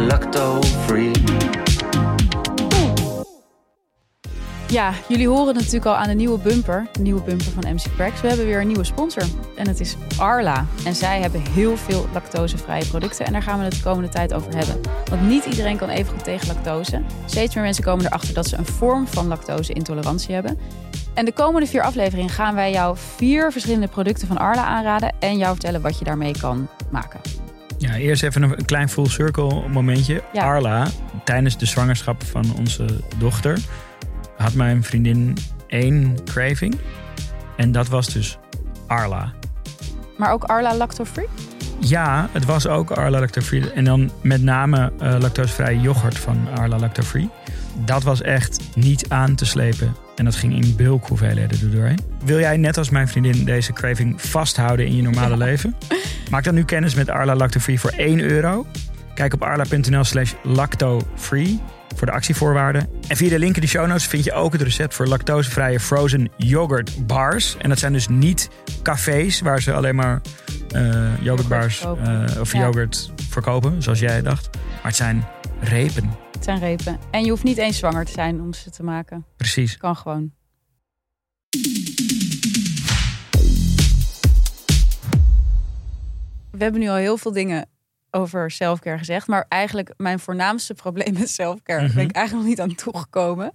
Ja, 4.74 4.92
jullie 5.08 5.28
horen 5.28 5.54
natuurlijk 5.54 5.84
al 5.84 5.96
aan 5.96 6.08
de 6.08 6.14
nieuwe 6.14 6.38
bumper, 6.38 6.87
de 6.92 7.00
nieuwe 7.00 7.22
bumper 7.22 7.52
van 7.52 7.74
MC 7.74 7.94
Cracks. 7.96 8.20
We 8.20 8.28
hebben 8.28 8.46
weer 8.46 8.60
een 8.60 8.66
nieuwe 8.66 8.84
sponsor 8.84 9.22
en 9.56 9.68
het 9.68 9.80
is 9.80 9.96
Arla. 10.18 10.66
En 10.84 10.94
zij 10.94 11.20
hebben 11.20 11.40
heel 11.40 11.76
veel 11.76 12.08
lactosevrije 12.12 12.87
producten 12.87 13.26
en 13.26 13.32
daar 13.32 13.42
gaan 13.42 13.58
we 13.58 13.64
het 13.64 13.74
de 13.74 13.82
komende 13.82 14.08
tijd 14.08 14.34
over 14.34 14.56
hebben. 14.56 14.80
Want 15.10 15.22
niet 15.28 15.44
iedereen 15.44 15.76
kan 15.76 15.88
even 15.88 16.12
goed 16.12 16.24
tegen 16.24 16.46
lactose. 16.46 17.02
Steeds 17.26 17.54
meer 17.54 17.64
mensen 17.64 17.84
komen 17.84 18.06
erachter 18.06 18.34
dat 18.34 18.48
ze 18.48 18.56
een 18.56 18.66
vorm 18.66 19.06
van 19.06 19.26
lactose-intolerantie 19.26 20.34
hebben. 20.34 20.58
En 21.14 21.24
de 21.24 21.32
komende 21.32 21.66
vier 21.66 21.82
afleveringen 21.82 22.30
gaan 22.30 22.54
wij 22.54 22.72
jou 22.72 22.96
vier 23.16 23.52
verschillende 23.52 23.88
producten 23.88 24.28
van 24.28 24.38
Arla 24.38 24.64
aanraden 24.64 25.14
en 25.18 25.37
jou 25.38 25.50
vertellen 25.50 25.80
wat 25.80 25.98
je 25.98 26.04
daarmee 26.04 26.32
kan 26.40 26.68
maken. 26.90 27.20
Ja, 27.78 27.94
eerst 27.96 28.22
even 28.22 28.42
een, 28.42 28.58
een 28.58 28.64
klein 28.64 28.88
full 28.88 29.08
circle 29.08 29.68
momentje. 29.68 30.22
Ja. 30.32 30.44
Arla, 30.44 30.87
tijdens 31.24 31.58
de 31.58 31.66
zwangerschap 31.66 32.22
van 32.22 32.44
onze 32.58 32.87
dochter, 33.18 33.58
had 34.44 34.54
mijn 34.54 34.83
vriendin 34.83 35.37
één 35.66 36.16
craving. 36.24 36.74
En 37.57 37.72
dat 37.72 37.88
was 37.88 38.12
dus 38.12 38.38
Arla. 38.87 39.33
Maar 40.16 40.33
ook 40.33 40.44
Arla 40.44 40.76
lacto-free? 40.76 41.28
Ja, 41.78 42.28
het 42.33 42.44
was 42.44 42.66
ook 42.66 42.90
Arla 42.90 43.20
Lactofree. 43.20 43.70
En 43.70 43.85
dan 43.85 44.11
met 44.22 44.42
name 44.42 44.92
eh 44.98 45.16
lactosevrije 45.20 45.80
yoghurt 45.80 46.18
van 46.18 46.48
Arla 46.57 46.78
Lactofree. 46.78 47.28
Dat 47.85 48.02
was 48.02 48.22
echt 48.22 48.61
niet 48.74 49.09
aan 49.09 49.35
te 49.35 49.44
slepen. 49.44 49.94
En 50.16 50.24
dat 50.24 50.35
ging 50.35 50.64
in 50.64 50.76
bulkhoeveelheden 50.76 51.61
er 51.61 51.70
doorheen. 51.70 51.98
Wil 52.24 52.38
jij 52.38 52.57
net 52.57 52.78
als 52.78 52.90
mijn 52.90 53.09
vriendin 53.09 53.44
deze 53.44 53.72
craving 53.72 54.22
vasthouden 54.22 54.87
in 54.87 54.96
je 54.96 55.02
normale 55.02 55.37
leven? 55.37 55.76
Maak 56.30 56.44
dan 56.44 56.54
nu 56.54 56.64
kennis 56.64 56.94
met 56.94 57.09
Arla 57.09 57.35
Lactofree 57.35 57.80
voor 57.80 57.90
1 57.90 58.20
euro. 58.20 58.66
Kijk 59.14 59.35
op 59.35 59.42
arla.nl 59.42 60.04
slash 60.04 60.33
lactofree 60.42 61.61
voor 61.94 62.07
de 62.07 62.12
actievoorwaarden. 62.12 62.88
En 63.09 63.16
via 63.16 63.28
de 63.28 63.38
link 63.38 63.54
in 63.54 63.61
de 63.61 63.66
show 63.68 63.87
notes 63.87 64.07
vind 64.07 64.24
je 64.24 64.33
ook 64.33 64.52
het 64.52 64.62
recept 64.62 64.94
voor 64.94 65.07
lactosevrije 65.07 65.80
frozen 65.80 66.28
yoghurt 66.36 67.07
bars. 67.07 67.57
En 67.59 67.68
dat 67.68 67.78
zijn 67.78 67.92
dus 67.92 68.09
niet 68.09 68.49
cafés 68.82 69.40
waar 69.40 69.62
ze 69.62 69.72
alleen 69.72 69.95
maar 69.95 70.20
eh 70.70 71.22
yoghurtbars 71.22 71.80
eh, 71.80 72.24
of 72.40 72.53
Ja. 72.53 72.61
yoghurt 72.61 73.12
verkopen, 73.28 73.82
zoals 73.82 73.99
jij 73.99 74.22
dacht. 74.22 74.49
Maar 74.55 74.82
het 74.82 74.97
zijn 74.97 75.24
repen 75.61 76.11
Het 76.32 76.45
zijn 76.45 76.59
repen. 76.59 76.99
En 77.11 77.24
je 77.24 77.30
hoeft 77.30 77.45
niet 77.45 77.59
eens 77.59 77.78
zwanger 77.78 78.05
te 78.05 78.12
zijn 78.12 78.40
om 78.40 78.53
ze 78.55 78.70
te 78.70 78.82
maken. 78.82 79.24
Precies. 79.36 79.76
Kan 79.76 79.97
gewoon. 79.97 80.32
We 86.51 86.62
hebben 86.62 86.80
nu 86.80 86.88
al 86.88 86.97
heel 86.97 87.16
veel 87.16 87.32
dingen 87.32 87.66
over 88.14 88.50
selfcare 88.50 88.98
gezegd. 88.98 89.26
Maar 89.26 89.46
eigenlijk 89.48 89.94
mijn 89.96 90.18
voornaamste 90.18 90.74
probleem 90.84 91.12
met 91.12 91.28
selfcare 91.30 91.82
Mhm. 91.86 91.94
ben 91.94 92.04
ik 92.04 92.12
eigenlijk 92.16 92.46
nog 92.48 92.56
niet 92.56 92.60
aan 92.70 92.74
toegekomen. 92.76 93.52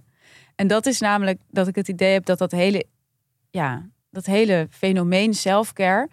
En 0.54 0.66
dat 0.66 0.86
is 0.86 1.00
namelijk 1.00 1.40
dat 1.50 1.68
ik 1.68 1.74
het 1.74 1.88
idee 1.88 2.12
heb 2.12 2.24
dat 2.24 2.38
dat 2.38 2.50
hele, 2.50 2.84
ja, 3.50 3.86
dat 4.10 4.26
hele 4.26 4.66
fenomeen 4.70 5.34
selfcare 5.34 6.08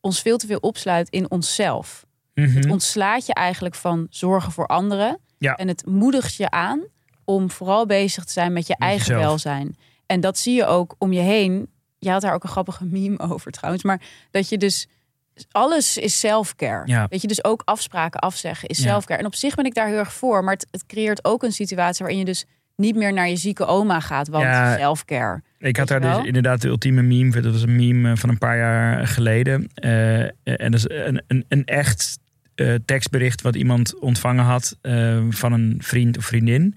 ons 0.00 0.20
veel 0.22 0.36
te 0.36 0.46
veel 0.46 0.58
opsluit 0.58 1.08
in 1.08 1.30
onszelf. 1.30 2.06
Mhm. 2.34 2.56
Het 2.56 2.70
ontslaat 2.70 3.26
je 3.26 3.34
eigenlijk 3.34 3.74
van 3.74 4.06
zorgen 4.10 4.52
voor 4.52 4.66
anderen. 4.66 5.18
Ja. 5.38 5.54
En 5.56 5.68
het 5.68 5.86
moedigt 5.86 6.34
je 6.34 6.50
aan 6.50 6.80
om 7.24 7.50
vooral 7.50 7.86
bezig 7.86 8.24
te 8.24 8.32
zijn 8.32 8.52
met 8.52 8.66
je 8.66 8.74
Met 8.78 8.88
eigen 8.88 9.06
jezelf. 9.06 9.22
welzijn. 9.22 9.76
En 10.06 10.20
dat 10.20 10.38
zie 10.38 10.54
je 10.54 10.64
ook 10.66 10.94
om 10.98 11.12
je 11.12 11.20
heen. 11.20 11.70
Je 11.98 12.10
had 12.10 12.20
daar 12.20 12.34
ook 12.34 12.42
een 12.42 12.48
grappige 12.48 12.84
meme 12.84 13.18
over 13.30 13.50
trouwens. 13.52 13.82
Maar 13.84 14.00
dat 14.30 14.48
je 14.48 14.58
dus... 14.58 14.86
Alles 15.50 15.98
is 15.98 16.18
self-care. 16.18 16.82
Ja. 16.86 17.06
Weet 17.08 17.22
je, 17.22 17.28
dus 17.28 17.44
ook 17.44 17.62
afspraken 17.64 18.20
afzeggen 18.20 18.68
is 18.68 18.82
self-care. 18.82 19.20
En 19.20 19.26
op 19.26 19.34
zich 19.34 19.54
ben 19.54 19.64
ik 19.64 19.74
daar 19.74 19.88
heel 19.88 19.98
erg 19.98 20.12
voor. 20.12 20.44
Maar 20.44 20.54
het, 20.54 20.66
het 20.70 20.86
creëert 20.86 21.24
ook 21.24 21.42
een 21.42 21.52
situatie 21.52 21.98
waarin 21.98 22.18
je 22.18 22.24
dus 22.24 22.44
niet 22.76 22.96
meer 22.96 23.12
naar 23.12 23.28
je 23.28 23.36
zieke 23.36 23.66
oma 23.66 24.00
gaat. 24.00 24.28
Want 24.28 24.44
Ja. 24.44 24.76
self-care. 24.76 25.42
Ik 25.58 25.76
had 25.76 25.88
daar 25.88 26.00
dus 26.00 26.24
inderdaad 26.24 26.60
de 26.60 26.68
ultieme 26.68 27.02
meme. 27.02 27.40
Dat 27.40 27.52
was 27.52 27.62
een 27.62 27.76
meme 27.76 28.10
eh, 28.10 28.16
van 28.16 28.28
een 28.28 28.38
paar 28.38 28.56
jaar 28.56 29.06
geleden. 29.06 29.70
Eh, 29.74 30.20
en 30.20 30.32
dat 30.44 30.74
is 30.74 30.88
een, 30.88 31.22
een, 31.26 31.44
een 31.48 31.64
echt 31.64 32.18
eh, 32.54 32.74
tekstbericht 32.84 33.42
wat 33.42 33.56
iemand 33.56 34.00
ontvangen 34.00 34.44
had 34.44 34.76
van 35.30 35.52
een 35.52 35.76
vriend 35.78 36.18
of 36.18 36.24
vriendin. 36.24 36.76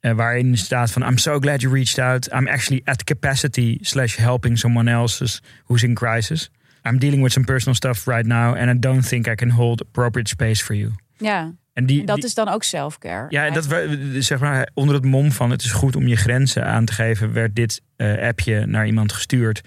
Waarin 0.00 0.56
staat 0.58 0.90
van 0.90 1.02
I'm 1.02 1.18
so 1.18 1.38
glad 1.38 1.60
you 1.60 1.74
reached 1.74 2.04
out. 2.04 2.26
I'm 2.32 2.48
actually 2.48 2.82
at 2.84 3.04
capacity 3.04 3.78
slash 3.80 4.16
helping 4.16 4.58
someone 4.58 4.90
else 4.90 5.40
who's 5.64 5.82
in 5.82 5.94
crisis. 5.94 6.50
I'm 6.86 6.98
dealing 6.98 7.22
with 7.22 7.32
some 7.32 7.46
personal 7.46 7.74
stuff 7.74 8.06
right 8.06 8.26
now 8.26 8.54
and 8.56 8.70
I 8.76 8.78
don't 8.78 9.08
think 9.08 9.26
I 9.26 9.34
can 9.34 9.50
hold 9.50 9.80
appropriate 9.82 10.28
space 10.28 10.64
for 10.64 10.74
you. 10.74 10.90
Ja, 11.16 11.52
En 11.72 11.86
die, 11.86 12.00
en 12.00 12.06
dat 12.06 12.16
die- 12.16 12.24
is 12.24 12.34
dan 12.34 12.48
ook 12.48 12.62
self-care. 12.62 13.26
ja, 13.28 13.46
en 13.46 13.52
dat 13.52 13.66
we, 13.66 14.14
zeg 14.18 14.40
maar 14.40 14.68
onder 14.74 14.94
het 14.94 15.04
mom 15.04 15.32
van 15.32 15.50
het 15.50 15.62
is 15.62 15.70
goed 15.72 15.96
om 15.96 16.06
je 16.06 16.16
grenzen 16.16 16.64
aan 16.66 16.84
te 16.84 16.92
geven, 16.92 17.32
werd 17.32 17.54
dit 17.56 17.80
eh, 17.96 18.26
appje 18.28 18.66
naar 18.66 18.86
iemand 18.86 19.12
gestuurd. 19.12 19.60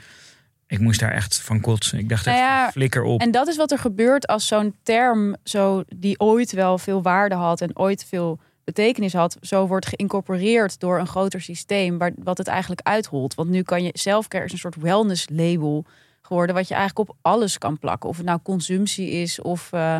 Ik 0.67 0.79
moest 0.79 0.99
daar 0.99 1.11
echt 1.11 1.41
van 1.41 1.59
kotsen. 1.61 1.99
Ik 1.99 2.09
dacht 2.09 2.27
echt, 2.27 2.35
Nou 2.37 2.47
ja, 2.47 2.71
flikker 2.71 3.03
op. 3.03 3.21
En 3.21 3.31
dat 3.31 3.47
is 3.47 3.57
wat 3.57 3.71
er 3.71 3.77
gebeurt 3.79 4.27
als 4.27 4.47
zo'n 4.47 4.75
term 4.83 5.35
zo, 5.43 5.83
die 5.95 6.19
ooit 6.19 6.51
wel 6.51 6.77
veel 6.77 7.01
waarde 7.01 7.35
had 7.35 7.61
en 7.61 7.77
ooit 7.77 8.05
veel 8.09 8.39
betekenis 8.63 9.13
had, 9.13 9.37
zo 9.41 9.67
wordt 9.67 9.85
geïncorporeerd 9.87 10.79
door 10.79 10.99
een 10.99 11.07
groter 11.07 11.41
systeem, 11.41 11.97
waar, 11.97 12.11
wat 12.23 12.37
het 12.37 12.47
eigenlijk 12.47 12.81
uitholt. 12.83 13.33
Want 13.35 13.49
nu 13.49 13.61
kan 13.61 13.83
je 13.83 13.89
selfcare 13.93 14.45
is 14.45 14.51
een 14.51 14.57
soort 14.57 14.75
wellness 14.75 15.27
label 15.31 15.85
geworden, 16.31 16.55
wat 16.55 16.67
je 16.67 16.75
eigenlijk 16.75 17.09
op 17.09 17.17
alles 17.21 17.57
kan 17.57 17.79
plakken. 17.79 18.09
Of 18.09 18.17
het 18.17 18.25
nou 18.25 18.39
consumptie 18.43 19.09
is 19.09 19.41
of 19.41 19.71
eh, 19.71 19.99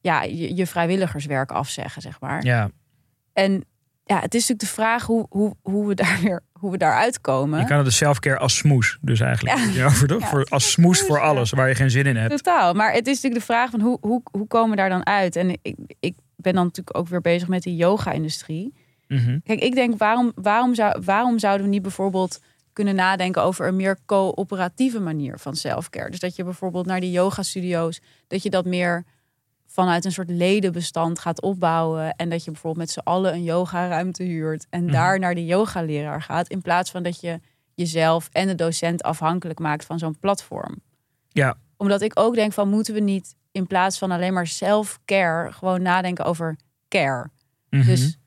ja, 0.00 0.22
je, 0.22 0.56
je 0.56 0.66
vrijwilligerswerk 0.66 1.50
afzeggen, 1.50 2.02
zeg 2.02 2.20
maar. 2.20 2.44
ja, 2.44 2.70
En 3.32 3.64
ja, 4.04 4.20
het 4.20 4.34
is 4.34 4.40
natuurlijk 4.40 4.60
de 4.60 4.82
vraag 4.82 5.04
hoe, 5.04 5.26
hoe, 5.30 5.56
hoe 5.62 5.86
we 5.86 5.94
daar 5.94 6.18
weer 6.22 6.42
hoe 6.52 6.70
we 6.70 6.76
daar 6.76 6.94
uitkomen. 6.94 7.60
je 7.60 7.66
kan 7.66 7.76
het 7.76 7.84
dus 7.84 7.96
selfcare 7.96 8.38
als 8.38 8.56
smoes, 8.56 8.98
dus 9.00 9.20
eigenlijk. 9.20 9.58
Ja. 9.74 9.90
Voor, 9.90 10.40
is 10.40 10.50
als 10.50 10.70
smoes 10.70 11.00
voor 11.00 11.20
alles, 11.20 11.50
waar 11.50 11.68
je 11.68 11.74
geen 11.74 11.90
zin 11.90 12.06
in 12.06 12.16
hebt. 12.16 12.30
Totaal. 12.30 12.74
Maar 12.74 12.92
het 12.92 13.06
is 13.06 13.14
natuurlijk 13.14 13.40
de 13.40 13.52
vraag 13.52 13.70
van 13.70 13.80
hoe, 13.80 13.98
hoe, 14.00 14.22
hoe 14.30 14.46
komen 14.46 14.70
we 14.70 14.76
daar 14.76 14.88
dan 14.88 15.06
uit? 15.06 15.36
En 15.36 15.50
ik, 15.62 15.76
ik 16.00 16.14
ben 16.36 16.54
dan 16.54 16.64
natuurlijk 16.64 16.96
ook 16.96 17.08
weer 17.08 17.20
bezig 17.20 17.48
met 17.48 17.62
die 17.62 17.76
yoga-industrie. 17.76 18.74
Mhm. 19.08 19.38
Kijk, 19.44 19.60
ik 19.60 19.74
denk, 19.74 19.98
waarom, 19.98 20.32
waarom, 20.34 20.74
zou, 20.74 21.02
waarom 21.04 21.38
zouden 21.38 21.66
we 21.66 21.72
niet 21.72 21.82
bijvoorbeeld 21.82 22.40
kunnen 22.76 22.94
nadenken 22.94 23.42
over 23.42 23.66
een 23.66 23.76
meer 23.76 23.98
coöperatieve 24.06 25.00
manier 25.00 25.38
van 25.38 25.56
selfcare? 25.56 26.10
Dus 26.10 26.20
dat 26.20 26.36
je 26.36 26.44
bijvoorbeeld 26.44 26.86
naar 26.86 27.00
die 27.00 27.10
yoga-studio's, 27.10 28.00
dat 28.26 28.42
je 28.42 28.50
dat 28.50 28.64
meer 28.64 29.04
vanuit 29.66 30.04
een 30.04 30.12
soort 30.12 30.30
ledenbestand 30.30 31.18
gaat 31.18 31.40
opbouwen. 31.42 32.14
En 32.16 32.28
dat 32.28 32.44
je 32.44 32.50
bijvoorbeeld 32.50 32.86
met 32.86 32.94
z'n 32.94 33.00
allen 33.10 33.32
een 33.32 33.42
yoga-ruimte 33.42 34.22
huurt 34.22 34.66
en 34.70 34.82
Mhm. 34.84 34.92
daar 34.92 35.18
naar 35.18 35.34
de 35.34 35.44
yogaleraar 35.46 36.22
gaat. 36.22 36.48
In 36.48 36.62
plaats 36.62 36.90
van 36.90 37.02
dat 37.02 37.20
je 37.20 37.40
jezelf 37.74 38.28
en 38.32 38.46
de 38.46 38.54
docent 38.54 39.02
afhankelijk 39.02 39.58
maakt 39.58 39.84
van 39.84 39.98
zo'n 39.98 40.18
platform 40.18 40.76
Ja, 41.28 41.56
omdat 41.76 42.00
ik 42.02 42.18
ook 42.18 42.34
denk 42.34 42.52
van 42.52 42.68
moeten 42.68 42.94
we 42.94 43.00
niet 43.00 43.34
in 43.52 43.66
plaats 43.66 43.98
van 43.98 44.10
alleen 44.10 44.32
maar 44.32 44.46
self-care 44.46 45.52
gewoon 45.52 45.82
nadenken 45.82 46.24
over 46.24 46.56
care. 46.88 47.30
mhm. 47.70 47.84
Dus 47.86 48.18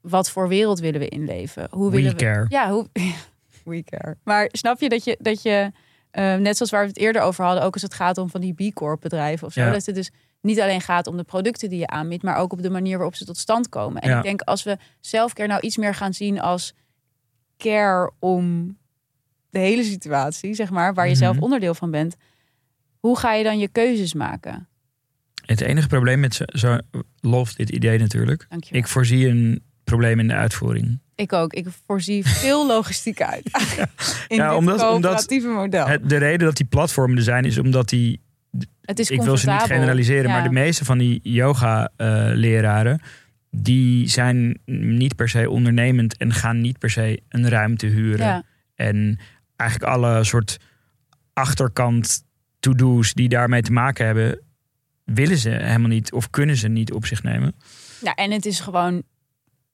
wat 0.00 0.30
voor 0.30 0.48
wereld 0.48 0.78
willen 0.80 1.00
we 1.00 1.08
inleven? 1.08 1.66
Hoe 1.70 1.90
willen 1.90 2.10
we 2.10 2.16
care. 2.16 2.46
Ja, 2.48 2.70
hoe 2.70 2.88
we 3.66 3.82
care. 3.84 4.16
Maar 4.24 4.48
snap 4.52 4.80
je 4.80 4.88
dat 4.88 5.04
je 5.04 5.16
dat 5.20 5.42
je 5.42 5.72
eh, 6.10 6.34
net 6.36 6.56
zoals 6.56 6.70
waar 6.72 6.82
we 6.82 6.88
het 6.88 6.98
eerder 6.98 7.22
over 7.22 7.44
hadden, 7.44 7.62
ook 7.62 7.72
als 7.72 7.82
het 7.82 7.94
gaat 7.94 8.18
om 8.18 8.30
van 8.30 8.40
die 8.40 8.70
B 8.70 8.74
Corp 8.74 9.00
bedrijven 9.00 9.46
of 9.46 9.52
zo, 9.52 9.60
Ja. 9.60 9.70
dat 9.70 9.86
het 9.86 9.94
dus 9.94 10.10
niet 10.40 10.60
alleen 10.60 10.80
gaat 10.80 11.06
om 11.06 11.16
de 11.16 11.24
producten 11.24 11.68
die 11.68 11.78
je 11.78 11.86
aanbiedt, 11.86 12.22
maar 12.22 12.36
ook 12.36 12.52
op 12.52 12.62
de 12.62 12.70
manier 12.70 12.96
waarop 12.96 13.14
ze 13.14 13.24
tot 13.24 13.36
stand 13.38 13.68
komen. 13.68 14.02
En 14.02 14.10
Ja. 14.10 14.16
ik 14.16 14.22
denk 14.22 14.40
als 14.40 14.62
we 14.62 14.76
self-care 15.00 15.48
nou 15.48 15.60
iets 15.60 15.76
meer 15.76 15.94
gaan 15.94 16.14
zien 16.14 16.40
als 16.40 16.74
care 17.56 18.12
om 18.18 18.76
de 19.50 19.58
hele 19.58 19.82
situatie, 19.84 20.54
zeg 20.54 20.70
maar, 20.70 20.94
waar 20.94 21.08
je 21.08 21.14
zelf 21.14 21.34
Mhm. 21.34 21.44
onderdeel 21.44 21.74
van 21.74 21.90
bent, 21.90 22.16
hoe 23.00 23.18
ga 23.18 23.32
je 23.34 23.44
dan 23.44 23.58
je 23.58 23.68
keuzes 23.68 24.14
maken? 24.14 24.68
Het 25.46 25.60
enige 25.60 25.88
probleem 25.88 26.20
met 26.20 26.34
zo, 26.34 26.44
zo 26.46 26.78
lof 27.20 27.54
dit 27.54 27.70
idee 27.70 27.98
natuurlijk. 27.98 28.46
Dank 28.48 28.64
je. 28.64 28.70
wel. 28.72 28.80
Ik 28.80 28.86
voorzie 28.88 29.28
een 29.28 29.62
probleem 29.84 30.18
in 30.18 30.28
de 30.28 30.34
uitvoering. 30.34 31.00
Ik 31.16 31.32
ook. 31.32 31.52
Ik 31.52 31.66
voorzie 31.86 32.24
veel 32.26 32.66
logistiek 32.74 33.22
uit. 33.22 33.44
In 34.28 34.36
Ja, 34.36 34.48
dit 34.48 34.58
omdat- 34.58 34.90
omdat 34.90 35.30
model. 35.42 35.86
Het, 35.86 36.08
de 36.08 36.16
reden 36.16 36.46
dat 36.46 36.56
die 36.56 36.66
platformen 36.66 37.16
er 37.16 37.22
zijn 37.22 37.44
is 37.44 37.58
omdat 37.58 37.88
die 37.88 38.20
het 38.82 38.98
is 38.98 39.10
ik 39.10 39.22
wil 39.22 39.36
ze 39.36 39.50
niet 39.50 39.60
generaliseren, 39.62 40.22
Ja. 40.24 40.32
maar 40.32 40.42
de 40.42 40.54
meeste 40.54 40.84
van 40.84 40.98
die 40.98 41.20
yoga-leraren, 41.22 43.00
die 43.50 44.08
zijn 44.08 44.58
niet 44.64 45.16
per 45.16 45.28
se 45.28 45.50
ondernemend 45.50 46.16
en 46.16 46.32
gaan 46.32 46.60
niet 46.60 46.78
per 46.78 46.90
se 46.90 47.20
een 47.28 47.48
ruimte 47.48 47.86
huren. 47.86 48.26
Ja. 48.26 48.42
En 48.74 49.18
eigenlijk 49.56 49.90
alle 49.92 50.24
soort 50.24 50.56
achterkant 51.32 52.24
to-do's 52.60 53.12
die 53.14 53.28
daarmee 53.28 53.62
te 53.62 53.72
maken 53.72 54.06
hebben, 54.06 54.40
willen 55.04 55.38
ze 55.38 55.50
helemaal 55.50 55.88
niet 55.88 56.12
of 56.12 56.30
kunnen 56.30 56.56
ze 56.56 56.68
niet 56.68 56.92
op 56.92 57.06
zich 57.06 57.22
nemen. 57.22 57.54
Ja, 58.00 58.14
en 58.14 58.30
het 58.30 58.46
is 58.46 58.60
gewoon 58.60 59.02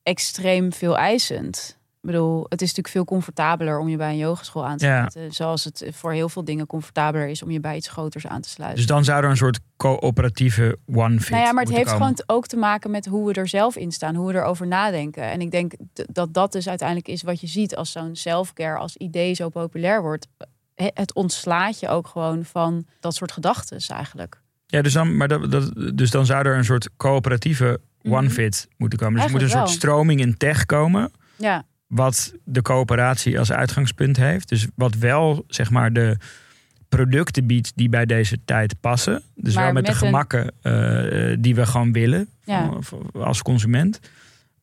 extreem 0.02 0.72
veel 0.72 0.96
eisend. 0.98 1.76
Ik 2.02 2.10
bedoel, 2.10 2.40
het 2.48 2.60
is 2.62 2.68
natuurlijk 2.68 2.88
veel 2.94 3.04
comfortabeler 3.04 3.78
om 3.78 3.88
je 3.88 3.96
bij 3.96 4.10
een 4.10 4.16
yogeschool 4.16 4.66
aan 4.66 4.76
te 4.76 4.86
Ja. 4.86 4.96
sluiten. 5.10 5.34
Zoals 5.34 5.64
het 5.64 5.84
voor 5.92 6.12
heel 6.12 6.28
veel 6.28 6.44
dingen 6.44 6.66
comfortabeler 6.66 7.28
is 7.28 7.42
om 7.42 7.50
je 7.50 7.60
bij 7.60 7.76
iets 7.76 7.88
groters 7.88 8.26
aan 8.26 8.40
te 8.40 8.48
sluiten. 8.48 8.78
Dus 8.78 8.88
dan 8.88 9.04
zou 9.04 9.22
er 9.24 9.30
een 9.30 9.36
soort 9.36 9.58
coöperatieve 9.76 10.78
one-fit 10.86 11.30
nou 11.30 11.42
ja, 11.42 11.52
maar 11.52 11.64
het 11.64 11.72
heeft 11.72 11.90
komen. 11.90 12.06
gewoon 12.06 12.22
ook 12.36 12.46
te 12.46 12.56
maken 12.56 12.90
met 12.90 13.06
hoe 13.06 13.26
we 13.26 13.32
er 13.32 13.48
zelf 13.48 13.76
in 13.76 13.92
staan, 13.92 14.14
hoe 14.14 14.32
we 14.32 14.38
erover 14.38 14.66
nadenken. 14.66 15.22
En 15.22 15.40
ik 15.40 15.50
denk 15.50 15.72
dat 15.92 16.34
dat 16.34 16.52
dus 16.52 16.68
uiteindelijk 16.68 17.08
is 17.08 17.22
wat 17.22 17.40
je 17.40 17.46
ziet 17.46 17.76
als 17.76 17.92
zo'n 17.92 18.16
self-care 18.16 18.78
als 18.78 18.96
idee 18.96 19.34
zo 19.34 19.48
populair 19.48 20.02
wordt. 20.02 20.26
He- 20.74 20.90
Het 20.94 21.14
ontslaat 21.14 21.80
je 21.80 21.88
ook 21.88 22.06
gewoon 22.06 22.44
van 22.44 22.86
dat 23.00 23.14
soort 23.14 23.32
gedachten 23.32 23.78
eigenlijk. 23.88 24.40
Ja, 24.66 24.82
dus 24.82 24.92
dan, 24.92 25.16
maar 25.16 25.28
dat, 25.28 25.50
dat, 25.50 25.72
dus 25.96 26.10
dan 26.10 26.26
zou 26.26 26.46
er 26.46 26.56
een 26.56 26.64
soort 26.64 26.88
coöperatieve. 26.96 27.80
One-fit 28.02 28.68
moeten 28.76 28.98
komen. 28.98 29.14
Dus 29.14 29.24
er 29.24 29.30
moet 29.30 29.42
een 29.42 29.48
soort 29.48 29.68
stroming 29.70 30.20
in 30.20 30.36
tech 30.36 30.66
komen. 30.66 31.10
Ja, 31.36 31.64
wat 31.86 32.32
de 32.44 32.62
coöperatie 32.62 33.38
als 33.38 33.52
uitgangspunt 33.52 34.16
heeft. 34.16 34.48
Dus 34.48 34.66
wat 34.74 34.94
wel 34.94 35.44
zeg 35.46 35.70
maar 35.70 35.92
de 35.92 36.16
producten 36.88 37.46
biedt 37.46 37.72
die 37.74 37.88
bij 37.88 38.06
deze 38.06 38.38
tijd 38.44 38.74
passen. 38.80 39.22
Dus 39.34 39.54
Maar 39.54 39.64
wel 39.64 39.72
met, 39.72 39.82
met 39.86 39.92
de 39.98 40.06
een- 40.06 40.06
gemakken 40.12 40.52
eh, 40.62 41.36
die 41.40 41.54
we 41.54 41.66
gewoon 41.66 41.92
willen 41.92 42.28
Ja. 42.44 42.68
van- 42.70 42.84
van- 42.84 43.10
als 43.22 43.42
consument. 43.42 44.00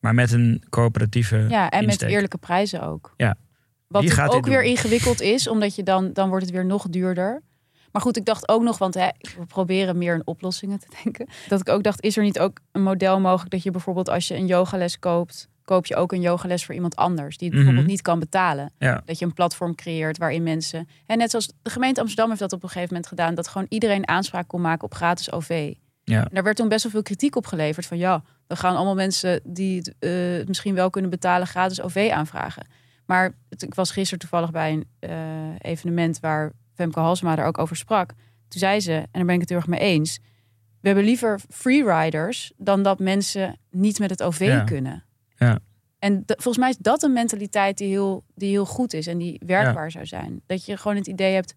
Maar 0.00 0.14
met 0.14 0.32
een 0.32 0.62
coöperatieve 0.70 1.46
ja 1.48 1.70
en 1.70 1.82
insteek. 1.82 2.00
met 2.00 2.10
eerlijke 2.10 2.38
prijzen 2.38 2.82
ook. 2.82 3.12
Ja. 3.16 3.36
Wat 3.86 4.18
ook 4.34 4.46
weer 4.46 4.62
ingewikkeld 4.62 5.20
is, 5.20 5.48
omdat 5.48 5.74
je 5.74 5.82
dan, 5.82 6.12
dan 6.12 6.28
wordt 6.28 6.44
het 6.44 6.54
weer 6.54 6.66
nog 6.66 6.88
duurder. 6.88 7.42
Maar 7.92 8.02
goed, 8.02 8.16
ik 8.16 8.24
dacht 8.24 8.48
ook 8.48 8.62
nog, 8.62 8.78
want 8.78 8.94
hè, 8.94 9.08
we 9.38 9.46
proberen 9.46 9.98
meer 9.98 10.14
in 10.14 10.22
oplossingen 10.26 10.78
te 10.78 10.86
denken. 11.04 11.28
Dat 11.48 11.60
ik 11.60 11.68
ook 11.68 11.82
dacht, 11.82 12.02
is 12.02 12.16
er 12.16 12.22
niet 12.22 12.38
ook 12.38 12.58
een 12.72 12.82
model 12.82 13.20
mogelijk 13.20 13.50
dat 13.50 13.62
je 13.62 13.70
bijvoorbeeld 13.70 14.08
als 14.08 14.28
je 14.28 14.34
een 14.36 14.46
yogales 14.46 14.98
koopt, 14.98 15.48
koop 15.64 15.86
je 15.86 15.96
ook 15.96 16.12
een 16.12 16.20
yogales 16.20 16.64
voor 16.64 16.74
iemand 16.74 16.96
anders 16.96 17.36
die 17.36 17.46
het 17.48 17.56
Mhm. 17.56 17.64
bijvoorbeeld 17.66 17.92
niet 17.96 18.02
kan 18.02 18.18
betalen. 18.18 18.72
Ja. 18.78 19.02
Dat 19.04 19.18
je 19.18 19.24
een 19.24 19.32
platform 19.34 19.74
creëert 19.74 20.18
waarin 20.18 20.42
mensen. 20.42 20.88
En 21.06 21.18
net 21.18 21.30
zoals 21.30 21.52
de 21.62 21.70
gemeente 21.70 22.00
Amsterdam 22.00 22.28
heeft 22.28 22.40
dat 22.40 22.52
op 22.52 22.62
een 22.62 22.68
gegeven 22.68 22.88
moment 22.88 23.08
gedaan, 23.08 23.34
dat 23.34 23.48
gewoon 23.48 23.66
iedereen 23.68 24.08
aanspraak 24.08 24.48
kon 24.48 24.60
maken 24.60 24.84
op 24.84 24.94
gratis 24.94 25.32
OV. 25.32 25.72
Ja. 26.04 26.22
En 26.24 26.30
daar 26.34 26.42
werd 26.42 26.56
toen 26.56 26.68
best 26.68 26.82
wel 26.82 26.92
veel 26.92 27.02
kritiek 27.02 27.36
op 27.36 27.46
geleverd 27.46 27.86
van 27.86 27.98
ja, 27.98 28.22
dan 28.46 28.56
gaan 28.56 28.76
allemaal 28.76 28.94
mensen 28.94 29.40
die 29.44 29.76
het 29.76 29.94
eh, 29.98 30.46
misschien 30.46 30.74
wel 30.74 30.90
kunnen 30.90 31.10
betalen 31.10 31.46
gratis 31.46 31.80
OV 31.82 32.10
aanvragen. 32.14 32.66
Maar 33.06 33.34
het- 33.48 33.62
ik 33.62 33.74
was 33.74 33.90
gisteren 33.90 34.18
toevallig 34.18 34.50
bij 34.50 34.72
een 34.72 34.84
eh, 34.98 35.70
evenement 35.70 36.20
waar 36.20 36.52
Femke 36.80 37.00
Halsema 37.00 37.36
daar 37.36 37.46
ook 37.46 37.58
over 37.58 37.76
sprak. 37.76 38.08
Toen 38.48 38.60
zei 38.60 38.80
ze, 38.80 38.92
en 38.92 39.08
daar 39.12 39.24
ben 39.24 39.34
ik 39.34 39.40
het 39.40 39.48
heel 39.48 39.58
erg 39.58 39.66
mee 39.66 39.80
eens, 39.80 40.18
we 40.80 40.86
hebben 40.88 41.04
liever 41.04 41.40
freeriders 41.48 42.52
dan 42.56 42.82
dat 42.82 42.98
mensen 42.98 43.58
niet 43.70 43.98
met 43.98 44.10
het 44.10 44.22
OV 44.22 44.38
Ja. 44.40 44.64
kunnen. 44.64 45.04
Ja. 45.36 45.58
En 45.98 46.22
volgens 46.26 46.58
mij 46.58 46.68
is 46.70 46.76
dat 46.76 47.02
een 47.02 47.12
mentaliteit 47.12 47.78
die 47.78 47.88
heel, 47.88 48.24
die 48.34 48.50
heel 48.50 48.66
goed 48.66 48.92
is 48.92 49.06
en 49.06 49.18
die 49.18 49.40
werkbaar 49.46 49.90
zou 49.90 50.06
zijn. 50.06 50.40
Dat 50.46 50.64
je 50.64 50.76
gewoon 50.76 50.96
het 50.96 51.06
idee 51.06 51.34
hebt, 51.34 51.54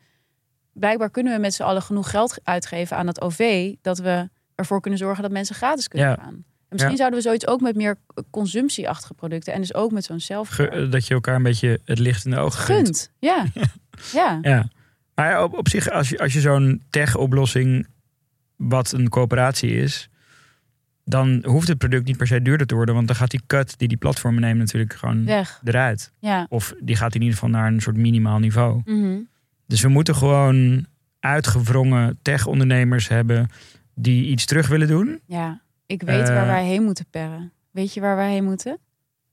blijkbaar 0.74 1.09
kunnen 1.09 1.34
we 1.34 1.39
met 1.39 1.53
z'n 1.53 1.63
allen 1.63 1.82
genoeg 1.82 2.09
geld 2.09 2.39
uitgeven 2.43 2.97
aan 2.97 3.05
dat 3.05 3.21
OV, 3.21 3.74
dat 3.82 3.97
we 3.99 4.30
ervoor 4.55 4.82
kunnen 4.82 4.99
zorgen 4.99 5.24
dat 5.24 5.32
mensen 5.32 5.55
gratis 5.55 5.88
kunnen 5.88 6.07
Ja. 6.09 6.15
gaan. 6.15 6.34
En 6.34 6.43
misschien 6.80 6.91
Ja. 6.91 6.97
zouden 6.97 7.19
we 7.19 7.26
zoiets 7.26 7.47
ook 7.47 7.61
met 7.61 7.76
meer 7.76 7.95
consumptieachtige 8.30 9.13
producten 9.13 9.53
en 9.53 9.59
dus 9.61 9.74
ook 9.74 9.91
met 9.91 10.03
zo'n 10.03 10.19
zelf 10.19 10.59
eh, 10.59 10.91
dat 10.91 11.07
je 11.07 11.13
elkaar 11.13 11.36
een 11.36 11.43
beetje 11.43 11.80
het 11.86 11.99
licht 11.99 12.26
in 12.26 12.32
de 12.32 12.38
ogen 12.38 12.59
gunt. 12.59 12.78
gunt. 12.86 13.11
Ja. 13.19 13.45
ja. 14.13 14.39
Ja. 14.41 14.67
Maar 15.16 15.30
ja, 15.30 15.43
op, 15.43 15.53
op 15.57 15.70
zich, 15.70 15.89
als 15.89 16.09
je, 16.09 16.18
als 16.20 16.34
je 16.34 16.39
zo'n 16.41 16.82
tech-oplossing, 16.89 17.88
wat 18.55 18.91
een 18.91 19.09
coöperatie 19.09 19.72
is, 19.76 20.09
dan 21.05 21.43
hoeft 21.45 21.68
het 21.68 21.78
product 21.78 22.05
niet 22.05 22.18
per 22.18 22.28
se 22.28 22.41
duurder 22.41 22.68
te 22.68 22.76
worden. 22.76 22.95
Want 22.95 23.07
dan 23.07 23.16
gaat 23.16 23.32
die 23.32 23.41
cut 23.47 23.78
die 23.78 23.88
die 23.88 23.97
platformen 23.97 24.41
nemen 24.41 24.57
natuurlijk 24.57 24.93
gewoon 24.93 25.26
Weg. 25.26 25.61
eruit. 25.64 26.11
Ja. 26.20 26.45
Of 26.49 26.74
die 26.80 26.95
gaat 26.95 27.16
in 27.16 27.22
ieder 27.22 27.34
geval 27.36 27.49
naar 27.49 27.68
een 27.68 27.82
soort 27.82 27.97
minimaal 27.97 28.39
niveau. 28.39 28.82
Mhm. 28.86 29.18
Dus 29.68 29.82
we 29.82 29.88
moeten 29.89 30.16
gewoon 30.16 30.86
uitgewrongen 31.20 32.20
tech-ondernemers 32.22 33.07
hebben 33.07 33.47
die 33.95 34.26
iets 34.28 34.45
terug 34.45 34.68
willen 34.68 34.88
doen. 34.88 35.20
Ja. 35.26 35.61
Ik 35.86 36.01
weet 36.01 36.28
Eh. 36.30 36.36
waar 36.36 36.45
wij 36.45 36.66
heen 36.66 36.84
moeten 36.84 37.05
perren. 37.09 37.51
Weet 37.72 37.93
je 37.93 38.01
waar 38.01 38.16
wij 38.16 38.32
heen 38.32 38.43
moeten? 38.43 38.78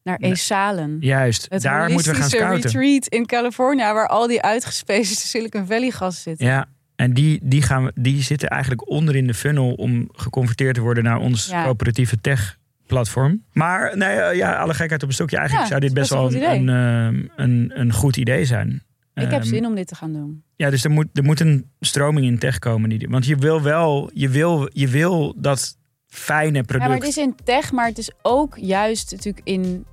Naar. 0.02 0.16
Esalen. 0.20 0.96
Juist, 1.00 1.46
Het 1.48 1.62
daar 1.62 1.90
moeten 1.90 2.12
we 2.12 2.18
gaan 2.20 2.28
scouten. 2.28 2.70
retreat 2.70 3.06
in 3.06 3.26
California, 3.26 3.94
waar 3.94 4.08
al 4.08 4.26
die 4.26 4.42
uitgespezen 4.42 5.16
Silicon 5.16 5.66
Valley 5.66 5.90
gasten 5.90 6.22
zitten. 6.22 6.46
Ja, 6.46 6.66
en 6.96 7.12
die, 7.14 7.40
die, 7.42 7.62
gaan 7.62 7.84
we, 7.84 7.92
die 7.94 8.22
zitten 8.22 8.48
eigenlijk 8.48 8.88
onder 8.90 9.16
in 9.16 9.26
de 9.26 9.34
funnel 9.34 9.72
om 9.72 10.08
geconverteerd 10.12 10.74
te 10.74 10.80
worden 10.80 11.04
naar 11.04 11.18
ons 11.18 11.46
Ja. 11.46 11.64
coöperatieve 11.64 12.20
tech-platform. 12.20 13.44
Maar 13.52 13.96
nee, 13.96 14.08
eh, 14.16 14.36
ja, 14.36 14.54
alle 14.56 14.74
gekheid 14.74 15.02
op 15.02 15.08
een 15.08 15.14
stokje. 15.14 15.36
Eigenlijk 15.36 15.68
Ja, 15.68 15.70
zou 15.76 15.86
dit 15.86 15.94
best 15.94 16.10
wel 16.10 16.26
best 16.28 16.38
wel 16.38 16.50
een, 16.54 16.68
een 16.68 16.74
een, 16.74 17.30
een, 17.36 17.70
een 17.80 17.92
goed 17.92 18.16
idee 18.16 18.44
zijn. 18.44 18.82
Ik 19.14 19.30
heb 19.30 19.40
Ehm, 19.40 19.42
zin 19.48 19.66
om 19.66 19.74
dit 19.74 19.86
te 19.86 19.94
gaan 19.94 20.12
doen. 20.12 20.42
Ja, 20.56 20.70
dus 20.70 20.84
er 20.84 20.90
moet, 20.90 21.06
er 21.12 21.24
moet 21.24 21.40
een 21.40 21.70
stroming 21.80 22.26
in 22.26 22.38
tech 22.38 22.58
komen. 22.58 22.88
Die, 22.88 23.06
want 23.10 23.26
je 23.26 23.36
wil 23.36 23.62
wel, 23.62 24.10
je 24.14 24.28
wil, 24.28 24.68
je 24.72 24.88
wil 24.88 25.34
dat 25.36 25.76
fijne 26.10 26.56
Ja, 26.58 26.62
product. 26.62 26.88
maar 26.88 26.98
het 26.98 27.08
is 27.08 27.16
in 27.16 27.34
tech, 27.44 27.72
maar 27.72 27.86
het 27.86 27.98
is 27.98 28.10
ook 28.22 28.56
juist 28.58 29.10
natuurlijk 29.10 29.46
in 29.46 29.86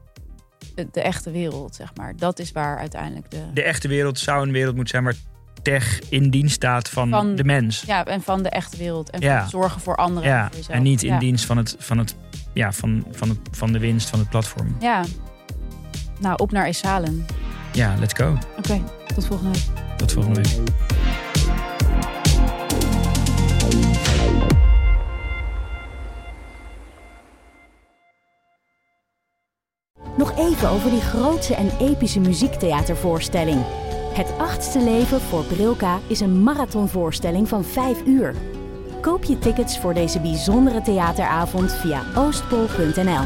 de, 0.92 1.02
echte 1.02 1.32
wereld, 1.32 1.76
zeg 1.76 1.92
maar. 1.96 2.16
Dat 2.16 2.40
is 2.40 2.52
waar 2.52 2.78
uiteindelijk 2.78 3.32
de... 3.32 3.44
De 3.54 3.64
echte 3.64 3.88
wereld 3.88 4.20
zou 4.20 4.46
een 4.48 4.52
wereld 4.52 4.76
moeten 4.76 4.94
zijn 4.94 5.04
waar 5.04 5.16
tech 5.62 6.00
in 6.10 6.30
dienst 6.30 6.56
staat 6.56 6.90
van, 6.90 7.10
Van- 7.10 7.36
de 7.36 7.44
mens. 7.44 7.84
Ja, 7.86 8.06
en 8.06 8.22
van 8.22 8.44
de 8.44 8.50
echte 8.50 8.78
wereld. 8.78 9.10
En 9.10 9.22
Ja. 9.22 9.40
van 9.40 9.50
zorgen 9.50 9.82
voor 9.82 9.96
anderen. 9.96 10.30
Ja, 10.30 10.44
en, 10.44 10.48
voor 10.48 10.56
jezelf. 10.58 10.78
en 10.78 10.84
niet 10.84 11.04
in 11.04 11.14
ja. 11.14 11.20
dienst 11.20 11.46
van, 11.46 11.58
het, 11.58 11.76
van, 11.80 11.98
het, 11.98 12.16
ja, 12.54 12.72
van, 12.72 13.06
van, 13.12 13.30
het, 13.30 13.40
van 13.52 13.72
de 13.72 13.80
winst 13.80 14.10
van 14.10 14.20
het 14.20 14.30
platform. 14.30 14.76
Ja. 14.80 15.04
Nou, 16.20 16.36
op 16.38 16.52
naar 16.52 16.66
Esalen. 16.66 17.26
Ja, 17.74 17.96
let's 18.00 18.14
go. 18.14 18.38
Oké, 18.58 18.82
tot 19.16 19.26
volgende 19.26 19.52
week. 19.60 19.98
Tot 19.98 20.12
volgende 20.12 20.42
week. 20.42 20.70
Nog 30.18 30.38
even 30.38 30.70
over 30.70 30.90
die 30.90 31.02
grootse 31.02 31.56
en 31.56 31.72
epische 31.80 32.20
muziektheatervoorstelling. 32.20 33.62
Het 34.14 34.34
achtste 34.38 34.80
leven 34.80 35.22
voor 35.22 35.44
Brilka 35.44 36.00
is 36.08 36.20
een 36.20 36.44
marathonvoorstelling 36.44 37.48
van 37.48 37.64
5 37.64 38.06
uur. 38.06 38.36
Koop 39.02 39.24
je 39.24 39.40
tickets 39.40 39.80
voor 39.80 39.94
deze 39.94 40.20
bijzondere 40.20 40.82
theateravond 40.82 41.74
via 41.74 42.04
oostpol.nl. 42.16 43.24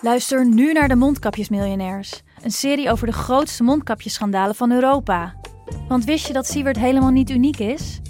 Luister 0.00 0.46
nu 0.46 0.72
naar 0.72 0.88
de 0.88 0.96
Mondkapjesmiljonairs. 0.96 2.22
Een 2.42 2.50
serie 2.50 2.90
over 2.90 3.06
de 3.06 3.12
grootste 3.12 3.62
mondkapjesschandalen 3.62 4.54
van 4.54 4.72
Europa. 4.72 5.34
Want 5.88 6.04
wist 6.04 6.26
je 6.26 6.32
dat 6.32 6.46
Siewert 6.46 6.78
helemaal 6.78 7.10
niet 7.10 7.30
uniek 7.30 7.58
is? 7.58 8.00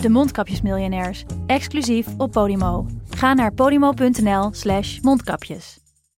De 0.00 0.08
Mondkapjesmiljonairs, 0.08 1.24
exclusief 1.46 2.06
op 2.16 2.32
Podimo. 2.32 2.86
Ga 3.10 3.34
naar 3.34 3.52
podimo.nl 3.52 4.48
slash 4.52 4.98
mondkapjes. 5.00 5.81